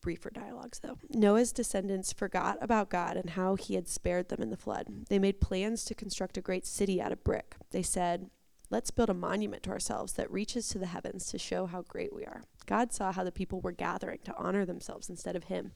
Briefer 0.00 0.30
dialogues, 0.30 0.80
though. 0.80 0.98
Noah's 1.10 1.52
descendants 1.52 2.12
forgot 2.12 2.58
about 2.60 2.90
God 2.90 3.16
and 3.16 3.30
how 3.30 3.56
he 3.56 3.74
had 3.74 3.88
spared 3.88 4.28
them 4.28 4.40
in 4.40 4.50
the 4.50 4.56
flood. 4.56 4.86
They 5.08 5.18
made 5.18 5.40
plans 5.40 5.84
to 5.86 5.94
construct 5.94 6.38
a 6.38 6.42
great 6.42 6.66
city 6.66 7.00
out 7.00 7.12
of 7.12 7.24
brick. 7.24 7.56
They 7.70 7.82
said, 7.82 8.30
Let's 8.70 8.90
build 8.90 9.08
a 9.08 9.14
monument 9.14 9.62
to 9.62 9.70
ourselves 9.70 10.12
that 10.14 10.30
reaches 10.30 10.68
to 10.68 10.78
the 10.78 10.86
heavens 10.86 11.30
to 11.30 11.38
show 11.38 11.64
how 11.64 11.82
great 11.82 12.14
we 12.14 12.24
are. 12.26 12.42
God 12.66 12.92
saw 12.92 13.12
how 13.12 13.24
the 13.24 13.32
people 13.32 13.62
were 13.62 13.72
gathering 13.72 14.18
to 14.24 14.36
honor 14.36 14.66
themselves 14.66 15.08
instead 15.08 15.34
of 15.36 15.44
him. 15.44 15.72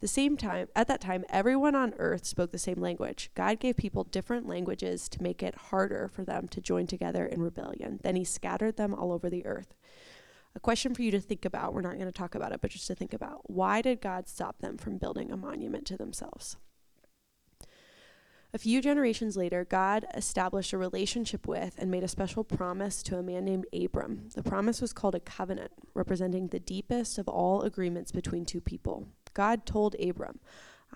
the 0.00 0.08
same 0.08 0.36
time, 0.36 0.66
at 0.74 0.88
that 0.88 1.00
time, 1.00 1.24
everyone 1.28 1.76
on 1.76 1.94
earth 1.96 2.26
spoke 2.26 2.50
the 2.50 2.58
same 2.58 2.80
language. 2.80 3.30
God 3.36 3.60
gave 3.60 3.76
people 3.76 4.02
different 4.02 4.48
languages 4.48 5.08
to 5.10 5.22
make 5.22 5.44
it 5.44 5.54
harder 5.54 6.08
for 6.08 6.24
them 6.24 6.48
to 6.48 6.60
join 6.60 6.88
together 6.88 7.24
in 7.24 7.40
rebellion. 7.40 8.00
Then 8.02 8.16
he 8.16 8.24
scattered 8.24 8.76
them 8.76 8.92
all 8.92 9.12
over 9.12 9.30
the 9.30 9.46
earth. 9.46 9.72
A 10.56 10.60
question 10.60 10.94
for 10.94 11.02
you 11.02 11.10
to 11.10 11.20
think 11.20 11.44
about. 11.44 11.74
We're 11.74 11.80
not 11.80 11.94
going 11.94 12.06
to 12.06 12.12
talk 12.12 12.34
about 12.34 12.52
it, 12.52 12.60
but 12.60 12.70
just 12.70 12.86
to 12.86 12.94
think 12.94 13.12
about. 13.12 13.50
Why 13.50 13.82
did 13.82 14.00
God 14.00 14.28
stop 14.28 14.58
them 14.60 14.76
from 14.76 14.98
building 14.98 15.32
a 15.32 15.36
monument 15.36 15.86
to 15.86 15.96
themselves? 15.96 16.56
A 18.52 18.58
few 18.58 18.80
generations 18.80 19.36
later, 19.36 19.64
God 19.64 20.06
established 20.14 20.72
a 20.72 20.78
relationship 20.78 21.48
with 21.48 21.74
and 21.76 21.90
made 21.90 22.04
a 22.04 22.08
special 22.08 22.44
promise 22.44 23.02
to 23.02 23.18
a 23.18 23.22
man 23.22 23.44
named 23.44 23.66
Abram. 23.74 24.28
The 24.32 24.44
promise 24.44 24.80
was 24.80 24.92
called 24.92 25.16
a 25.16 25.20
covenant, 25.20 25.72
representing 25.92 26.46
the 26.46 26.60
deepest 26.60 27.18
of 27.18 27.26
all 27.26 27.62
agreements 27.62 28.12
between 28.12 28.44
two 28.44 28.60
people. 28.60 29.08
God 29.32 29.66
told 29.66 29.96
Abram, 29.98 30.38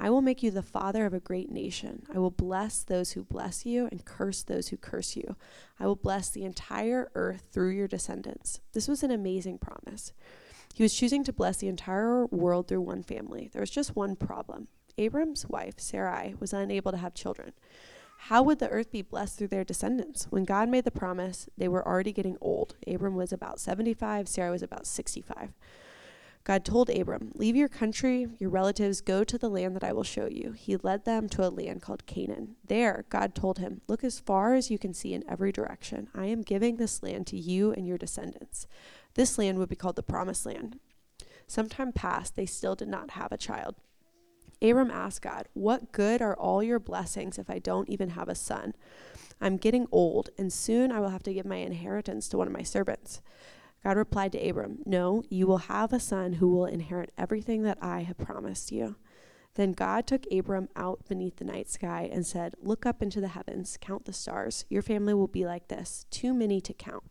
I 0.01 0.11
will 0.11 0.23
make 0.23 0.45
you 0.45 0.53
the 0.53 0.63
father 0.63 1.05
of 1.07 1.13
a 1.13 1.21
great 1.21 1.51
nation. 1.51 2.05
I 2.15 2.19
will 2.19 2.31
bless 2.31 2.85
those 2.85 3.13
who 3.13 3.25
bless 3.25 3.67
you 3.67 3.89
and 3.91 4.05
curse 4.05 4.45
those 4.45 4.69
who 4.69 4.77
curse 4.77 5.17
you. 5.17 5.35
I 5.81 5.87
will 5.87 5.97
bless 5.97 6.31
the 6.31 6.45
entire 6.45 7.11
earth 7.17 7.43
through 7.51 7.71
your 7.71 7.89
descendants. 7.89 8.61
This 8.73 8.87
was 8.87 9.03
an 9.03 9.11
amazing 9.11 9.59
promise. 9.59 10.13
He 10.73 10.85
was 10.85 10.95
choosing 10.95 11.25
to 11.25 11.33
bless 11.33 11.57
the 11.57 11.67
entire 11.67 12.27
world 12.27 12.69
through 12.69 12.83
one 12.83 13.03
family. 13.03 13.51
There 13.53 13.61
was 13.61 13.71
just 13.71 13.97
one 13.97 14.15
problem. 14.15 14.69
Abram's 14.97 15.47
wife, 15.49 15.75
Sarai, 15.79 16.35
was 16.39 16.53
unable 16.53 16.93
to 16.93 16.99
have 16.99 17.15
children. 17.15 17.53
How 18.23 18.43
would 18.43 18.61
the 18.61 18.69
earth 18.69 18.93
be 18.93 19.03
blessed 19.03 19.39
through 19.39 19.49
their 19.49 19.65
descendants? 19.65 20.27
When 20.31 20.45
God 20.45 20.69
made 20.69 20.85
the 20.85 20.91
promise, 20.93 21.49
they 21.57 21.69
were 21.69 21.87
already 21.87 22.13
getting 22.13 22.37
old. 22.41 22.77
Abram 22.87 23.17
was 23.17 23.33
about 23.33 23.59
75, 23.61 24.29
Sarah 24.29 24.51
was 24.53 24.63
about 24.63 24.87
65. 24.87 25.53
God 26.49 26.65
told 26.65 26.89
Abram, 26.89 27.31
Leave 27.35 27.57
your 27.57 27.69
country, 27.69 28.27
your 28.39 28.49
relatives, 28.49 29.03
go 29.03 29.23
to 29.23 29.37
the 29.37 29.51
land 29.51 29.77
that 29.77 29.85
I 29.85 29.93
will 29.93 30.03
show 30.03 30.27
you. 30.27 30.53
He 30.53 30.79
led 30.79 31.05
them 31.05 31.29
to 31.29 31.47
a 31.47 31.51
land 31.51 31.83
called 31.83 32.07
Canaan. 32.07 32.57
There, 32.67 33.05
God 33.11 33.35
told 33.35 33.59
him, 33.59 33.83
Look 33.87 34.03
as 34.03 34.19
far 34.19 34.55
as 34.55 34.71
you 34.71 34.79
can 34.79 34.95
see 34.95 35.13
in 35.13 35.29
every 35.29 35.53
direction. 35.53 36.09
I 36.15 36.25
am 36.25 36.41
giving 36.41 36.77
this 36.77 37.03
land 37.03 37.27
to 37.27 37.39
you 37.39 37.73
and 37.73 37.87
your 37.87 37.99
descendants. 37.99 38.67
This 39.13 39.37
land 39.37 39.59
would 39.59 39.69
be 39.69 39.77
called 39.77 39.97
the 39.97 40.03
Promised 40.03 40.47
Land. 40.47 40.81
Some 41.47 41.69
time 41.69 41.93
passed, 41.93 42.35
they 42.35 42.47
still 42.47 42.75
did 42.75 42.89
not 42.89 43.11
have 43.11 43.31
a 43.31 43.37
child. 43.37 43.75
Abram 44.63 44.91
asked 44.91 45.21
God, 45.21 45.49
What 45.53 45.93
good 45.93 46.23
are 46.23 46.35
all 46.35 46.63
your 46.63 46.79
blessings 46.79 47.39
if 47.39 47.51
I 47.51 47.59
don't 47.59 47.91
even 47.91 48.11
have 48.11 48.31
a 48.31 48.35
son? 48.35 48.73
I'm 49.39 49.59
getting 49.59 49.87
old, 49.93 50.31
and 50.39 50.51
soon 50.51 50.93
I 50.93 51.01
will 51.01 51.11
have 51.11 51.23
to 51.25 51.35
give 51.35 51.45
my 51.45 51.57
inheritance 51.57 52.27
to 52.29 52.39
one 52.39 52.47
of 52.47 52.55
my 52.55 52.63
servants. 52.63 53.21
God 53.85 53.97
replied 53.97 54.33
to 54.33 54.49
Abram, 54.49 54.79
No, 54.85 55.23
you 55.31 55.47
will 55.47 55.59
have 55.59 55.93
a 55.93 56.01
son 56.01 56.35
who 56.35 56.49
will 56.49 56.67
inherit 56.67 57.13
everything 57.17 57.63
that 57.63 57.79
I 57.81 58.01
have 58.01 58.19
promised 58.19 58.73
you. 58.73 58.97
Then 59.55 59.73
God 59.73 60.07
took 60.07 60.25
Abram 60.31 60.69
out 60.77 61.09
beneath 61.09 61.37
the 61.37 61.45
night 61.45 61.69
sky 61.69 62.09
and 62.13 62.27
said, 62.27 62.55
Look 62.61 62.87
up 62.87 63.03
into 63.03 63.21
the 63.21 63.29
heavens, 63.29 63.79
count 63.81 64.05
the 64.05 64.13
stars. 64.13 64.65
Your 64.69 64.83
family 64.83 65.15
will 65.15 65.29
be 65.29 65.47
like 65.47 65.69
this, 65.69 66.07
too 66.11 66.33
many 66.33 66.61
to 66.61 66.73
count. 66.73 67.05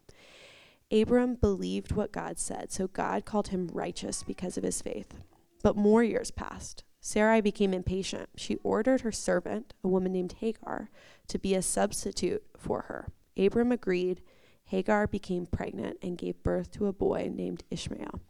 Abram 0.91 1.35
believed 1.35 1.91
what 1.91 2.13
God 2.13 2.39
said, 2.39 2.71
so 2.71 2.87
God 2.87 3.25
called 3.25 3.49
him 3.49 3.69
righteous 3.73 4.23
because 4.23 4.57
of 4.57 4.63
his 4.63 4.81
faith. 4.81 5.19
But 5.61 5.75
more 5.75 6.03
years 6.03 6.31
passed. 6.31 6.83
Sarai 7.01 7.41
became 7.41 7.73
impatient. 7.73 8.29
She 8.35 8.57
ordered 8.57 9.01
her 9.01 9.11
servant, 9.11 9.73
a 9.83 9.87
woman 9.87 10.13
named 10.13 10.35
Hagar, 10.39 10.89
to 11.27 11.39
be 11.39 11.53
a 11.55 11.61
substitute 11.61 12.43
for 12.57 12.83
her. 12.83 13.07
Abram 13.37 13.71
agreed. 13.71 14.21
Hagar 14.67 15.07
became 15.07 15.45
pregnant 15.45 15.97
and 16.01 16.17
gave 16.17 16.43
birth 16.43 16.71
to 16.73 16.87
a 16.87 16.93
boy 16.93 17.31
named 17.33 17.63
Ishmael. 17.71 18.21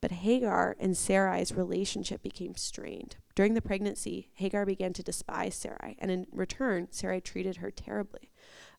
But 0.00 0.12
Hagar 0.12 0.76
and 0.78 0.96
Sarai's 0.96 1.52
relationship 1.52 2.22
became 2.22 2.54
strained. 2.54 3.16
During 3.34 3.54
the 3.54 3.60
pregnancy, 3.60 4.30
Hagar 4.34 4.64
began 4.64 4.92
to 4.94 5.02
despise 5.02 5.54
Sarai, 5.54 5.96
and 5.98 6.10
in 6.10 6.26
return, 6.32 6.88
Sarai 6.90 7.20
treated 7.20 7.56
her 7.56 7.70
terribly. 7.70 8.30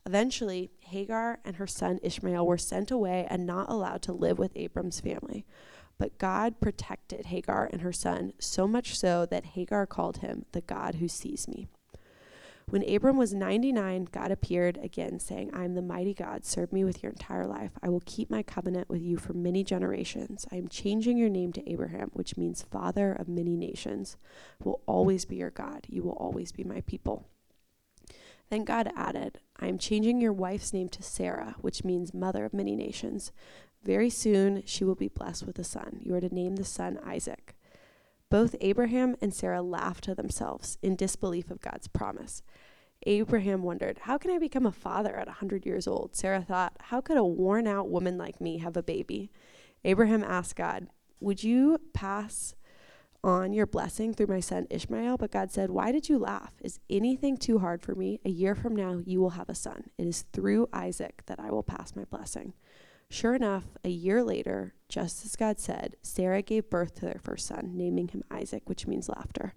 Eventually, 0.05 0.71
Hagar 0.79 1.39
and 1.45 1.57
her 1.57 1.67
son 1.67 1.99
Ishmael 2.01 2.45
were 2.45 2.57
sent 2.57 2.89
away 2.89 3.27
and 3.29 3.45
not 3.45 3.69
allowed 3.69 4.01
to 4.03 4.13
live 4.13 4.39
with 4.39 4.55
Abram's 4.55 4.99
family. 4.99 5.45
But 5.99 6.17
God 6.17 6.59
protected 6.59 7.27
Hagar 7.27 7.69
and 7.71 7.81
her 7.81 7.93
son, 7.93 8.33
so 8.39 8.67
much 8.67 8.97
so 8.97 9.27
that 9.27 9.45
Hagar 9.45 9.85
called 9.85 10.17
him 10.17 10.45
the 10.53 10.61
God 10.61 10.95
who 10.95 11.07
sees 11.07 11.47
me. 11.47 11.67
When 12.71 12.89
Abram 12.89 13.17
was 13.17 13.33
99, 13.33 14.07
God 14.13 14.31
appeared 14.31 14.79
again, 14.81 15.19
saying, 15.19 15.51
I 15.53 15.65
am 15.65 15.75
the 15.75 15.81
mighty 15.81 16.13
God. 16.13 16.45
Serve 16.45 16.71
me 16.71 16.85
with 16.85 17.03
your 17.03 17.11
entire 17.11 17.45
life. 17.45 17.71
I 17.83 17.89
will 17.89 18.01
keep 18.05 18.29
my 18.29 18.43
covenant 18.43 18.87
with 18.89 19.01
you 19.01 19.17
for 19.17 19.33
many 19.33 19.61
generations. 19.61 20.45
I 20.53 20.55
am 20.55 20.69
changing 20.69 21.17
your 21.17 21.27
name 21.27 21.51
to 21.51 21.69
Abraham, 21.69 22.11
which 22.13 22.37
means 22.37 22.61
father 22.61 23.11
of 23.11 23.27
many 23.27 23.57
nations. 23.57 24.15
I 24.61 24.69
will 24.69 24.81
always 24.85 25.25
be 25.25 25.35
your 25.35 25.49
God. 25.49 25.85
You 25.89 26.01
will 26.01 26.13
always 26.13 26.53
be 26.53 26.63
my 26.63 26.79
people. 26.87 27.27
Then 28.49 28.63
God 28.63 28.89
added, 28.95 29.39
I 29.59 29.67
am 29.67 29.77
changing 29.77 30.21
your 30.21 30.31
wife's 30.31 30.71
name 30.71 30.87
to 30.89 31.03
Sarah, 31.03 31.55
which 31.59 31.83
means 31.83 32.13
mother 32.13 32.45
of 32.45 32.53
many 32.53 32.77
nations. 32.77 33.33
Very 33.83 34.09
soon 34.09 34.63
she 34.65 34.85
will 34.85 34.95
be 34.95 35.09
blessed 35.09 35.45
with 35.45 35.59
a 35.59 35.65
son. 35.65 35.97
You 35.99 36.15
are 36.15 36.21
to 36.21 36.33
name 36.33 36.55
the 36.55 36.63
son 36.63 37.01
Isaac. 37.05 37.53
Both 38.31 38.55
Abraham 38.61 39.17
and 39.21 39.33
Sarah 39.33 39.61
laughed 39.61 40.05
to 40.05 40.15
themselves 40.15 40.77
in 40.81 40.95
disbelief 40.95 41.51
of 41.51 41.59
God's 41.59 41.89
promise. 41.89 42.41
Abraham 43.05 43.61
wondered, 43.61 43.99
How 44.03 44.17
can 44.17 44.31
I 44.31 44.39
become 44.39 44.65
a 44.65 44.71
father 44.71 45.17
at 45.17 45.27
a 45.27 45.31
100 45.31 45.65
years 45.65 45.85
old? 45.85 46.15
Sarah 46.15 46.41
thought, 46.41 46.77
How 46.79 47.01
could 47.01 47.17
a 47.17 47.25
worn 47.25 47.67
out 47.67 47.89
woman 47.89 48.17
like 48.17 48.39
me 48.39 48.59
have 48.59 48.77
a 48.77 48.81
baby? 48.81 49.31
Abraham 49.83 50.23
asked 50.23 50.55
God, 50.55 50.87
Would 51.19 51.43
you 51.43 51.77
pass 51.93 52.55
on 53.23 53.53
your 53.53 53.67
blessing 53.67 54.13
through 54.13 54.27
my 54.27 54.39
son 54.39 54.67
Ishmael. 54.69 55.17
But 55.17 55.31
God 55.31 55.51
said, 55.51 55.69
Why 55.69 55.91
did 55.91 56.09
you 56.09 56.17
laugh? 56.17 56.53
Is 56.61 56.79
anything 56.89 57.37
too 57.37 57.59
hard 57.59 57.81
for 57.81 57.95
me? 57.95 58.19
A 58.25 58.29
year 58.29 58.55
from 58.55 58.75
now, 58.75 59.01
you 59.05 59.21
will 59.21 59.31
have 59.31 59.49
a 59.49 59.55
son. 59.55 59.91
It 59.97 60.07
is 60.07 60.25
through 60.33 60.69
Isaac 60.73 61.23
that 61.27 61.39
I 61.39 61.51
will 61.51 61.63
pass 61.63 61.95
my 61.95 62.05
blessing. 62.05 62.53
Sure 63.11 63.35
enough, 63.35 63.65
a 63.83 63.89
year 63.89 64.23
later, 64.23 64.73
just 64.87 65.25
as 65.25 65.35
God 65.35 65.59
said, 65.59 65.97
Sarah 66.01 66.41
gave 66.41 66.69
birth 66.69 66.95
to 66.95 67.01
their 67.01 67.19
first 67.21 67.45
son, 67.45 67.71
naming 67.73 68.07
him 68.07 68.23
Isaac, 68.31 68.63
which 68.69 68.87
means 68.87 69.09
laughter. 69.09 69.53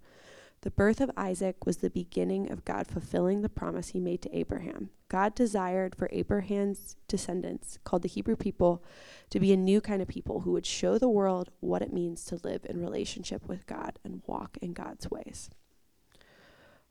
The 0.63 0.73
birth 0.73 1.01
of 1.01 1.13
Isaac 1.17 1.65
was 1.65 1.77
the 1.77 1.89
beginning 1.89 2.51
of 2.51 2.65
God 2.65 2.89
fulfilling 2.89 3.43
the 3.43 3.49
promise 3.49 3.91
he 3.91 4.01
made 4.01 4.23
to 4.23 4.37
Abraham. 4.37 4.91
God 5.09 5.37
desired 5.37 5.95
for 5.95 6.09
Abraham's 6.11 6.97
descendants, 7.07 7.79
called 7.85 8.03
the 8.03 8.09
Hebrew 8.09 8.35
people, 8.35 8.83
to 9.31 9.39
be 9.39 9.53
a 9.53 9.57
new 9.57 9.81
kind 9.81 10.03
of 10.03 10.09
people 10.09 10.41
who 10.41 10.51
would 10.51 10.67
show 10.67 10.99
the 10.99 11.09
world 11.09 11.53
what 11.61 11.81
it 11.81 11.93
means 11.93 12.25
to 12.25 12.41
live 12.43 12.67
in 12.69 12.81
relationship 12.81 13.47
with 13.47 13.69
God 13.69 14.01
and 14.03 14.23
walk 14.27 14.59
in 14.61 14.73
God's 14.73 15.09
ways. 15.13 15.49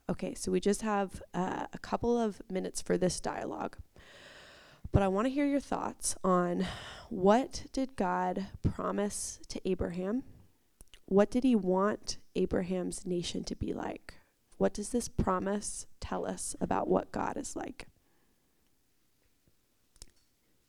Okay, 0.08 0.32
so 0.32 0.50
we 0.50 0.60
just 0.60 0.80
have 0.80 1.22
uh, 1.34 1.66
a 1.74 1.78
couple 1.78 2.18
of 2.18 2.40
minutes 2.50 2.80
for 2.80 2.96
this 2.96 3.20
dialogue. 3.20 3.76
But 4.94 5.02
I 5.02 5.08
want 5.08 5.26
to 5.26 5.30
hear 5.30 5.44
your 5.44 5.58
thoughts 5.58 6.14
on 6.22 6.68
what 7.08 7.64
did 7.72 7.96
God 7.96 8.46
promise 8.62 9.40
to 9.48 9.60
Abraham? 9.68 10.22
What 11.06 11.32
did 11.32 11.42
he 11.42 11.56
want 11.56 12.18
Abraham's 12.36 13.04
nation 13.04 13.42
to 13.42 13.56
be 13.56 13.72
like? 13.72 14.14
What 14.56 14.72
does 14.72 14.90
this 14.90 15.08
promise 15.08 15.88
tell 15.98 16.24
us 16.24 16.54
about 16.60 16.86
what 16.86 17.10
God 17.10 17.36
is 17.36 17.56
like? 17.56 17.88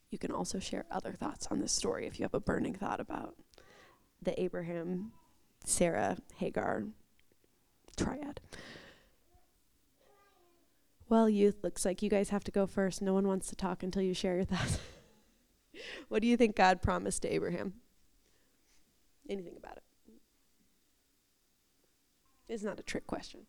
You 0.09 0.17
can 0.17 0.31
also 0.31 0.57
share 0.57 0.85
other 0.89 1.11
thoughts 1.13 1.45
on 1.51 1.59
this 1.59 1.71
story 1.71 2.07
if 2.07 2.17
you 2.17 2.23
have 2.23 2.33
a 2.33 2.39
burning 2.39 2.73
thought 2.73 2.99
about 2.99 3.35
the 4.19 4.41
Abraham, 4.41 5.11
Sarah, 5.65 6.17
Hagar 6.37 6.85
triad. 7.95 8.41
Well, 11.15 11.29
youth, 11.29 11.63
looks 11.63 11.85
like 11.85 12.01
you 12.01 12.09
guys 12.09 12.27
have 12.31 12.43
to 12.43 12.51
go 12.51 12.67
first. 12.67 13.01
No 13.01 13.13
one 13.13 13.25
wants 13.25 13.47
to 13.47 13.55
talk 13.55 13.83
until 13.83 14.01
you 14.01 14.13
share 14.13 14.35
your 14.35 14.43
thoughts. 14.53 14.79
what 16.09 16.21
do 16.21 16.27
you 16.27 16.35
think 16.35 16.57
God 16.57 16.81
promised 16.81 17.21
to 17.21 17.33
Abraham? 17.33 17.75
Anything 19.29 19.55
about 19.55 19.77
it? 19.77 19.83
It's 22.49 22.63
not 22.63 22.81
a 22.81 22.83
trick 22.83 23.07
question. 23.07 23.47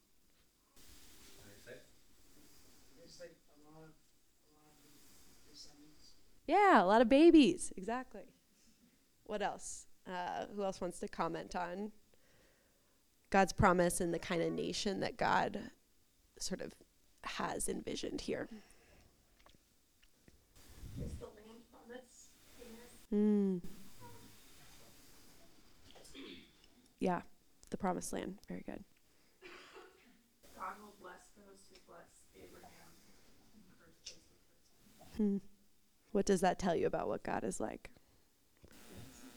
Yeah, 6.47 6.85
a 6.85 6.87
lot 6.87 7.03
of 7.03 7.09
babies. 7.09 7.73
Exactly. 7.77 8.23
What 9.25 9.43
else? 9.43 9.87
Uh, 10.07 10.47
who 10.55 10.63
else 10.63 10.81
wants 10.81 11.01
to 11.01 11.09
comment 11.09 11.57
on 11.57 11.91
God's 13.31 13.53
promise 13.53 14.01
and 14.01 14.15
the 14.15 14.21
kind 14.21 14.41
of 14.41 14.53
nation 14.53 15.01
that 15.01 15.17
God 15.17 15.73
sort 16.39 16.61
of 16.61 16.73
has 17.27 17.69
envisioned 17.69 18.21
here? 18.23 18.49
Is 21.05 21.13
the 21.19 21.27
land 21.27 21.61
promise 21.71 22.29
famous? 22.59 22.93
Mm. 23.13 23.61
Yeah, 26.99 27.21
the 27.71 27.77
promised 27.77 28.13
land. 28.13 28.39
Very 28.49 28.65
good. 28.65 28.83
God 30.57 30.75
will 30.81 30.95
bless 31.01 31.29
those 31.37 31.61
who 31.69 31.77
bless 31.87 32.25
Abraham 32.35 32.91
and 33.55 33.63
curse 33.79 34.01
those 34.07 34.17
who 34.81 35.05
curse 35.05 35.17
Hmm. 35.17 35.37
What 36.13 36.25
does 36.25 36.41
that 36.41 36.59
tell 36.59 36.75
you 36.75 36.87
about 36.87 37.09
what 37.09 37.23
God 37.23 37.45
is 37.45 37.61
like? 37.61 37.91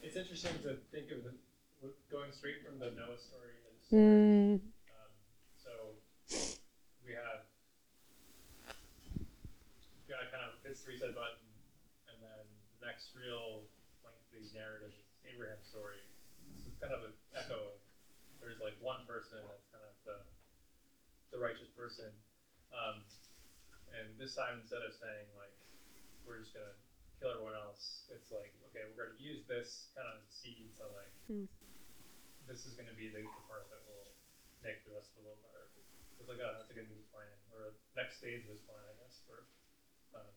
It's 0.02 0.16
interesting 0.16 0.56
to 0.62 0.78
think 0.90 1.12
of 1.12 1.24
the 1.24 1.34
going 2.10 2.32
straight 2.32 2.66
from 2.66 2.78
the 2.78 2.90
Noah 2.96 3.16
story 3.16 3.54
the 3.80 3.86
story. 3.86 4.02
Mm. 4.02 4.54
Um, 4.60 5.12
so 5.56 5.72
we 7.06 7.14
have 7.14 7.46
got 10.10 10.26
kind 10.34 10.44
of 10.44 10.58
hits 10.66 10.82
the 10.82 10.92
reset 10.92 11.14
button, 11.14 11.46
and 12.10 12.18
then 12.20 12.44
the 12.80 12.86
next 12.86 13.09
real 13.20 13.68
lengthy 14.00 14.48
narrative 14.56 14.92
is 14.96 15.04
Abraham's 15.28 15.68
story. 15.68 16.00
This 16.56 16.64
is 16.64 16.74
kind 16.80 16.96
of 16.96 17.04
an 17.04 17.14
echo. 17.36 17.76
Of, 17.76 17.78
there's 18.40 18.56
like 18.64 18.72
one 18.80 19.04
person 19.04 19.36
that's 19.44 19.68
kind 19.68 19.84
of 19.84 19.92
the 20.08 20.18
the 21.30 21.38
righteous 21.38 21.68
person, 21.76 22.08
um, 22.72 23.04
and 23.92 24.16
this 24.16 24.32
time 24.34 24.58
instead 24.58 24.80
of 24.82 24.96
saying 24.96 25.28
like 25.36 25.52
we're 26.24 26.40
just 26.40 26.56
gonna 26.56 26.72
kill 27.20 27.30
everyone 27.30 27.54
else, 27.54 28.08
it's 28.08 28.32
like 28.32 28.50
okay, 28.72 28.88
we're 28.88 28.96
gonna 28.96 29.20
use 29.20 29.44
this 29.44 29.92
kind 29.92 30.08
of 30.08 30.16
seed 30.32 30.72
to 30.80 30.88
like 30.96 31.12
Hmm. 31.28 31.44
this 32.48 32.64
is 32.66 32.72
gonna 32.74 32.96
be 32.96 33.12
the, 33.12 33.20
the 33.20 33.44
part 33.46 33.68
that 33.70 33.84
will 33.86 34.10
make 34.64 34.80
the 34.88 34.90
rest 34.96 35.12
of 35.12 35.20
the 35.20 35.24
world 35.28 35.38
better. 35.44 35.68
It's 36.18 36.28
like, 36.28 36.40
oh, 36.42 36.52
that's 36.52 36.68
a 36.68 36.76
good 36.76 36.88
new 36.88 37.00
plan, 37.12 37.32
or 37.52 37.76
next 37.96 38.20
stage 38.20 38.44
of 38.44 38.50
his 38.52 38.60
plan, 38.64 38.80
I 38.84 38.92
guess, 39.00 39.20
for 39.24 39.44
um, 40.16 40.32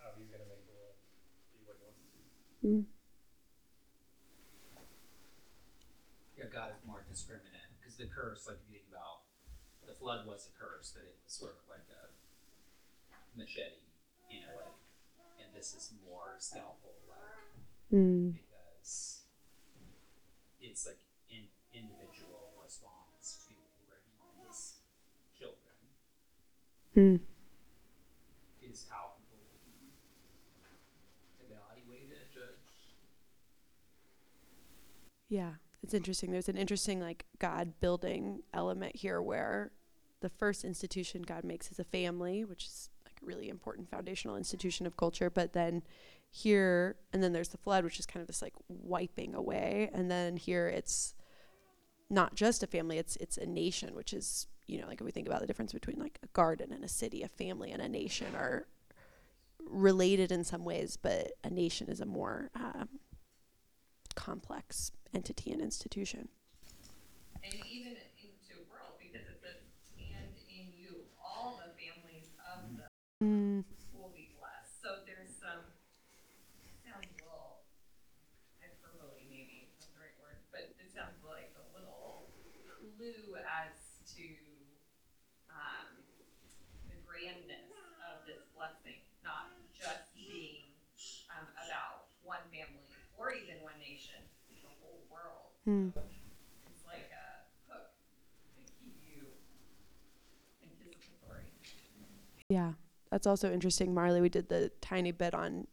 how 0.00 0.12
he's 0.16 0.28
gonna 0.28 0.46
make 0.48 0.64
the 0.68 0.76
world 0.76 0.96
be 1.52 1.60
what 1.66 1.76
he 1.76 1.82
wants 1.84 2.00
it 2.00 2.08
to 2.08 2.18
be. 2.20 2.24
Mm. 2.64 2.84
Yeah, 6.36 6.44
God 6.52 6.72
is 6.76 6.80
more 6.86 7.04
discriminate 7.08 7.68
because 7.80 7.96
the 7.96 8.06
curse, 8.06 8.46
like 8.46 8.56
if 8.60 8.68
you 8.68 8.80
think 8.80 8.88
about 8.92 9.24
the 9.86 9.94
flood 9.96 10.26
was 10.26 10.48
a 10.48 10.52
curse, 10.56 10.92
but 10.94 11.04
it 11.04 11.16
was 11.24 11.32
sort 11.32 11.56
of 11.56 11.64
like 11.68 11.84
a 11.88 12.02
machete 13.36 13.88
in 14.28 14.44
a 14.44 14.52
way, 14.56 14.72
and 15.40 15.48
this 15.56 15.72
is 15.74 15.92
more 16.04 16.36
scalpel 16.38 16.96
like 17.08 17.18
Mm. 17.92 18.32
because 18.32 19.24
it's 20.60 20.86
like 20.86 21.00
in 21.28 21.48
individual 21.74 22.54
response 22.62 23.42
to 23.48 23.54
Abraham's 23.82 24.78
children 25.36 25.74
Mm. 26.94 27.20
is 28.62 28.86
how 28.88 29.14
people 29.18 29.42
evaluate 31.42 32.10
it, 32.12 32.30
judge. 32.32 32.94
Yeah, 35.30 35.52
it's 35.82 35.94
interesting. 35.94 36.32
There's 36.32 36.48
an 36.48 36.56
interesting 36.58 37.00
like 37.00 37.24
God 37.38 37.72
building 37.80 38.42
element 38.52 38.96
here 38.96 39.22
where 39.22 39.70
the 40.20 40.28
first 40.28 40.64
institution 40.64 41.22
God 41.22 41.44
makes 41.44 41.70
is 41.70 41.78
a 41.78 41.84
family, 41.84 42.44
which 42.44 42.66
is 42.66 42.90
like 43.06 43.14
a 43.22 43.26
really 43.26 43.48
important 43.48 43.88
foundational 43.88 44.36
institution 44.36 44.86
of 44.86 44.96
culture. 44.96 45.30
But 45.30 45.52
then 45.52 45.82
here, 46.30 46.96
and 47.12 47.22
then 47.22 47.32
there's 47.32 47.48
the 47.48 47.58
flood, 47.58 47.84
which 47.84 48.00
is 48.00 48.06
kind 48.06 48.20
of 48.20 48.26
this 48.26 48.42
like 48.42 48.54
wiping 48.68 49.34
away. 49.34 49.88
And 49.94 50.10
then 50.10 50.36
here 50.36 50.66
it's 50.66 51.14
not 52.10 52.34
just 52.34 52.64
a 52.64 52.66
family, 52.66 52.98
it's 52.98 53.14
it's 53.16 53.38
a 53.38 53.46
nation, 53.46 53.94
which 53.94 54.12
is, 54.12 54.48
you 54.66 54.80
know, 54.80 54.88
like 54.88 55.00
if 55.00 55.04
we 55.04 55.12
think 55.12 55.28
about 55.28 55.40
the 55.40 55.46
difference 55.46 55.72
between 55.72 56.00
like 56.00 56.18
a 56.24 56.28
garden 56.32 56.72
and 56.72 56.84
a 56.84 56.88
city, 56.88 57.22
a 57.22 57.28
family 57.28 57.70
and 57.70 57.80
a 57.80 57.88
nation 57.88 58.34
are 58.34 58.66
related 59.64 60.32
in 60.32 60.42
some 60.42 60.64
ways, 60.64 60.98
but 61.00 61.32
a 61.44 61.50
nation 61.50 61.88
is 61.88 62.00
a 62.00 62.06
more 62.06 62.50
um, 62.56 62.88
complex 64.20 64.92
entity 65.16 65.50
and 65.50 65.62
institution. 65.64 66.28
And 67.42 67.56
even 67.64 67.96
into 68.20 68.60
world, 68.68 69.00
because 69.00 69.24
it 69.24 69.40
says, 69.40 69.64
and 69.96 70.28
in 70.52 70.68
you, 70.76 71.08
all 71.16 71.56
the 71.64 71.72
families 71.80 72.28
of 72.44 72.76
the 72.76 72.84
Mm, 73.24 73.64
will 73.92 74.12
be 74.16 74.32
blessed. 74.40 74.80
So 74.80 75.04
there's 75.04 75.28
some, 75.36 75.60
sounds 76.80 77.04
a 77.04 77.20
little, 77.20 77.64
hyperbole 78.60 79.28
maybe, 79.28 79.68
is 79.68 79.76
not 79.76 79.92
the 79.92 80.00
right 80.00 80.16
word, 80.24 80.40
but 80.48 80.72
it 80.80 80.88
sounds 80.88 81.20
like 81.20 81.52
a 81.60 81.64
little 81.76 82.32
clue 82.96 83.36
as 83.44 83.76
to, 84.16 84.24
um, 85.52 86.00
the 86.88 86.96
grandness 87.04 87.68
of 88.08 88.24
this 88.24 88.40
blessing, 88.56 89.04
not 89.20 89.52
just 89.76 90.16
being, 90.16 90.72
um, 91.28 91.44
about 91.60 92.08
one 92.24 92.40
family 92.48 92.88
or 93.20 93.36
even 93.36 93.60
one 93.60 93.76
nation, 93.84 94.16
the 94.48 94.64
whole 94.80 95.04
world. 95.12 95.59
Mm, 95.70 95.92
It's 96.66 96.84
like 96.86 97.10
a 97.12 97.72
hook 97.72 97.90
to 98.56 98.62
keep 98.82 98.96
you 99.06 99.26
anticipatory. 100.62 101.44
yeah, 102.48 102.72
that's 103.10 103.26
also 103.26 103.52
interesting, 103.52 103.94
Marley. 103.94 104.20
We 104.20 104.28
did 104.28 104.48
the 104.48 104.70
tiny 104.80 105.12
bit 105.12 105.34
on 105.34 105.66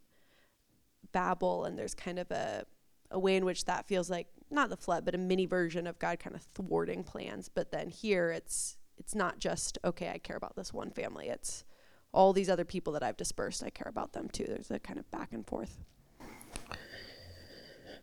Babel, 1.12 1.64
and 1.64 1.78
there's 1.78 1.94
kind 1.94 2.18
of 2.18 2.30
a 2.30 2.64
a 3.10 3.18
way 3.18 3.36
in 3.36 3.44
which 3.46 3.64
that 3.64 3.88
feels 3.88 4.10
like 4.10 4.26
not 4.50 4.68
the 4.68 4.76
flood, 4.76 5.04
but 5.04 5.14
a 5.14 5.18
mini 5.18 5.46
version 5.46 5.86
of 5.86 5.98
God 5.98 6.18
kind 6.18 6.36
of 6.36 6.42
thwarting 6.54 7.02
plans. 7.04 7.48
But 7.48 7.72
then 7.72 7.88
here, 7.88 8.30
it's 8.30 8.76
it's 8.98 9.14
not 9.14 9.38
just 9.38 9.78
okay. 9.84 10.10
I 10.10 10.18
care 10.18 10.36
about 10.36 10.56
this 10.56 10.72
one 10.72 10.90
family. 10.90 11.28
It's 11.28 11.64
all 12.12 12.32
these 12.32 12.50
other 12.50 12.64
people 12.64 12.92
that 12.94 13.02
I've 13.02 13.16
dispersed. 13.16 13.62
I 13.62 13.70
care 13.70 13.88
about 13.88 14.12
them 14.12 14.28
too. 14.28 14.44
There's 14.46 14.70
a 14.70 14.78
kind 14.78 14.98
of 14.98 15.10
back 15.10 15.32
and 15.32 15.46
forth. 15.46 15.78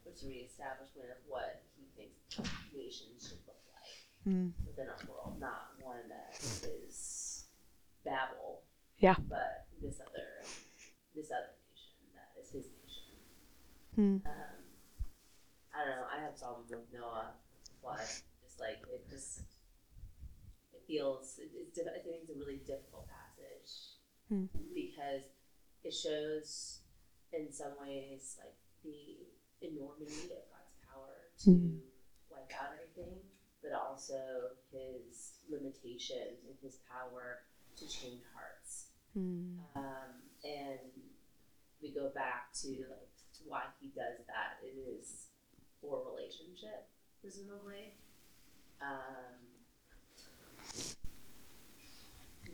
Which 0.04 0.16
is 0.18 0.24
a 0.24 0.28
reestablishment 0.28 1.10
of 1.10 1.18
what 1.28 1.62
nations 2.76 3.28
should 3.30 3.44
look 3.48 3.62
like 3.74 4.34
Mm. 4.34 4.52
within 4.66 4.90
our 4.90 5.00
world, 5.08 5.40
not 5.40 5.74
one 5.82 6.08
that 6.10 6.34
is 6.34 7.46
Babel. 8.04 8.64
Yeah. 8.98 9.16
But 9.30 9.68
this 9.82 10.00
other, 10.00 10.28
this 11.14 11.30
other 11.32 11.54
nation 11.70 12.10
that 12.16 12.34
is 12.42 12.50
his 12.52 12.66
nation. 12.82 13.16
Mm. 13.98 14.26
Um, 14.26 14.58
I 15.74 15.86
don't 15.86 15.96
know. 15.98 16.08
I 16.12 16.22
have 16.24 16.38
problems 16.40 16.72
with 16.72 16.92
Noah, 16.94 17.34
flood. 17.82 18.00
Just 18.42 18.60
like 18.60 18.82
it 18.92 19.08
just, 19.10 19.42
it 20.74 20.82
feels. 20.88 21.38
It, 21.40 21.52
it's. 21.54 21.78
I 21.80 22.00
think 22.04 22.24
it's 22.24 22.32
a 22.32 22.40
really 22.40 22.62
difficult 22.66 23.08
passage 23.08 24.00
Hmm. 24.30 24.46
because 24.74 25.22
it 25.84 25.94
shows, 25.94 26.80
in 27.32 27.52
some 27.52 27.74
ways, 27.80 28.38
like 28.42 28.56
the 28.84 29.28
enormity 29.62 30.32
of 30.34 30.50
God's 30.50 30.74
power 30.82 31.14
to 31.44 31.52
Hmm. 31.52 31.78
Wipe 33.66 33.74
out 33.74 33.98
everything, 33.98 34.12
but 34.12 34.14
also 34.16 34.20
His 34.72 35.34
limitations 35.50 36.44
and 36.48 36.56
His 36.62 36.80
power 36.90 37.40
to 37.78 37.88
change 37.88 38.22
hearts. 38.34 38.88
Mm. 39.18 39.58
Um, 39.76 40.12
and 40.44 40.80
we 41.82 41.92
go 41.92 42.10
back 42.14 42.54
to 42.62 42.68
like 42.70 43.10
why 43.46 43.62
he 43.80 43.88
does 43.88 44.26
that. 44.28 44.60
It 44.64 44.78
is 45.00 45.28
for 45.82 46.02
relationship, 46.12 46.88
presumably. 47.22 47.94
Um, 48.82 49.40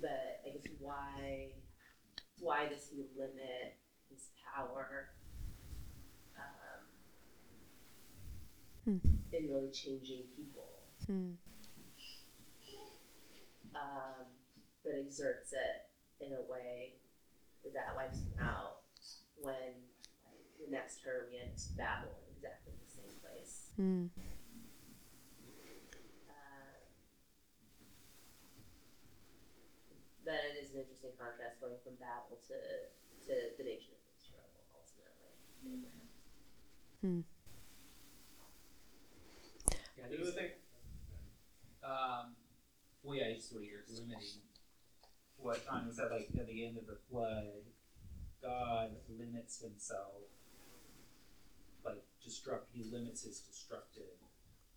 but 0.02 0.42
I 0.46 0.50
guess 0.50 0.68
why 0.80 1.50
why 2.40 2.68
does 2.68 2.88
he 2.92 3.06
limit 3.18 3.78
his 4.10 4.30
power 4.56 5.10
um, 6.38 6.86
Hmm. 8.86 8.98
in 9.32 9.48
really 9.48 9.72
changing 9.72 10.24
people? 10.36 10.71
Mm. 11.12 11.36
um, 13.76 14.24
but 14.84 14.94
exerts 14.96 15.52
it 15.52 15.92
in 16.24 16.32
a 16.32 16.40
way 16.48 16.96
that 17.68 17.92
wipes 18.00 18.24
him 18.24 18.32
out 18.40 18.88
when 19.44 19.76
like, 20.24 20.40
the 20.56 20.72
next 20.72 21.04
term 21.04 21.28
we 21.28 21.36
had 21.36 21.52
Babel 21.76 22.16
in 22.16 22.32
exactly 22.32 22.72
the 22.80 22.88
same 22.88 23.12
place. 23.20 23.76
Mm. 23.76 24.08
Uh, 26.32 26.80
but 30.24 30.40
it 30.48 30.64
is 30.64 30.72
an 30.72 30.80
interesting 30.80 31.12
contrast 31.20 31.60
going 31.60 31.76
from 31.84 32.00
Babel 32.00 32.40
to, 32.48 32.58
to 33.28 33.34
the 33.60 33.66
nation 33.68 34.00
of 34.00 34.02
Israel 34.16 34.48
ultimately. 34.72 35.36
Mm. 37.04 37.28
Yeah, 39.98 40.08
The 40.08 40.22
other 40.24 40.32
thing, 40.32 40.50
Um, 41.92 42.40
well, 43.04 43.18
yeah, 43.18 43.34
just 43.36 43.52
what 43.54 43.64
you're 43.68 43.84
limiting. 43.92 44.40
What 45.36 45.60
Tanya 45.68 45.92
said, 45.92 46.08
like 46.12 46.30
at 46.40 46.48
the 46.48 46.66
end 46.66 46.78
of 46.78 46.88
the 46.88 46.96
flood, 47.10 47.68
God 48.42 48.96
limits 49.10 49.60
himself, 49.60 50.24
like 51.84 52.06
destruct. 52.24 52.72
He 52.72 52.86
limits 52.86 53.24
his 53.24 53.40
destructive, 53.42 54.16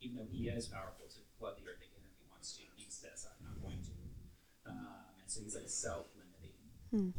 even 0.01 0.17
though 0.17 0.29
he 0.33 0.49
is 0.49 0.67
powerful 0.67 1.07
to 1.07 1.21
flood 1.39 1.55
the 1.61 1.69
earth 1.71 1.85
again 1.85 2.03
if 2.03 2.17
he 2.19 2.27
wants 2.33 2.57
to. 2.57 2.63
He 2.75 2.87
says, 2.89 3.29
"I'm 3.29 3.45
not 3.45 3.63
going 3.63 3.79
to," 3.79 4.71
um, 4.71 5.15
and 5.21 5.29
so 5.31 5.43
he's 5.43 5.55
like 5.55 5.69
self-limiting. 5.69 6.59
Hmm. 6.91 7.11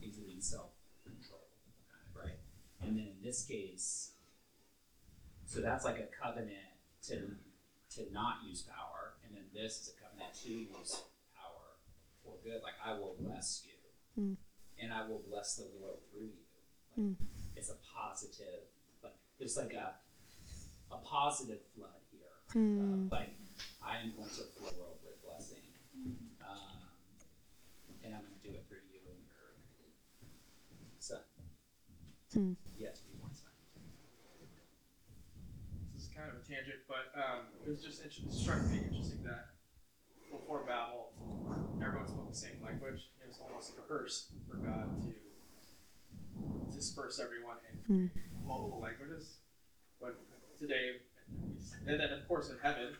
He's 0.00 0.18
in 0.18 0.40
self-control, 0.40 1.48
of, 1.90 2.24
right? 2.24 2.38
And 2.80 2.96
then 2.96 3.08
in 3.18 3.22
this 3.22 3.44
case, 3.44 4.12
so 5.44 5.60
that's 5.60 5.84
like 5.84 5.98
a 5.98 6.08
covenant 6.22 6.72
to 7.08 7.36
to 7.94 8.12
not 8.12 8.44
use 8.46 8.62
power, 8.62 9.14
and 9.24 9.34
then 9.34 9.44
this 9.54 9.80
is 9.80 9.94
a 9.96 10.02
covenant 10.02 10.34
to 10.44 10.50
use 10.50 11.02
power 11.34 11.78
for 12.22 12.34
good. 12.44 12.62
Like 12.62 12.74
I 12.84 12.92
will 12.92 13.16
bless 13.18 13.62
you, 13.64 13.72
Mm. 14.22 14.36
and 14.82 14.92
I 14.92 15.06
will 15.06 15.22
bless 15.28 15.54
the 15.56 15.66
world 15.78 16.00
through 16.10 16.26
you. 16.26 16.44
Like, 16.96 16.98
Mm. 16.98 17.16
It's 17.56 17.70
a 17.70 17.76
positive, 17.94 18.66
like 19.02 19.14
there's 19.38 19.56
like 19.56 19.72
a 19.74 19.94
a 20.90 20.98
positive 20.98 21.60
flood 21.76 22.00
here. 22.10 22.34
Mm. 22.54 23.06
Uh, 23.10 23.14
like 23.16 23.34
I 23.82 23.98
am 23.98 24.12
going 24.16 24.28
to 24.28 24.34
fill 24.34 24.70
the 24.70 24.78
world 24.80 24.98
with 25.04 25.20
blessing, 25.22 25.62
um, 26.40 26.82
and 28.04 28.14
I'm 28.14 28.22
going 28.22 28.34
to 28.40 28.48
do 28.48 28.54
it 28.54 28.64
through 28.68 28.84
you 28.90 29.00
and 29.10 29.20
your 29.26 31.00
son. 31.00 31.20
Hmm. 32.32 32.52
Yes, 32.78 33.00
be 33.00 33.14
one 33.20 33.32
son. 33.34 33.50
this 35.94 36.04
is 36.04 36.08
kind 36.14 36.28
of 36.30 36.36
a 36.36 36.44
tangent, 36.46 36.77
but 36.88 37.12
um, 37.14 37.52
it 37.64 37.68
was 37.68 37.82
just 37.82 38.02
it 38.04 38.12
struck 38.32 38.64
me 38.70 38.80
interesting 38.88 39.22
that 39.24 39.52
before 40.32 40.64
Babel, 40.66 41.12
everyone 41.84 42.08
spoke 42.08 42.28
the 42.28 42.36
same 42.36 42.56
language. 42.64 43.10
It 43.22 43.28
was 43.28 43.38
almost 43.40 43.72
a 43.76 43.82
curse 43.82 44.32
for 44.48 44.56
God 44.56 45.02
to 45.02 45.12
disperse 46.74 47.20
everyone 47.20 47.56
in 47.88 48.10
multiple 48.44 48.80
languages. 48.80 49.38
But 50.00 50.16
today, 50.58 51.04
and 51.86 52.00
then 52.00 52.10
of 52.12 52.26
course 52.26 52.50
in 52.50 52.56
heaven, 52.62 52.96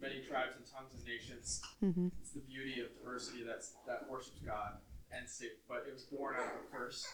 many 0.00 0.22
tribes 0.22 0.54
and 0.56 0.64
tongues 0.66 0.94
and 0.94 1.04
nations. 1.04 1.60
Mm-hmm. 1.82 2.08
It's 2.20 2.30
the 2.30 2.40
beauty 2.40 2.80
of 2.80 2.94
diversity 2.98 3.42
that's 3.42 3.74
that 3.86 4.08
worships 4.08 4.38
God 4.44 4.78
and 5.10 5.28
sa- 5.28 5.56
but 5.68 5.84
it 5.88 5.92
was 5.92 6.04
born 6.04 6.36
out 6.36 6.54
of 6.54 6.62
a 6.62 6.76
curse. 6.76 7.06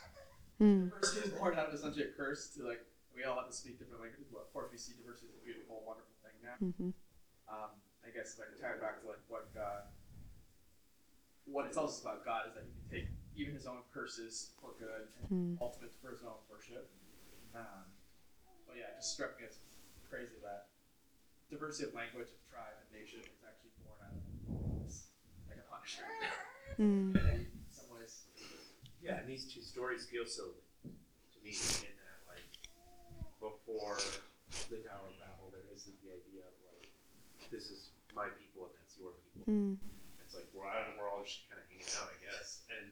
Mm. 0.61 0.91
Diversity 0.91 1.29
is 1.29 1.35
born 1.35 1.57
out 1.59 1.69
of 1.69 1.75
essentially 1.75 2.05
a 2.05 2.17
curse 2.17 2.49
to 2.57 2.67
like 2.67 2.85
we 3.15 3.23
all 3.25 3.39
have 3.39 3.47
to 3.49 3.55
speak 3.57 3.79
different 3.79 4.03
languages. 4.03 4.27
But 4.31 4.47
of 4.47 4.51
course, 4.53 4.69
we 4.71 4.79
see 4.79 4.93
diversity 4.99 5.31
as 5.31 5.39
a 5.39 5.45
beautiful, 5.47 5.83
wonderful 5.87 6.15
thing 6.23 6.37
now. 6.43 6.59
Mm-hmm. 6.61 6.91
Um, 7.49 7.71
I 8.05 8.11
guess 8.13 8.35
if 8.37 8.43
I 8.43 8.51
could 8.53 8.61
tie 8.61 8.75
it 8.77 8.83
back 8.83 9.01
to 9.03 9.09
like 9.09 9.23
what 9.31 9.49
God, 9.55 9.89
what 11.47 11.67
it 11.67 11.73
tells 11.73 11.97
us 11.97 12.01
about 12.03 12.25
God 12.25 12.49
is 12.49 12.55
that 12.59 12.65
He 12.67 12.73
can 12.75 12.87
take 12.91 13.09
even 13.37 13.55
His 13.55 13.67
own 13.67 13.83
curses 13.93 14.53
for 14.61 14.75
good 14.79 15.09
and 15.31 15.57
Mm. 15.57 15.57
ultimate 15.63 15.93
for 16.03 16.11
His 16.13 16.23
own 16.23 16.37
worship. 16.51 16.91
Um, 17.55 17.87
but 18.67 18.77
yeah, 18.77 18.93
it 18.93 19.01
just 19.01 19.15
struck 19.15 19.39
me 19.41 19.47
as 19.47 19.57
crazy 20.11 20.37
that 20.43 20.69
diversity 21.51 21.89
of 21.89 21.95
language, 21.95 22.29
of 22.29 22.41
tribe, 22.51 22.75
and 22.83 22.89
nation 22.93 23.21
is 23.23 23.41
actually 23.47 23.73
born 23.87 23.99
out 24.05 24.17
of 24.19 24.83
this, 24.85 25.09
like 25.49 25.59
a 25.63 25.67
punishment 25.71 26.11
Mm. 26.75 27.15
in 27.39 27.47
some 27.71 27.87
ways. 27.95 28.27
Yeah, 29.01 29.21
and 29.23 29.29
these 29.29 29.47
two 29.47 29.63
stories 29.63 30.07
feel 30.11 30.27
so 30.27 30.59
to 30.83 31.39
me 31.45 31.51
in 31.55 31.95
that 33.75 33.99
like 33.99 34.23
before 34.51 34.71
the 34.71 34.81
Tower 34.87 35.11
of 35.11 35.17
Babel, 35.19 35.51
there 35.51 35.65
this 35.73 35.87
is 35.91 35.99
the 36.07 36.15
idea 36.15 36.47
of 36.47 36.55
like, 36.71 36.87
this 37.51 37.71
is 37.75 37.91
my 38.15 38.31
people 38.39 38.71
and 38.71 38.75
that's 38.79 38.95
your 38.99 39.13
people. 39.27 39.43
Mm. 39.51 39.75
It's 40.23 40.35
like 40.35 40.47
we're 40.55 40.67
all, 40.67 40.87
we're 40.99 41.11
all 41.11 41.23
just 41.27 41.47
kind 41.51 41.59
of 41.59 41.67
hanging 41.67 41.87
out, 41.99 42.09
I 42.11 42.19
guess, 42.23 42.63
and 42.71 42.89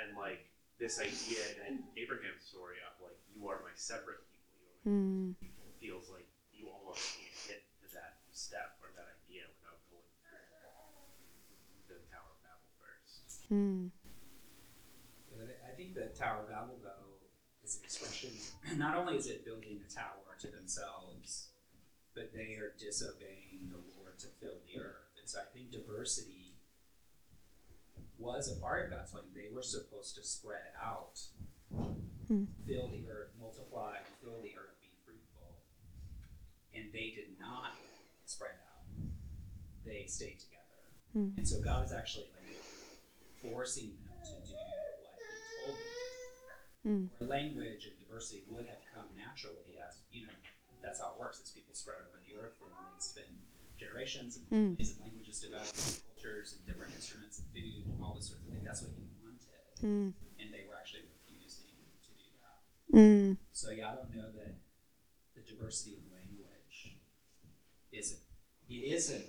and 0.00 0.16
like 0.18 0.48
this 0.80 0.98
idea 0.98 1.42
in 1.70 1.84
Abraham's 2.00 2.42
story 2.44 2.80
of 2.82 2.96
like 3.04 3.16
you 3.30 3.46
are 3.46 3.60
my 3.62 3.72
separate 3.76 4.24
people, 4.32 4.56
you 4.56 4.64
are 4.64 4.72
my 4.72 4.82
Mm. 4.84 5.32
people 5.40 5.64
feels 5.80 6.08
like 6.12 6.28
you 6.52 6.68
almost 6.68 7.00
can't 7.16 7.32
get 7.48 7.60
to 7.80 7.86
that 7.96 8.20
step 8.32 8.76
or 8.84 8.88
that 8.96 9.08
idea 9.24 9.44
without 9.56 9.80
going 9.88 10.04
through 11.88 12.00
the 12.00 12.04
Tower 12.12 12.28
of 12.32 12.40
Babel 12.44 12.68
first. 12.80 13.48
Mm. 13.52 13.88
I- 15.40 15.68
I 15.68 15.72
think 15.76 15.94
the 15.94 16.08
Tower 16.16 16.42
of 16.44 16.48
Babel, 16.52 16.76
though, 16.82 17.16
is 17.64 17.76
an 17.78 17.84
expression. 17.84 18.32
Not 18.76 18.96
only 18.96 19.16
is 19.16 19.26
it 19.26 19.44
building 19.44 19.80
a 19.86 19.92
tower 19.92 20.36
to 20.40 20.48
themselves, 20.48 21.48
but 22.14 22.32
they 22.34 22.54
are 22.54 22.72
disobeying 22.78 23.68
the 23.70 23.78
Lord 23.98 24.18
to 24.20 24.26
fill 24.40 24.58
the 24.66 24.80
earth. 24.80 25.10
And 25.18 25.28
so 25.28 25.40
I 25.40 25.44
think 25.52 25.70
diversity 25.70 26.54
was 28.18 28.50
a 28.56 28.60
part 28.60 28.84
of 28.86 28.90
God's 28.90 29.10
plan. 29.10 29.24
They 29.34 29.48
were 29.54 29.62
supposed 29.62 30.14
to 30.16 30.22
spread 30.22 30.72
out, 30.82 31.20
Hmm. 32.28 32.44
fill 32.66 32.88
the 32.88 33.08
earth, 33.10 33.30
multiply, 33.38 33.98
fill 34.22 34.40
the 34.40 34.56
earth, 34.56 34.80
be 34.80 34.88
fruitful. 35.04 35.56
And 36.74 36.92
they 36.92 37.10
did 37.10 37.38
not 37.38 37.72
spread 38.26 38.52
out. 38.52 38.86
They 39.84 40.06
stayed 40.06 40.38
together. 40.40 40.62
Hmm. 41.12 41.30
And 41.36 41.46
so 41.48 41.60
God 41.60 41.84
is 41.84 41.92
actually 41.92 42.28
like 42.34 42.56
forcing 43.42 43.90
them 44.04 44.18
to 44.24 44.48
do 44.48 44.54
what 44.54 44.64
He 45.28 45.66
told 45.66 45.76
them. 45.76 45.84
to 46.82 46.88
Mm. 46.88 47.18
do. 47.18 47.24
Language 47.26 47.86
and 47.86 48.03
diversity 48.14 48.46
would 48.46 48.66
have 48.70 48.78
come 48.94 49.10
naturally, 49.18 49.74
as 49.82 49.98
you 50.14 50.22
know, 50.26 50.32
that's 50.78 51.00
how 51.02 51.10
it 51.10 51.18
works. 51.18 51.42
As 51.42 51.50
people 51.50 51.74
spread 51.74 51.98
over 51.98 52.22
the 52.22 52.38
earth, 52.38 52.54
and 52.62 52.70
they 52.70 53.02
spend 53.02 53.34
generations 53.74 54.38
and 54.38 54.78
Mm. 54.78 54.78
and 54.78 55.00
languages 55.02 55.40
developing 55.42 55.98
cultures 56.06 56.54
and 56.54 56.62
different 56.64 56.94
instruments 56.94 57.42
and 57.42 57.50
food 57.50 57.86
and 57.90 57.98
all 58.00 58.14
this 58.14 58.28
sort 58.30 58.38
of 58.40 58.46
thing. 58.54 58.62
That's 58.62 58.82
what 58.82 58.92
He 58.94 59.02
wanted, 59.18 59.50
Mm. 59.82 60.14
and 60.38 60.54
they 60.54 60.62
were 60.62 60.76
actually 60.78 61.10
refusing 61.10 61.66
to 62.06 62.10
do 62.14 62.30
that. 62.38 62.62
Mm. 62.94 63.36
So 63.50 63.70
yeah, 63.74 63.90
I 63.90 63.94
don't 63.96 64.14
know 64.14 64.30
that 64.30 64.54
the 65.34 65.42
diversity 65.42 65.96
of 65.98 66.06
language 66.14 66.94
is 67.90 68.12
a, 68.14 68.16
it 68.72 68.84
is 68.94 69.10
a 69.10 69.26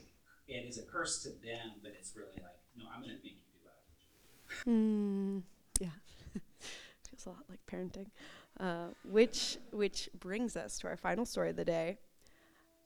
it 0.47 0.61
is 0.69 0.77
a 0.77 0.85
curse 0.85 1.23
to 1.23 1.29
them, 1.41 1.79
but 1.81 1.93
it's 1.97 2.15
really 2.15 2.37
like 2.37 2.61
no, 2.77 2.85
I'm 2.87 3.01
going 3.01 3.17
to 3.17 3.23
make 3.23 3.33
you 3.33 3.49
do 3.49 3.59
that. 3.65 4.69
Mm, 4.69 5.41
yeah, 5.79 5.95
feels 7.09 7.25
a 7.25 7.29
lot 7.29 7.49
like 7.49 7.65
parenting. 7.65 8.11
Uh, 8.59 8.87
which 9.03 9.57
which 9.71 10.09
brings 10.19 10.55
us 10.55 10.79
to 10.79 10.87
our 10.87 10.95
final 10.95 11.25
story 11.25 11.49
of 11.49 11.55
the 11.57 11.65
day. 11.65 11.97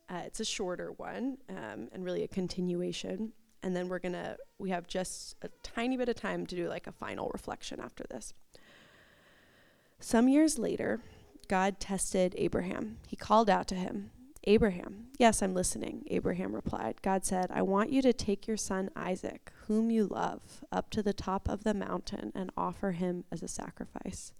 Uh, 0.09 0.21
it's 0.25 0.39
a 0.39 0.45
shorter 0.45 0.91
one 0.93 1.37
um, 1.49 1.87
and 1.91 2.03
really 2.03 2.23
a 2.23 2.27
continuation. 2.27 3.31
And 3.61 3.75
then 3.75 3.87
we're 3.87 3.99
gonna 3.99 4.37
we 4.57 4.71
have 4.71 4.87
just 4.87 5.35
a 5.43 5.49
tiny 5.61 5.95
bit 5.95 6.09
of 6.09 6.15
time 6.15 6.47
to 6.47 6.55
do 6.55 6.67
like 6.67 6.87
a 6.87 6.91
final 6.91 7.29
reflection 7.33 7.79
after 7.79 8.03
this. 8.09 8.33
Some 9.99 10.27
years 10.27 10.57
later, 10.57 11.01
God 11.47 11.79
tested 11.79 12.33
Abraham. 12.37 12.97
He 13.07 13.15
called 13.15 13.49
out 13.49 13.67
to 13.67 13.75
him, 13.75 14.11
Abraham. 14.45 15.07
Yes, 15.17 15.41
I'm 15.41 15.53
listening, 15.53 16.05
Abraham 16.07 16.55
replied. 16.55 17.01
God 17.01 17.25
said, 17.25 17.51
I 17.51 17.61
want 17.61 17.91
you 17.91 18.01
to 18.03 18.13
take 18.13 18.47
your 18.47 18.55
son 18.55 18.89
Isaac, 18.95 19.51
whom 19.67 19.91
you 19.91 20.07
love, 20.07 20.63
up 20.71 20.89
to 20.91 21.03
the 21.03 21.13
top 21.13 21.49
of 21.49 21.63
the 21.63 21.73
mountain 21.73 22.31
and 22.33 22.49
offer 22.55 22.93
him 22.93 23.25
as 23.31 23.43
a 23.43 23.47
sacrifice. 23.47 24.31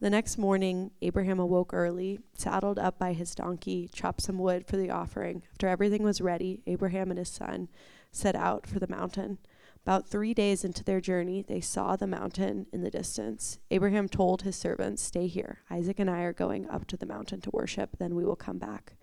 The 0.00 0.08
next 0.08 0.38
morning, 0.38 0.92
Abraham 1.02 1.38
awoke 1.38 1.74
early, 1.74 2.20
saddled 2.34 2.78
up 2.78 2.98
by 2.98 3.12
his 3.12 3.34
donkey, 3.34 3.90
chopped 3.92 4.22
some 4.22 4.38
wood 4.38 4.66
for 4.66 4.78
the 4.78 4.88
offering. 4.88 5.42
After 5.52 5.68
everything 5.68 6.02
was 6.02 6.22
ready, 6.22 6.62
Abraham 6.66 7.10
and 7.10 7.18
his 7.18 7.28
son 7.28 7.68
set 8.10 8.34
out 8.34 8.66
for 8.66 8.78
the 8.78 8.88
mountain. 8.88 9.36
About 9.84 10.08
three 10.08 10.32
days 10.32 10.64
into 10.64 10.82
their 10.82 11.02
journey, 11.02 11.42
they 11.42 11.60
saw 11.60 11.96
the 11.96 12.06
mountain 12.06 12.66
in 12.72 12.80
the 12.82 12.90
distance. 12.90 13.58
Abraham 13.70 14.08
told 14.08 14.40
his 14.40 14.56
servants, 14.56 15.02
Stay 15.02 15.26
here. 15.26 15.58
Isaac 15.70 15.98
and 15.98 16.08
I 16.08 16.22
are 16.22 16.32
going 16.32 16.66
up 16.70 16.86
to 16.86 16.96
the 16.96 17.04
mountain 17.04 17.42
to 17.42 17.50
worship, 17.52 17.98
then 17.98 18.14
we 18.14 18.24
will 18.24 18.36
come 18.36 18.56
back. 18.56 18.94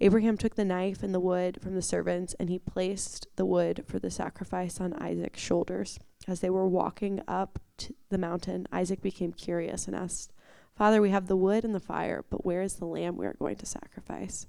Abraham 0.00 0.38
took 0.38 0.54
the 0.54 0.64
knife 0.64 1.02
and 1.02 1.14
the 1.14 1.20
wood 1.20 1.58
from 1.60 1.74
the 1.74 1.82
servants, 1.82 2.34
and 2.40 2.48
he 2.48 2.58
placed 2.58 3.26
the 3.36 3.44
wood 3.44 3.84
for 3.86 3.98
the 3.98 4.10
sacrifice 4.10 4.80
on 4.80 4.94
Isaac's 4.94 5.40
shoulders. 5.40 5.98
As 6.28 6.40
they 6.40 6.50
were 6.50 6.68
walking 6.68 7.22
up 7.26 7.58
the 8.10 8.18
mountain, 8.18 8.68
Isaac 8.70 9.00
became 9.00 9.32
curious 9.32 9.86
and 9.86 9.96
asked, 9.96 10.32
Father, 10.76 11.00
we 11.00 11.08
have 11.10 11.26
the 11.26 11.36
wood 11.36 11.64
and 11.64 11.74
the 11.74 11.80
fire, 11.80 12.22
but 12.28 12.44
where 12.44 12.60
is 12.60 12.74
the 12.74 12.84
lamb 12.84 13.16
we 13.16 13.26
are 13.26 13.36
going 13.38 13.56
to 13.56 13.66
sacrifice? 13.66 14.46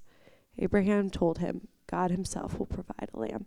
Abraham 0.58 1.10
told 1.10 1.38
him, 1.38 1.70
God 1.88 2.12
himself 2.12 2.60
will 2.60 2.66
provide 2.66 3.10
a 3.14 3.20
lamb. 3.20 3.46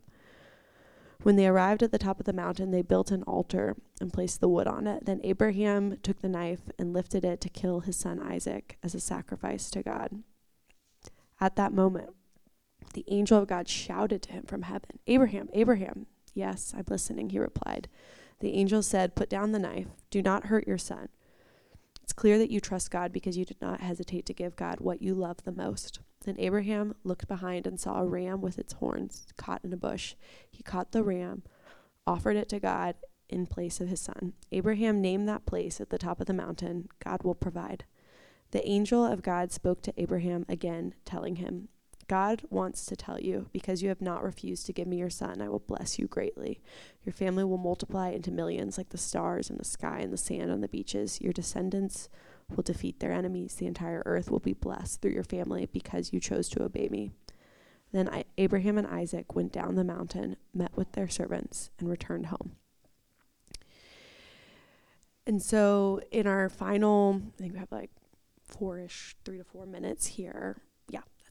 When 1.23 1.37
they 1.37 1.47
arrived 1.47 1.83
at 1.83 1.93
the 1.93 1.99
top 1.99 2.19
of 2.19 2.27
the 2.27 2.33
mountain, 2.33 2.71
they 2.71 2.83
built 2.83 3.11
an 3.11 3.23
altar 3.25 3.77
and 4.01 4.13
placed 4.13 4.41
the 4.41 4.49
wood 4.49 4.67
on 4.67 4.87
it. 4.87 5.05
Then 5.05 5.21
Abraham 5.23 5.99
took 6.03 6.21
the 6.21 6.29
knife 6.29 6.63
and 6.79 6.93
lifted 6.93 7.25
it 7.25 7.41
to 7.43 7.49
kill 7.51 7.81
his 7.81 7.97
son 7.97 8.19
Isaac 8.19 8.79
as 8.83 8.95
a 8.95 9.01
sacrifice 9.01 9.71
to 9.71 9.83
God. 9.83 10.23
At 11.39 11.57
that 11.57 11.73
moment, 11.73 12.11
the 12.95 13.05
angel 13.09 13.39
of 13.39 13.47
God 13.47 13.69
shouted 13.69 14.23
to 14.23 14.33
him 14.33 14.45
from 14.45 14.63
heaven, 14.63 14.99
Abraham, 15.07 15.49
Abraham. 15.53 16.07
Yes, 16.35 16.73
I'm 16.77 16.85
listening, 16.89 17.31
he 17.31 17.39
replied. 17.39 17.89
The 18.43 18.55
angel 18.55 18.83
said, 18.83 19.15
Put 19.15 19.31
down 19.31 19.53
the 19.53 19.61
knife. 19.61 19.87
Do 20.11 20.21
not 20.21 20.47
hurt 20.47 20.67
your 20.67 20.77
son. 20.77 21.11
It's 22.03 22.13
clear 22.13 22.39
that 22.39 22.51
you 22.51 22.59
trust 22.59 22.91
God 22.91 23.13
because 23.13 23.39
you 23.39 23.45
did 23.45 23.61
not 23.63 23.81
hesitate 23.81 24.27
to 24.27 24.35
give 24.35 24.57
God 24.57 24.81
what 24.81 25.01
you 25.01 25.15
love 25.15 25.45
the 25.45 25.53
most. 25.53 26.01
Then 26.25 26.35
Abraham 26.41 26.97
looked 27.05 27.29
behind 27.29 27.69
and 27.69 27.79
saw 27.79 28.01
a 28.01 28.05
ram 28.05 28.41
with 28.41 28.59
its 28.59 28.73
horns 28.73 29.29
caught 29.37 29.65
in 29.65 29.73
a 29.73 29.77
bush. 29.77 30.17
He 30.51 30.65
caught 30.65 30.91
the 30.91 31.05
ram, 31.05 31.45
offered 32.05 32.35
it 32.37 32.49
to 32.49 32.59
God 32.59 32.97
in 33.29 33.47
place 33.47 33.81
of 33.81 33.87
his 33.87 34.01
son. 34.01 34.33
Abraham 34.51 35.01
named 35.01 35.29
that 35.29 35.47
place 35.47 35.81
at 35.81 35.91
the 35.91 35.99
top 35.99 36.21
of 36.21 36.27
the 36.27 36.35
mountain, 36.35 36.89
God 37.03 37.23
will 37.23 37.37
provide. 37.37 37.85
The 38.51 38.69
angel 38.69 39.07
of 39.07 39.23
God 39.23 39.53
spoke 39.53 39.83
to 39.83 39.95
Abraham 39.97 40.45
again, 40.49 40.95
telling 41.05 41.37
him, 41.37 41.69
God 42.13 42.43
wants 42.51 42.85
to 42.85 42.95
tell 42.95 43.19
you, 43.19 43.47
because 43.55 43.81
you 43.81 43.89
have 43.89 44.03
not 44.03 44.23
refused 44.23 44.67
to 44.67 44.75
give 44.75 44.87
me 44.87 44.99
your 44.99 45.09
son, 45.09 45.41
I 45.41 45.49
will 45.49 45.61
bless 45.61 45.99
you 45.99 46.07
greatly. 46.07 46.61
Your 47.07 47.15
family 47.15 47.43
will 47.43 47.57
multiply 47.57 48.11
into 48.11 48.31
millions 48.31 48.77
like 48.77 48.91
the 48.91 48.99
stars 48.99 49.49
in 49.49 49.57
the 49.57 49.65
sky 49.65 50.01
and 50.01 50.13
the 50.13 50.19
sand 50.19 50.51
on 50.51 50.61
the 50.61 50.69
beaches. 50.69 51.23
Your 51.23 51.33
descendants 51.33 52.11
will 52.55 52.65
defeat 52.65 53.01
their 53.01 53.13
enemies. 53.13 53.55
The 53.55 53.65
entire 53.65 54.03
earth 54.05 54.31
will 54.31 54.41
be 54.41 54.53
blessed 54.53 55.01
through 55.01 55.13
your 55.13 55.25
family 55.25 55.65
because 55.73 56.13
you 56.13 56.21
chose 56.21 56.51
to 56.51 56.63
obey 56.63 56.91
me. 56.91 57.13
Then 57.93 58.11
I, 58.11 58.27
Abraham 58.37 58.77
and 58.77 58.87
Isaac 58.87 59.35
went 59.35 59.51
down 59.51 59.77
the 59.77 59.83
mountain, 59.83 60.37
met 60.53 60.77
with 60.77 60.93
their 60.93 61.09
servants, 61.09 61.71
and 61.79 61.89
returned 61.89 62.27
home. 62.27 62.57
And 65.27 65.43
so, 65.43 66.03
in 66.11 66.27
our 66.27 66.51
final, 66.51 67.23
I 67.39 67.41
think 67.41 67.55
we 67.55 67.59
have 67.59 67.73
like 67.73 67.91
four 68.45 68.79
ish, 68.81 69.17
three 69.25 69.39
to 69.39 69.45
four 69.45 69.65
minutes 69.65 70.09
here. 70.09 70.61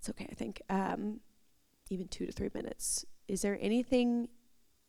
That's 0.02 0.10
okay, 0.10 0.28
I 0.32 0.34
think. 0.34 0.64
Um, 0.68 1.20
even 1.92 2.08
two 2.08 2.26
to 2.26 2.32
three 2.32 2.50
minutes. 2.56 3.06
Is 3.28 3.44
there 3.44 3.60
anything 3.62 4.30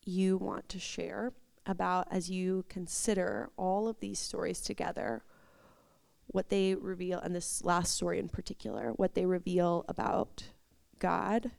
you 0.05 0.37
want 0.37 0.69
to 0.69 0.79
share 0.79 1.33
about 1.67 2.07
as 2.09 2.31
you 2.31 2.65
consider 2.67 3.51
all 3.55 3.87
of 3.87 3.99
these 3.99 4.17
stories 4.17 4.59
together? 4.59 5.21
What 6.25 6.49
they 6.49 6.73
reveal, 6.73 7.19
and 7.19 7.35
this 7.35 7.63
last 7.63 7.93
story 7.93 8.17
in 8.17 8.27
particular, 8.27 8.93
what 8.95 9.13
they 9.13 9.27
reveal 9.27 9.85
about 9.87 10.45
God, 10.97 11.51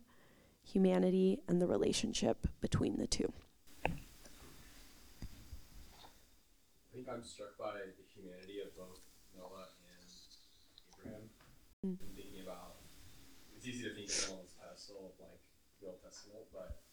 humanity, 0.64 1.38
and 1.46 1.62
the 1.62 1.68
relationship 1.68 2.48
between 2.60 2.96
the 2.96 3.06
two. 3.06 3.32
I 3.84 3.90
think 6.92 7.08
I'm 7.08 7.22
struck 7.22 7.56
by 7.56 7.74
the 7.96 8.02
humanity 8.20 8.62
of 8.66 8.76
both 8.76 8.98
Noah 9.36 9.68
and 9.86 10.10
Abraham. 10.98 11.30
Mm. 11.86 12.13
About 13.64 13.72
it's 13.72 13.80
easy 13.80 13.88
to 13.88 13.96
think 13.96 14.12
of 14.12 14.20
them 14.28 14.36
on 14.36 14.40
this 14.44 14.52
pedestal 14.60 15.08
of 15.08 15.16
like 15.16 15.40
the 15.80 15.88
Old 15.88 15.96
Testament, 16.04 16.44
but 16.52 16.84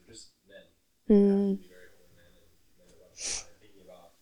they're 0.00 0.08
just 0.08 0.32
men. 0.48 0.64
They 1.04 1.20
have 1.20 1.36
to 1.36 1.60
be 1.60 1.68
very 1.68 1.92
holy 1.92 2.08
men 2.16 2.32
and 2.32 2.48
men 2.80 2.88
that 2.88 2.96
God. 2.96 3.12
And 3.12 3.60
thinking 3.60 3.84
about 3.84 4.16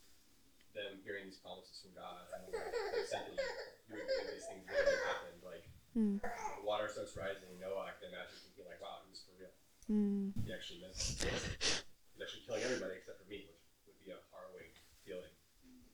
them 0.75 0.99
hearing 1.07 1.31
these 1.31 1.39
promises 1.39 1.79
from 1.79 1.95
God 1.95 2.27
and 2.27 2.51
like, 2.51 2.59
that 2.59 3.31
you, 3.31 3.39
you 3.39 3.93
would 4.03 4.03
believe 4.03 4.35
these 4.35 4.47
things 4.51 4.67
really 4.67 4.99
happened. 5.07 5.43
Like 5.47 5.67
Mm. 5.95 6.19
the 6.19 6.67
water 6.67 6.91
starts 6.91 7.15
rising, 7.15 7.55
Noah, 7.63 7.87
I 7.87 7.95
can 8.03 8.11
imagine 8.11 8.35
thinking 8.43 8.67
like, 8.67 8.83
wow, 8.83 9.07
he 9.07 9.15
was 9.15 9.23
for 9.23 9.39
real. 9.39 9.55
Mm. 9.87 10.35
He 10.43 10.51
actually 10.51 10.83
meant 10.83 10.99
it. 10.99 11.23
He's 11.23 12.19
actually 12.19 12.43
killing 12.51 12.67
everybody 12.67 12.99
except 12.99 13.23
for 13.23 13.31
me, 13.31 13.47
which 13.47 13.63
would 13.87 13.95
be 14.03 14.11
a 14.11 14.19
harrowing 14.35 14.75
feeling. 15.07 15.31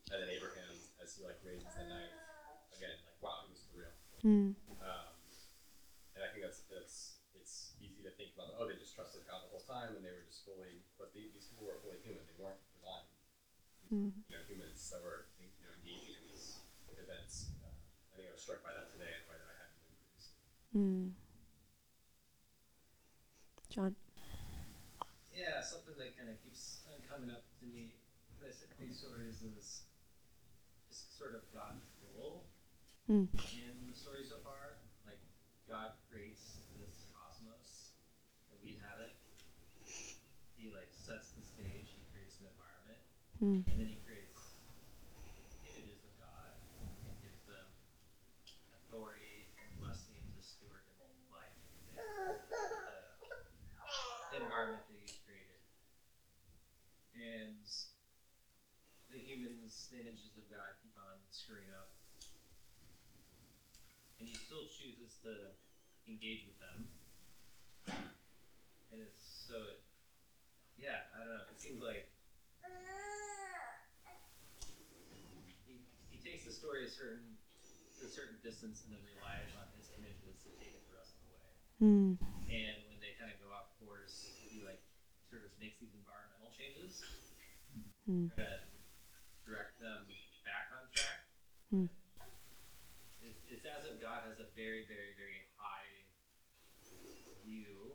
And 0.09 0.25
then 0.25 0.33
Abraham, 0.33 0.73
as 1.05 1.13
he 1.13 1.21
like 1.21 1.37
raises 1.45 1.69
the 1.77 1.85
knife, 1.85 2.17
again, 2.81 2.97
like 3.05 3.21
wow, 3.21 3.45
he 3.45 3.53
was 3.53 3.61
for 3.69 3.77
real. 3.85 3.93
Mm. 4.25 4.57
Um, 4.81 5.13
and 6.17 6.25
I 6.25 6.33
think 6.33 6.49
that's 6.49 6.65
that's 6.73 7.21
it's 7.37 7.77
easy 7.85 8.01
to 8.01 8.13
think 8.17 8.33
about. 8.33 8.57
Oh, 8.57 8.65
they 8.65 8.81
just 8.81 8.97
trusted 8.97 9.29
God 9.29 9.45
the 9.45 9.53
whole 9.53 9.60
time, 9.71 9.95
and 9.95 10.03
they 10.03 10.11
were 10.11 10.27
just 10.27 10.43
fully. 10.43 10.83
But 10.99 11.15
the, 11.15 11.31
these 11.31 11.47
people 11.47 11.71
were 11.71 11.79
fully 11.79 12.03
human. 12.03 12.27
They 12.27 12.35
weren't 12.35 12.59
divine. 12.75 13.07
Mm. 13.95 14.11
You 14.27 14.35
know, 14.35 14.43
humans 14.51 14.83
that 14.91 14.99
were 15.07 15.31
you 15.39 15.47
know 15.63 15.71
engaging 15.79 16.19
in 16.19 16.25
these 16.35 16.59
events. 16.99 17.55
Uh, 17.63 17.71
I 17.71 18.19
think 18.19 18.27
I 18.27 18.35
was 18.35 18.43
struck 18.43 18.67
by 18.67 18.75
that 18.75 18.91
today, 18.91 19.15
and 19.15 19.25
by 19.31 19.39
that 19.39 19.47
I 19.47 19.57
hadn't 19.63 19.79
been 19.79 19.95
previously. 20.03 20.43
Mm. 20.75 21.05
John? 23.71 23.95
Yeah, 25.31 25.63
something 25.63 25.95
that 25.97 26.19
kind 26.19 26.27
of 26.27 26.37
keeps 26.43 26.83
coming 27.07 27.31
up 27.31 27.47
to 27.63 27.65
me 27.71 27.95
with 28.43 28.59
these 28.83 28.99
stories 28.99 29.43
is 29.47 29.87
just 30.91 31.15
sort 31.19 31.39
of 31.39 31.47
God's 31.55 31.87
role 32.19 32.47
Mm. 33.11 33.27
in 33.59 33.91
the 33.91 33.97
story 33.97 34.23
so 34.23 34.39
far. 34.47 34.79
Like 35.03 35.19
God 35.67 35.99
creates 36.11 36.63
this 36.79 37.11
cosmos 37.11 37.91
that 38.51 38.59
we 38.63 38.79
inhabit. 38.79 39.19
He 40.61 40.69
like 40.69 40.93
sets 40.93 41.33
the 41.33 41.41
stage. 41.41 41.89
He 41.97 42.05
creates 42.13 42.37
an 42.45 42.53
environment, 42.53 43.01
Mm. 43.41 43.65
and 43.65 43.77
then 43.81 43.89
he 43.89 43.97
creates 44.05 44.61
images 45.65 46.05
of 46.05 46.13
God 46.21 46.53
and 47.09 47.17
gives 47.25 47.41
them 47.49 47.65
authority 48.77 49.49
and 49.57 49.73
blessing 49.81 50.21
to 50.37 50.41
steward 50.45 50.85
the 51.01 51.09
life, 51.33 51.57
the, 51.97 52.05
the 54.37 54.45
environment 54.45 54.85
that 54.93 54.99
he's 55.01 55.17
created. 55.25 55.65
And 57.17 57.65
the 59.09 59.17
humans, 59.19 59.89
the 59.89 60.05
images 60.05 60.37
of 60.37 60.45
God, 60.53 60.77
keep 60.85 60.93
on 61.01 61.17
screwing 61.33 61.73
up. 61.73 61.89
And 64.21 64.29
he 64.29 64.37
still 64.37 64.69
chooses 64.69 65.17
to 65.25 65.57
engage 66.05 66.45
with 66.45 66.61
them. 66.61 66.79
And 68.93 69.01
it's 69.01 69.25
so, 69.49 69.57
it, 69.73 69.80
yeah, 70.81 71.07
I 71.15 71.21
don't 71.21 71.29
know. 71.31 71.45
It 71.53 71.61
seems 71.61 71.81
like 71.85 72.09
he, 75.69 75.85
he 76.11 76.19
takes 76.25 76.45
the 76.49 76.53
story 76.53 76.87
a 76.87 76.91
certain 76.91 77.37
a 78.01 78.09
certain 78.09 78.41
distance 78.41 78.81
and 78.89 78.97
then 78.97 79.03
relies 79.13 79.53
on 79.61 79.69
his 79.77 79.93
images 79.93 80.41
to 80.41 80.49
take 80.57 80.73
it 80.73 80.81
the 80.89 80.97
rest 80.97 81.13
of 81.13 81.21
the 81.29 81.31
way. 81.37 81.53
Mm. 81.85 82.17
And 82.49 82.77
when 82.89 82.97
they 83.05 83.13
kind 83.21 83.29
of 83.29 83.37
go 83.45 83.53
off 83.53 83.69
course, 83.77 84.25
he 84.41 84.65
like 84.65 84.81
sort 85.29 85.45
of 85.45 85.53
makes 85.61 85.77
these 85.79 85.93
environmental 85.93 86.49
changes 86.57 87.05
Mm. 88.09 88.27
that 88.35 88.67
direct 89.47 89.79
them 89.79 90.03
back 90.43 90.67
on 90.75 90.89
track. 90.91 91.21
Mm. 91.71 91.87
It, 93.23 93.37
it's 93.47 93.63
as 93.63 93.87
if 93.87 94.01
God 94.03 94.27
has 94.27 94.41
a 94.43 94.51
very, 94.59 94.83
very, 94.91 95.15
very 95.15 95.47
high 95.55 96.09
view 97.47 97.95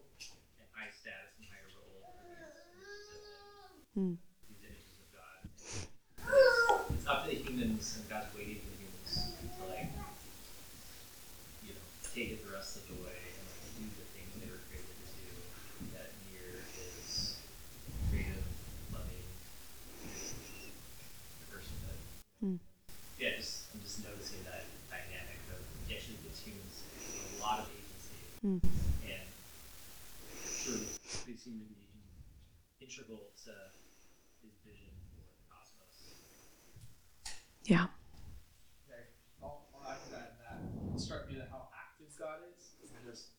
and 0.56 0.68
high 0.72 0.88
status 0.96 1.36
and 1.36 1.50
higher 1.52 1.68
role 1.76 2.00
for 2.00 2.32
these, 2.32 3.85
Mm. 3.98 4.18
God. 5.16 5.40
It's 6.92 7.08
up 7.08 7.24
to 7.24 7.30
the 7.32 7.36
humans 7.40 7.96
and 8.00 8.10
God's 8.10 8.28
waiting 8.36 8.60
for 8.60 8.76
the 8.76 8.84
humans 8.84 9.32
to 9.56 9.64
like, 9.72 9.88
you 11.64 11.72
know, 11.72 11.86
take 12.14 12.32
it 12.36 12.44
the 12.46 12.52
rest 12.52 12.76
of 12.76 12.88
the 12.92 13.00
way 13.00 13.16
and 13.16 13.46
like 13.48 13.72
do 13.80 13.88
the 13.96 14.08
things 14.12 14.36
they 14.36 14.52
were 14.52 14.60
created 14.68 14.92
to 15.00 15.08
do. 15.16 15.32
That 15.96 16.12
near 16.28 16.60
is 16.60 17.40
creative, 18.12 18.44
loving 18.92 19.24
personhood. 21.48 22.00
Mm. 22.44 22.60
Yeah, 23.16 23.40
just 23.40 23.72
I'm 23.72 23.80
just 23.80 24.04
noticing 24.04 24.44
that 24.44 24.68
dynamic 24.92 25.40
of 25.56 25.64
he 25.88 25.96
actually 25.96 26.20
gives 26.20 26.44
humans 26.44 26.84
a 26.84 27.40
lot 27.40 27.64
of 27.64 27.72
agency 27.72 28.20
Mm. 28.44 28.60
and 29.08 29.26
of 30.68 31.26
they 31.26 31.34
seem 31.40 31.58
to 31.64 31.66
be 31.72 31.80
integral 32.84 33.32
to 33.46 33.52
Yeah. 37.66 37.90
Okay, 38.86 39.10
I'll, 39.42 39.66
I'll 39.74 39.90
add 39.90 39.98
to 40.06 40.10
that, 40.14 40.38
that 40.38 40.62
it 40.94 41.00
struck 41.02 41.26
me 41.26 41.34
that 41.42 41.50
how 41.50 41.66
active 41.74 42.14
God 42.14 42.46
is, 42.54 42.78
and 42.94 43.02
just 43.10 43.34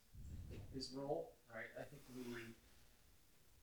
his 0.74 0.90
role, 0.98 1.38
right? 1.46 1.70
I 1.78 1.86
think 1.86 2.02
we 2.10 2.26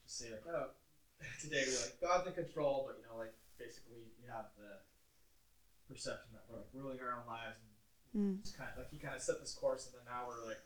just 0.07 0.23
say 0.23 0.31
like, 0.31 0.47
oh, 0.47 0.71
today 1.43 1.67
we're 1.67 1.83
like, 1.83 1.99
God's 1.99 2.27
in 2.31 2.33
control, 2.47 2.87
but 2.87 2.95
you 2.95 3.03
know, 3.11 3.19
like 3.19 3.35
basically 3.59 4.07
we 4.23 4.25
have 4.31 4.55
the 4.55 4.79
perception 5.91 6.31
that 6.31 6.47
we're 6.47 6.63
like 6.63 6.71
ruling 6.71 6.99
our 7.03 7.11
own 7.19 7.27
lives 7.27 7.59
and 7.59 7.69
Mm. 8.13 8.37
kind 8.55 8.69
of 8.69 8.77
like 8.77 8.91
he 8.93 9.01
kind 9.01 9.15
of 9.17 9.21
set 9.25 9.41
this 9.41 9.57
course, 9.57 9.89
and 9.89 9.97
then 9.97 10.05
now 10.05 10.29
we're 10.29 10.45
like 10.45 10.61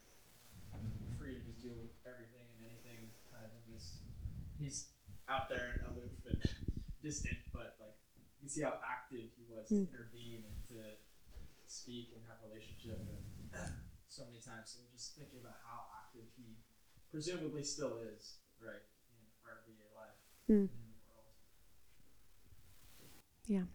free 1.15 1.39
to 1.39 1.39
just 1.47 1.63
do 1.63 1.71
everything 2.03 2.43
and 2.59 2.67
anything, 2.67 3.07
kind 3.31 3.47
of 3.47 3.55
in 3.55 3.71
this. 3.71 4.03
He's 4.59 4.91
out 5.31 5.47
there 5.47 5.79
and 5.79 5.95
aloof 5.95 6.11
and 6.27 6.43
distant, 7.07 7.39
but 7.55 7.79
like 7.79 7.95
you 8.19 8.43
can 8.43 8.49
see 8.51 8.63
how 8.67 8.75
active 8.83 9.31
he 9.39 9.43
was 9.47 9.71
to 9.71 9.79
Mm. 9.79 9.87
intervene 9.95 10.43
and 10.43 10.59
to 10.67 10.79
speak 11.67 12.11
and 12.15 12.19
have 12.27 12.43
a 12.43 12.47
relationship 12.51 12.99
and 12.99 13.23
so 14.11 14.27
many 14.27 14.43
times. 14.43 14.75
So 14.75 14.83
just 14.91 15.15
thinking 15.15 15.39
about 15.39 15.59
how 15.63 15.87
active 16.03 16.27
he 16.35 16.59
presumably 17.11 17.63
still 17.63 18.03
is, 18.03 18.43
right, 18.59 18.83
in 19.15 19.23
our 19.47 19.63
everyday 19.63 19.87
life 19.95 20.19
Mm. 20.51 20.67
in 20.67 20.87
the 20.91 20.99
world. 21.07 21.35
Yeah. 23.47 23.65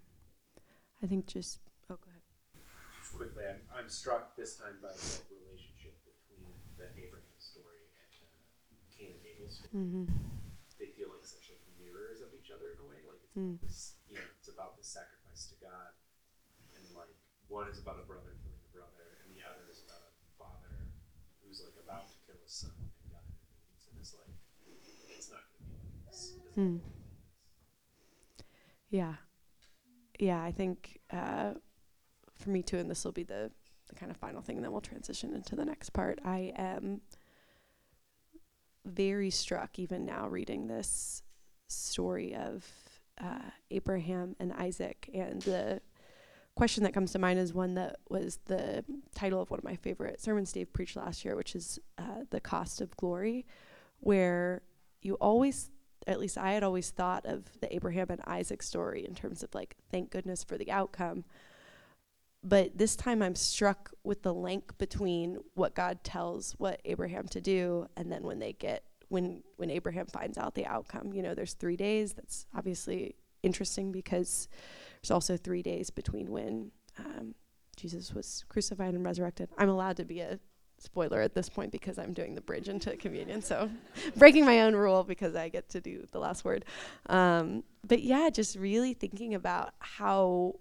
I 1.03 1.07
think 1.09 1.27
just. 1.27 1.59
Oh, 1.91 1.97
go 1.97 2.09
ahead. 2.13 2.23
Just 3.01 3.13
quickly, 3.17 3.45
I'm, 3.49 3.61
I'm 3.75 3.89
struck 3.89 4.37
this 4.37 4.57
time 4.57 4.77
by 4.81 4.93
the 4.93 5.37
relationship 5.45 5.97
between 6.07 6.47
the 6.79 6.89
Abraham 6.97 7.37
story 7.41 7.85
and 7.99 8.09
uh, 8.23 8.77
Cain 8.93 9.19
and 9.19 9.25
Abel 9.27 9.51
story. 9.51 9.73
Mm-hmm. 9.77 10.05
They 10.79 10.89
feel 10.97 11.11
like 11.13 11.25
such 11.27 11.51
like 11.53 11.61
mirrors 11.77 12.23
of 12.23 12.31
each 12.39 12.49
other 12.55 12.73
in 12.73 12.79
a 12.81 12.87
way. 12.89 13.02
It's 13.35 13.39
Mm. 13.39 13.57
about 13.57 14.11
you 14.11 14.15
know, 14.17 14.29
it's 14.39 14.49
about 14.49 14.77
the 14.77 14.85
sacrifice 14.85 15.47
to 15.49 15.57
God, 15.57 15.93
and 16.77 16.85
like 16.97 17.09
one 17.49 17.69
is 17.69 17.79
about 17.79 17.99
a 17.99 18.05
brother 18.05 18.37
killing 18.45 18.61
a 18.61 18.73
brother, 18.77 19.25
and 19.25 19.35
the 19.35 19.41
other 19.49 19.65
is 19.71 19.81
about 19.85 20.03
a 20.05 20.13
father 20.37 20.93
who's 21.41 21.63
like 21.65 21.77
about 21.83 22.09
to 22.09 22.15
kill 22.27 22.37
his 22.45 22.53
son, 22.53 22.73
and 22.77 23.11
God 23.11 23.25
intervenes, 23.25 23.89
and 23.89 23.99
it's 24.01 24.13
like 24.13 24.29
it's 25.17 25.31
not 25.31 25.45
going 25.53 25.65
to 25.65 25.73
be 25.73 25.81
like 25.81 26.13
this. 26.13 26.37
Mm. 26.57 26.75
like. 26.75 26.83
Yeah. 28.91 29.15
Yeah, 30.19 30.43
I 30.45 30.53
think 30.53 31.01
uh, 31.11 31.55
for 32.35 32.51
me 32.51 32.63
too, 32.63 32.77
and 32.77 32.91
this 32.91 33.03
will 33.05 33.13
be 33.13 33.23
the, 33.23 33.51
the 33.89 33.95
kind 33.95 34.11
of 34.11 34.19
final 34.19 34.43
thing, 34.43 34.57
and 34.57 34.65
then 34.65 34.73
we'll 34.73 34.83
transition 34.83 35.33
into 35.35 35.57
the 35.57 35.65
next 35.65 35.91
part. 35.91 36.21
I 36.23 36.53
am 36.57 37.01
very 38.85 39.31
struck, 39.31 39.79
even 39.79 40.05
now, 40.05 40.29
reading 40.29 40.67
this 40.67 41.23
story 41.69 42.35
of 42.35 42.71
uh, 43.21 43.51
Abraham 43.71 44.37
and 44.39 44.53
Isaac. 44.53 45.09
And 45.15 45.43
the 45.43 45.81
question 46.55 46.85
that 46.85 46.93
comes 46.93 47.13
to 47.13 47.19
mind 47.19 47.39
is 47.39 47.53
one 47.53 47.75
that 47.75 47.97
was 48.09 48.39
the 48.47 48.85
title 49.15 49.41
of 49.41 49.51
one 49.51 49.59
of 49.59 49.65
my 49.65 49.77
favorite 49.77 50.21
sermons 50.21 50.53
Dave 50.53 50.73
preached 50.73 50.97
last 50.97 51.25
year, 51.25 51.37
which 51.37 51.55
is 51.55 51.79
uh, 51.99 52.25
The 52.31 52.41
Cost 52.41 52.81
of 52.81 52.97
Glory, 52.97 53.47
where 54.01 54.63
you 55.01 55.15
always 55.15 55.71
at 56.07 56.21
least 56.21 56.39
I 56.39 56.53
had 56.53 56.63
always 56.63 56.91
thought 56.91 57.27
of 57.27 57.45
the 57.61 57.73
Abraham 57.75 58.09
and 58.11 58.21
Isaac 58.27 58.63
story 58.63 59.05
in 59.07 59.15
terms 59.15 59.43
of 59.43 59.55
like, 59.55 59.77
thank 59.91 60.11
goodness 60.11 60.43
for 60.43 60.59
the 60.59 60.71
outcome. 60.71 61.25
But 62.43 62.77
this 62.77 62.97
time 62.97 63.23
I'm 63.23 63.37
struck 63.37 63.93
with 64.03 64.23
the 64.23 64.35
link 64.35 64.77
between 64.79 65.39
what 65.55 65.75
God 65.75 66.03
tells 66.03 66.53
what 66.59 66.81
Abraham 66.85 67.29
to 67.29 67.41
do 67.41 67.87
and 67.97 68.11
then 68.11 68.25
when 68.25 68.41
they 68.41 68.53
get 68.53 68.85
when 69.13 69.43
when 69.57 69.71
Abraham 69.71 70.07
finds 70.07 70.39
out 70.39 70.55
the 70.55 70.67
outcome. 70.67 71.13
You 71.13 71.23
know, 71.23 71.35
there's 71.35 71.53
three 71.53 71.77
days. 71.77 72.15
That's 72.15 72.47
obviously 72.57 73.15
interesting 73.43 73.93
because 73.93 74.49
there's 75.01 75.11
also 75.11 75.37
three 75.37 75.63
days 75.63 75.91
between 75.91 76.31
when 76.31 76.71
um, 76.99 77.35
Jesus 77.77 78.15
was 78.15 78.45
crucified 78.49 78.95
and 78.95 79.05
resurrected. 79.05 79.51
I'm 79.59 79.69
allowed 79.69 79.99
to 79.99 80.05
be 80.05 80.21
a 80.21 80.41
spoiler 80.79 81.21
at 81.21 81.35
this 81.35 81.49
point 81.49 81.71
because 81.71 81.99
I'm 81.99 82.13
doing 82.13 82.35
the 82.35 82.41
bridge 82.41 82.69
into 82.69 82.97
communion. 82.97 83.43
So 83.43 83.71
breaking 84.17 84.47
my 84.47 84.63
own 84.63 84.75
rule 84.75 85.05
because 85.05 85.37
I 85.37 85.51
get 85.51 85.69
to 85.71 85.81
do 85.81 86.07
the 86.11 86.19
last 86.19 86.45
word. 86.45 86.65
Um, 87.07 87.65
but 87.87 88.03
yeah, 88.03 88.31
just 88.31 88.57
really 88.57 88.95
thinking 88.95 89.35
about 89.35 89.75
how 89.79 90.55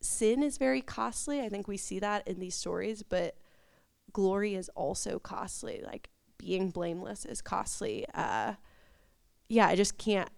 sin 0.00 0.42
is 0.44 0.58
very 0.58 0.80
costly. 0.80 1.40
I 1.40 1.48
think 1.48 1.66
we 1.66 1.76
see 1.76 1.98
that 1.98 2.26
in 2.28 2.38
these 2.38 2.54
stories, 2.54 3.02
but 3.02 3.36
glory 4.12 4.54
is 4.54 4.68
also 4.70 5.18
costly. 5.18 5.82
Like 5.84 6.09
being 6.40 6.70
blameless 6.70 7.24
is 7.24 7.40
costly. 7.40 8.06
Uh, 8.14 8.54
yeah, 9.48 9.66
I 9.66 9.76
just 9.76 9.98
can't. 9.98 10.28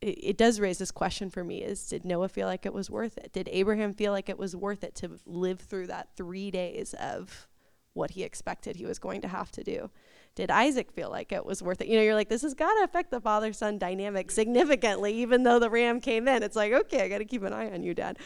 It, 0.00 0.18
it 0.22 0.36
does 0.36 0.60
raise 0.60 0.78
this 0.78 0.90
question 0.90 1.30
for 1.30 1.44
me: 1.44 1.62
Is 1.62 1.86
did 1.88 2.04
Noah 2.04 2.28
feel 2.28 2.46
like 2.46 2.66
it 2.66 2.72
was 2.72 2.90
worth 2.90 3.18
it? 3.18 3.32
Did 3.32 3.48
Abraham 3.52 3.92
feel 3.92 4.12
like 4.12 4.28
it 4.28 4.38
was 4.38 4.54
worth 4.54 4.84
it 4.84 4.94
to 4.96 5.18
live 5.26 5.60
through 5.60 5.88
that 5.88 6.10
three 6.16 6.50
days 6.50 6.94
of 6.94 7.48
what 7.96 8.12
he 8.12 8.22
expected 8.22 8.76
he 8.76 8.84
was 8.84 8.98
going 8.98 9.22
to 9.22 9.28
have 9.28 9.50
to 9.52 9.64
do. 9.64 9.90
Did 10.34 10.50
Isaac 10.50 10.92
feel 10.92 11.10
like 11.10 11.32
it 11.32 11.46
was 11.46 11.62
worth 11.62 11.80
it? 11.80 11.88
You 11.88 11.96
know, 11.96 12.02
you're 12.02 12.14
like, 12.14 12.28
this 12.28 12.42
has 12.42 12.52
got 12.52 12.72
to 12.74 12.84
affect 12.84 13.10
the 13.10 13.20
father 13.20 13.52
son 13.54 13.78
dynamic 13.78 14.30
significantly, 14.30 15.14
even 15.14 15.42
though 15.42 15.58
the 15.58 15.70
ram 15.70 16.00
came 16.00 16.28
in. 16.28 16.42
It's 16.42 16.56
like, 16.56 16.72
okay, 16.72 17.02
I 17.02 17.08
got 17.08 17.18
to 17.18 17.24
keep 17.24 17.42
an 17.42 17.54
eye 17.54 17.72
on 17.72 17.82
you, 17.82 17.94
Dad. 17.94 18.18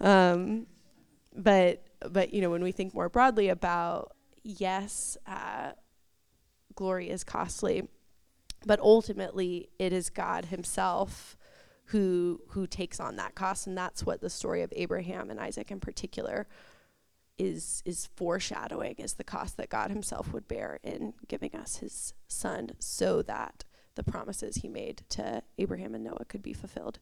Um, 0.00 0.66
but 1.36 1.84
but 2.10 2.32
you 2.32 2.40
know, 2.40 2.50
when 2.50 2.62
we 2.62 2.72
think 2.72 2.94
more 2.94 3.10
broadly 3.10 3.50
about 3.50 4.12
yes, 4.42 5.18
uh, 5.26 5.72
glory 6.78 7.10
is 7.10 7.24
costly, 7.24 7.82
but 8.64 8.78
ultimately 8.78 9.68
it 9.80 9.92
is 9.92 10.10
God 10.10 10.44
Himself 10.44 11.36
who 11.86 12.40
who 12.50 12.68
takes 12.68 13.00
on 13.00 13.16
that 13.16 13.34
cost, 13.34 13.66
and 13.66 13.76
that's 13.76 14.06
what 14.06 14.20
the 14.20 14.30
story 14.30 14.62
of 14.62 14.72
Abraham 14.76 15.28
and 15.28 15.40
Isaac 15.40 15.72
in 15.72 15.80
particular 15.80 16.46
is 17.36 17.82
is 17.84 18.08
foreshadowing 18.14 18.94
is 18.98 19.14
the 19.14 19.24
cost 19.24 19.56
that 19.56 19.70
God 19.70 19.90
himself 19.90 20.32
would 20.32 20.46
bear 20.46 20.78
in 20.84 21.14
giving 21.26 21.54
us 21.54 21.76
his 21.76 22.14
son 22.28 22.70
so 22.78 23.22
that 23.22 23.64
the 23.96 24.04
promises 24.04 24.56
he 24.56 24.68
made 24.68 25.02
to 25.08 25.42
Abraham 25.56 25.94
and 25.94 26.04
Noah 26.04 26.26
could 26.28 26.42
be 26.42 26.52
fulfilled. 26.52 27.00